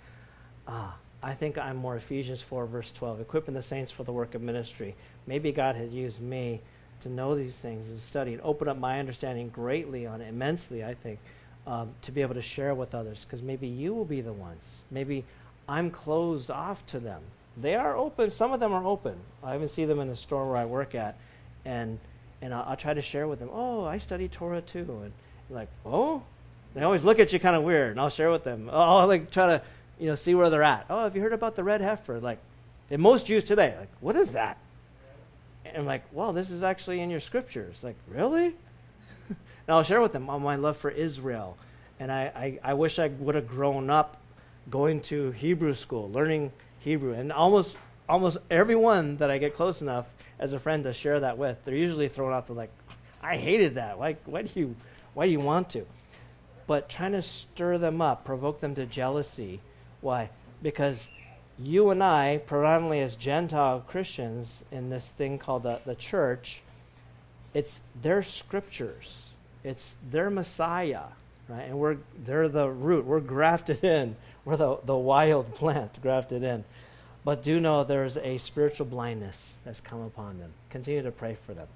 ah, 0.68 0.96
I 1.24 1.34
think 1.34 1.58
I'm 1.58 1.78
more 1.78 1.96
Ephesians 1.96 2.42
4, 2.42 2.68
verse 2.68 2.92
12, 2.92 3.22
equipping 3.22 3.56
the 3.56 3.64
saints 3.64 3.92
for 3.92 4.04
the 4.04 4.14
work 4.14 4.36
of 4.36 4.42
ministry. 4.42 4.96
Maybe 5.26 5.52
God 5.52 5.76
had 5.76 5.92
used 5.92 6.22
me 6.22 6.62
to 7.02 7.10
know 7.10 7.36
these 7.36 7.56
things 7.56 7.88
and 7.88 8.00
study 8.00 8.34
and 8.34 8.42
open 8.44 8.68
up 8.68 8.78
my 8.78 9.00
understanding 9.00 9.50
greatly 9.50 10.06
on 10.06 10.22
immensely, 10.22 10.84
I 10.84 10.94
think, 10.94 11.20
um, 11.66 11.90
to 12.04 12.12
be 12.12 12.22
able 12.22 12.36
to 12.36 12.42
share 12.42 12.76
with 12.76 12.94
others. 12.94 13.24
Because 13.24 13.42
maybe 13.42 13.68
you 13.68 13.96
will 13.96 14.06
be 14.06 14.22
the 14.22 14.34
ones. 14.34 14.84
Maybe 14.92 15.26
I'm 15.68 15.90
closed 15.90 16.52
off 16.52 16.86
to 16.88 17.00
them. 17.00 17.22
They 17.60 17.76
are 17.76 17.98
open. 17.98 18.30
Some 18.32 18.54
of 18.54 18.60
them 18.60 18.74
are 18.74 18.86
open. 18.86 19.16
I 19.44 19.56
even 19.56 19.68
see 19.68 19.86
them 19.86 20.00
in 20.00 20.10
a 20.10 20.16
store 20.16 20.48
where 20.48 20.58
I 20.58 20.66
work 20.66 20.94
at, 20.94 21.18
and 21.66 22.00
and 22.42 22.54
I'll, 22.54 22.66
I'll 22.70 22.78
try 22.78 22.94
to 22.94 23.02
share 23.02 23.28
with 23.28 23.40
them. 23.40 23.50
Oh, 23.52 23.84
I 23.84 23.98
study 23.98 24.28
Torah 24.28 24.62
too, 24.62 25.02
and 25.04 25.12
like, 25.50 25.70
oh, 25.86 26.22
they 26.76 26.84
always 26.84 27.04
look 27.04 27.20
at 27.20 27.34
you 27.34 27.40
kind 27.40 27.56
of 27.56 27.64
weird, 27.64 27.92
and 27.92 28.00
I'll 28.00 28.10
share 28.10 28.30
with 28.30 28.44
them. 28.44 28.70
Oh, 28.72 29.00
I'll 29.00 29.08
like 29.08 29.32
try 29.32 29.48
to 29.48 29.62
you 30.00 30.08
know 30.08 30.16
see 30.16 30.36
where 30.36 30.50
they're 30.50 30.64
at. 30.64 30.86
Oh, 30.90 31.04
have 31.04 31.16
you 31.16 31.22
heard 31.22 31.34
about 31.34 31.56
the 31.56 31.64
red 31.64 31.82
heifer? 31.82 32.20
Like, 32.20 32.38
and 32.92 33.02
most 33.02 33.26
Jews 33.26 33.44
today, 33.44 33.76
like, 33.80 33.90
what 34.02 34.16
is 34.16 34.34
that? 34.34 34.58
And 35.66 35.78
I'm 35.78 35.86
like, 35.86 36.04
well, 36.12 36.34
this 36.34 36.52
is 36.52 36.64
actually 36.64 37.02
in 37.02 37.10
your 37.10 37.20
scriptures. 37.20 37.84
Like, 37.84 37.96
really? 38.08 38.46
and 39.30 39.36
I'll 39.68 39.84
share 39.84 40.02
with 40.02 40.14
them 40.14 40.30
on 40.30 40.42
my 40.42 40.56
love 40.56 40.78
for 40.78 40.90
Israel. 40.90 41.58
And 42.00 42.12
I, 42.12 42.22
I, 42.36 42.60
I 42.64 42.74
wish 42.76 43.00
I 43.00 43.08
would 43.08 43.36
have 43.36 43.48
grown 43.48 43.90
up 43.90 44.18
going 44.70 45.02
to 45.02 45.32
Hebrew 45.32 45.74
school, 45.74 46.10
learning 46.12 46.52
Hebrew. 46.80 47.14
And 47.14 47.32
almost 47.32 47.78
almost 48.10 48.38
everyone 48.50 49.18
that 49.18 49.30
I 49.30 49.38
get 49.38 49.56
close 49.56 49.82
enough 49.82 50.14
as 50.40 50.54
a 50.54 50.60
friend 50.60 50.84
to 50.86 50.94
share 50.94 51.20
that 51.20 51.38
with, 51.38 51.58
they're 51.66 51.76
usually 51.76 52.08
thrown 52.08 52.34
out 52.34 52.48
the 52.48 52.54
like, 52.54 52.72
I 53.22 53.38
hated 53.38 53.76
that. 53.76 53.98
Why 54.00 54.18
why 54.26 54.44
do 54.44 54.60
you 54.60 54.76
why 55.14 55.26
do 55.26 55.32
you 55.32 55.40
want 55.40 55.70
to? 55.72 55.86
But 56.68 56.90
trying 56.90 57.14
to 57.14 57.22
stir 57.22 57.78
them 57.78 58.02
up, 58.02 58.26
provoke 58.26 58.60
them 58.60 58.76
to 58.76 58.86
jealousy. 58.86 59.62
Why? 60.02 60.30
Because 60.62 61.08
you 61.58 61.90
and 61.90 62.04
I, 62.04 62.42
predominantly 62.46 63.00
as 63.00 63.16
Gentile 63.16 63.84
Christians 63.88 64.64
in 64.72 64.90
this 64.90 65.06
thing 65.06 65.40
called 65.40 65.64
the, 65.64 65.80
the 65.86 65.96
church, 65.96 66.62
it's 67.54 67.82
their 68.00 68.22
scriptures. 68.22 69.30
It's 69.64 69.96
their 70.08 70.30
Messiah, 70.30 71.06
right? 71.50 71.64
And 71.64 71.80
we're 71.80 71.98
they're 72.26 72.48
the 72.48 72.70
root. 72.70 73.06
We're 73.06 73.20
grafted 73.20 73.84
in. 73.84 74.16
We're 74.48 74.58
the, 74.58 74.80
the 74.86 74.96
wild 74.96 75.54
plant 75.56 76.02
grafted 76.02 76.44
in. 76.44 76.64
But 77.26 77.44
do 77.44 77.60
know 77.60 77.84
there's 77.84 78.16
a 78.18 78.38
spiritual 78.38 78.86
blindness 78.86 79.58
that's 79.66 79.82
come 79.82 80.02
upon 80.02 80.40
them. 80.40 80.54
Continue 80.70 81.04
to 81.04 81.12
pray 81.12 81.34
for 81.34 81.54
them. 81.54 81.68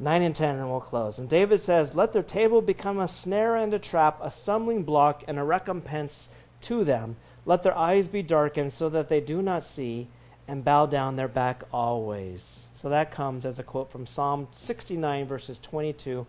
9 0.00 0.22
and 0.22 0.34
10, 0.34 0.56
and 0.56 0.68
we'll 0.68 0.80
close. 0.80 1.18
And 1.18 1.28
David 1.28 1.62
says, 1.62 1.94
Let 1.94 2.12
their 2.12 2.24
table 2.24 2.60
become 2.60 2.98
a 2.98 3.06
snare 3.06 3.54
and 3.54 3.72
a 3.72 3.78
trap, 3.78 4.18
a 4.20 4.32
stumbling 4.32 4.82
block 4.82 5.22
and 5.28 5.38
a 5.38 5.44
recompense 5.44 6.28
to 6.62 6.82
them 6.82 7.16
let 7.44 7.62
their 7.62 7.76
eyes 7.76 8.06
be 8.06 8.22
darkened 8.22 8.72
so 8.72 8.88
that 8.90 9.08
they 9.08 9.20
do 9.20 9.42
not 9.42 9.64
see, 9.64 10.08
and 10.46 10.64
bow 10.64 10.86
down 10.86 11.16
their 11.16 11.28
back 11.28 11.62
always. 11.72 12.66
So 12.74 12.88
that 12.88 13.12
comes 13.12 13.44
as 13.44 13.58
a 13.58 13.62
quote 13.62 13.90
from 13.90 14.06
Psalm 14.06 14.48
69, 14.56 15.26
verses 15.26 15.58
22 15.62 16.26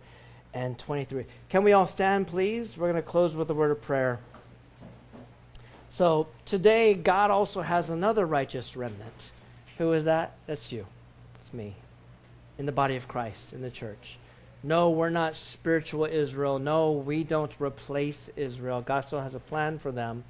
and 0.52 0.78
23. 0.78 1.24
Can 1.48 1.64
we 1.64 1.72
all 1.72 1.86
stand, 1.86 2.26
please? 2.26 2.76
We're 2.76 2.90
going 2.90 3.02
to 3.02 3.08
close 3.08 3.34
with 3.34 3.50
a 3.50 3.54
word 3.54 3.72
of 3.72 3.82
prayer. 3.82 4.20
So 5.96 6.26
today, 6.44 6.94
God 6.94 7.30
also 7.30 7.62
has 7.62 7.88
another 7.88 8.26
righteous 8.26 8.76
remnant. 8.76 9.30
Who 9.78 9.92
is 9.92 10.06
that? 10.06 10.32
That's 10.44 10.72
you. 10.72 10.86
It's 11.36 11.52
me. 11.52 11.76
In 12.58 12.66
the 12.66 12.72
body 12.72 12.96
of 12.96 13.06
Christ, 13.06 13.52
in 13.52 13.62
the 13.62 13.70
church. 13.70 14.18
No, 14.64 14.90
we're 14.90 15.10
not 15.10 15.36
spiritual 15.36 16.06
Israel. 16.06 16.58
No, 16.58 16.90
we 16.90 17.22
don't 17.22 17.52
replace 17.60 18.28
Israel. 18.34 18.80
God 18.80 19.02
still 19.02 19.20
has 19.20 19.36
a 19.36 19.38
plan 19.38 19.78
for 19.78 19.92
them. 19.92 20.24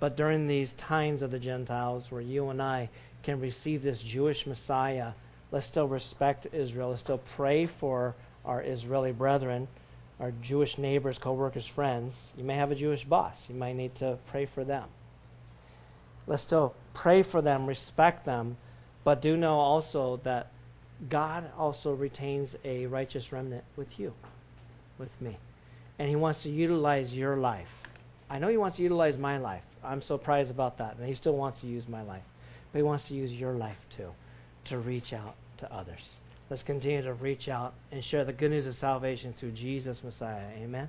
But 0.00 0.18
during 0.18 0.48
these 0.48 0.74
times 0.74 1.22
of 1.22 1.30
the 1.30 1.38
Gentiles, 1.38 2.10
where 2.10 2.20
you 2.20 2.50
and 2.50 2.60
I 2.60 2.90
can 3.22 3.40
receive 3.40 3.82
this 3.82 4.02
Jewish 4.02 4.46
Messiah, 4.46 5.12
let's 5.50 5.64
still 5.64 5.88
respect 5.88 6.48
Israel. 6.52 6.90
Let's 6.90 7.00
still 7.00 7.22
pray 7.36 7.64
for 7.64 8.14
our 8.44 8.62
Israeli 8.62 9.12
brethren, 9.12 9.68
our 10.20 10.32
Jewish 10.42 10.76
neighbors, 10.76 11.16
co 11.16 11.32
workers, 11.32 11.66
friends. 11.66 12.34
You 12.36 12.44
may 12.44 12.56
have 12.56 12.70
a 12.70 12.74
Jewish 12.74 13.04
boss. 13.06 13.48
You 13.48 13.54
might 13.54 13.76
need 13.76 13.94
to 13.94 14.18
pray 14.26 14.44
for 14.44 14.62
them. 14.62 14.84
Let's 16.26 16.42
still 16.42 16.74
pray 16.94 17.22
for 17.22 17.40
them, 17.40 17.66
respect 17.66 18.24
them, 18.24 18.56
but 19.04 19.22
do 19.22 19.36
know 19.36 19.58
also 19.58 20.16
that 20.24 20.48
God 21.08 21.50
also 21.56 21.92
retains 21.92 22.56
a 22.64 22.86
righteous 22.86 23.32
remnant 23.32 23.64
with 23.76 23.98
you, 23.98 24.14
with 24.98 25.20
me. 25.20 25.36
And 25.98 26.08
He 26.08 26.16
wants 26.16 26.42
to 26.42 26.50
utilize 26.50 27.16
your 27.16 27.36
life. 27.36 27.82
I 28.28 28.38
know 28.38 28.48
He 28.48 28.56
wants 28.56 28.78
to 28.78 28.82
utilize 28.82 29.18
my 29.18 29.38
life. 29.38 29.62
I'm 29.86 30.02
so 30.02 30.18
prized 30.18 30.50
about 30.50 30.78
that. 30.78 30.96
And 30.98 31.08
he 31.08 31.14
still 31.14 31.36
wants 31.36 31.60
to 31.60 31.66
use 31.66 31.88
my 31.88 32.02
life. 32.02 32.24
But 32.72 32.78
he 32.78 32.82
wants 32.82 33.08
to 33.08 33.14
use 33.14 33.32
your 33.32 33.52
life 33.52 33.78
too 33.90 34.12
to 34.64 34.78
reach 34.78 35.12
out 35.12 35.36
to 35.58 35.72
others. 35.72 36.08
Let's 36.50 36.62
continue 36.62 37.02
to 37.02 37.14
reach 37.14 37.48
out 37.48 37.74
and 37.90 38.04
share 38.04 38.24
the 38.24 38.32
good 38.32 38.50
news 38.50 38.66
of 38.66 38.74
salvation 38.74 39.32
through 39.32 39.52
Jesus 39.52 40.02
Messiah. 40.04 40.48
Amen. 40.58 40.88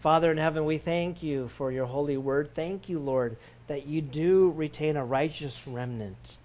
Father 0.00 0.30
in 0.30 0.38
heaven, 0.38 0.64
we 0.64 0.78
thank 0.78 1.22
you 1.22 1.48
for 1.48 1.70
your 1.70 1.86
holy 1.86 2.16
word. 2.16 2.54
Thank 2.54 2.88
you, 2.88 2.98
Lord, 2.98 3.36
that 3.70 3.86
you 3.86 4.02
do 4.02 4.50
retain 4.56 4.96
a 4.96 5.04
righteous 5.04 5.64
remnant. 5.64 6.38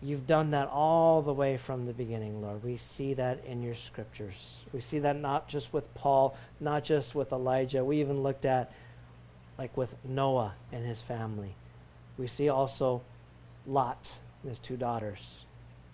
You've 0.00 0.26
done 0.26 0.52
that 0.52 0.68
all 0.68 1.20
the 1.20 1.34
way 1.34 1.58
from 1.58 1.84
the 1.84 1.92
beginning, 1.92 2.40
Lord. 2.40 2.64
We 2.64 2.78
see 2.78 3.12
that 3.12 3.44
in 3.44 3.62
your 3.62 3.74
scriptures. 3.74 4.54
We 4.72 4.80
see 4.80 4.98
that 5.00 5.20
not 5.20 5.48
just 5.48 5.74
with 5.74 5.92
Paul, 5.94 6.34
not 6.58 6.82
just 6.82 7.14
with 7.14 7.30
Elijah. 7.30 7.84
We 7.84 8.00
even 8.00 8.22
looked 8.22 8.46
at 8.46 8.72
like 9.58 9.76
with 9.76 9.96
Noah 10.02 10.54
and 10.72 10.86
his 10.86 11.02
family. 11.02 11.56
We 12.16 12.26
see 12.26 12.48
also 12.48 13.02
Lot 13.66 14.12
and 14.42 14.48
his 14.48 14.58
two 14.58 14.78
daughters. 14.78 15.44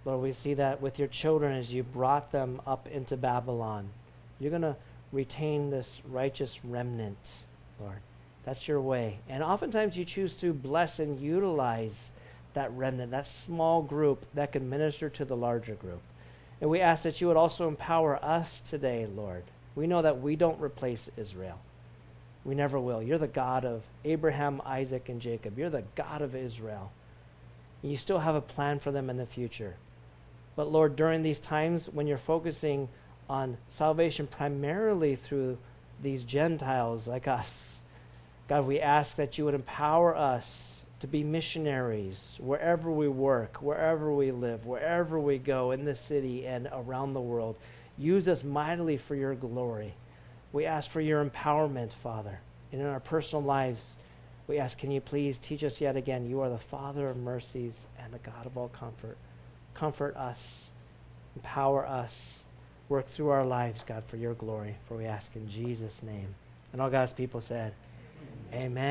Lord, 0.05 0.23
we 0.23 0.31
see 0.31 0.55
that 0.55 0.81
with 0.81 0.97
your 0.97 1.09
children 1.09 1.59
as 1.59 1.75
you 1.75 1.83
brought 1.83 2.31
them 2.31 2.63
up 2.69 2.87
into 2.87 3.17
Babylon. 3.17 3.89
You're 4.39 4.51
going 4.51 4.63
to 4.63 4.77
retain 5.11 5.71
this 5.71 6.01
righteous 6.09 6.65
remnant, 6.65 7.19
Lord. 7.81 7.99
That's 8.45 8.67
your 8.67 8.81
way. 8.81 9.19
And 9.29 9.43
oftentimes 9.43 9.97
you 9.97 10.05
choose 10.05 10.35
to 10.35 10.53
bless 10.53 10.99
and 10.99 11.21
utilize 11.21 12.11
that 12.55 12.73
remnant, 12.73 13.13
that 13.13 13.27
small 13.27 13.83
group 13.83 14.27
that 14.35 14.53
can 14.53 14.69
minister 14.69 15.09
to 15.11 15.25
the 15.25 15.37
larger 15.37 15.75
group. 15.75 16.01
And 16.61 16.71
we 16.71 16.81
ask 16.81 17.03
that 17.03 17.21
you 17.21 17.29
would 17.29 17.37
also 17.37 17.69
empower 17.69 18.23
us 18.25 18.61
today, 18.61 19.07
Lord. 19.07 19.45
We 19.75 19.87
know 19.87 20.03
that 20.03 20.21
we 20.21 20.37
don't 20.37 20.61
replace 20.61 21.09
Israel. 21.17 21.59
We 22.45 22.55
never 22.55 22.79
will. 22.79 23.03
You're 23.03 23.19
the 23.19 23.27
God 23.27 23.65
of 23.65 23.83
Abraham, 24.05 24.61
Isaac, 24.65 25.09
and 25.09 25.21
Jacob. 25.21 25.59
You're 25.59 25.71
the 25.71 25.85
God 25.95 26.23
of 26.23 26.35
Israel. 26.35 26.93
And 27.83 27.91
You 27.91 27.97
still 27.97 28.19
have 28.19 28.35
a 28.35 28.41
plan 28.41 28.81
for 28.81 28.91
them 28.91 29.09
in 29.09 29.17
the 29.17 29.27
future. 29.27 29.77
But 30.55 30.71
Lord, 30.71 30.97
during 30.97 31.23
these 31.23 31.39
times 31.39 31.89
when 31.89 32.07
you're 32.07 32.19
focusing 32.19 32.89
on 33.29 33.57
salvation 33.71 34.27
primarily 34.27 35.17
through 35.17 35.59
these 36.03 36.25
Gentiles 36.25 37.07
like 37.07 37.27
us, 37.27 37.81
God, 38.53 38.67
we 38.67 38.81
ask 38.81 39.17
that 39.17 39.39
you 39.39 39.47
would 39.47 39.55
empower 39.55 40.15
us 40.15 40.77
to 41.01 41.07
be 41.07 41.25
missionaries 41.25 42.37
wherever 42.39 42.93
we 42.93 43.09
work, 43.09 43.63
wherever 43.63 44.13
we 44.13 44.31
live, 44.31 44.67
wherever 44.67 45.19
we 45.19 45.39
go 45.39 45.71
in 45.71 45.87
the 45.87 45.95
city 45.95 46.47
and 46.47 46.69
around 46.71 47.15
the 47.15 47.21
world. 47.23 47.57
Use 47.97 48.29
us 48.29 48.45
mightily 48.45 48.99
for 48.99 49.15
your 49.15 49.35
glory. 49.35 49.95
We 50.53 50.67
ask 50.67 50.91
for 50.91 51.01
your 51.01 51.25
empowerment, 51.25 51.95
Father. 51.95 52.41
And 52.71 52.83
in 52.83 52.87
our 52.87 53.01
personal 53.01 53.43
lives, 53.43 53.97
we 54.47 54.59
ask, 54.59 54.77
can 54.77 54.91
you 54.91 55.01
please 55.01 55.39
teach 55.39 55.65
us 55.65 55.81
yet 55.81 55.97
again? 55.97 56.29
You 56.29 56.43
are 56.43 56.51
the 56.51 56.59
Father 56.59 57.09
of 57.09 57.17
mercies 57.17 57.87
and 57.99 58.13
the 58.13 58.19
God 58.19 58.45
of 58.45 58.59
all 58.59 58.69
comfort. 58.69 59.17
Comfort 59.73 60.15
us, 60.15 60.67
empower 61.37 61.87
us, 61.87 62.41
work 62.91 63.07
through 63.07 63.31
our 63.31 63.47
lives, 63.47 63.83
God, 63.87 64.05
for 64.07 64.19
your 64.19 64.35
glory. 64.35 64.77
For 64.87 64.99
we 64.99 65.07
ask 65.07 65.35
in 65.37 65.49
Jesus' 65.49 66.03
name. 66.03 66.35
And 66.71 66.83
all 66.83 66.91
God's 66.91 67.15
people 67.15 67.41
said. 67.41 67.73
Amen. 68.55 68.83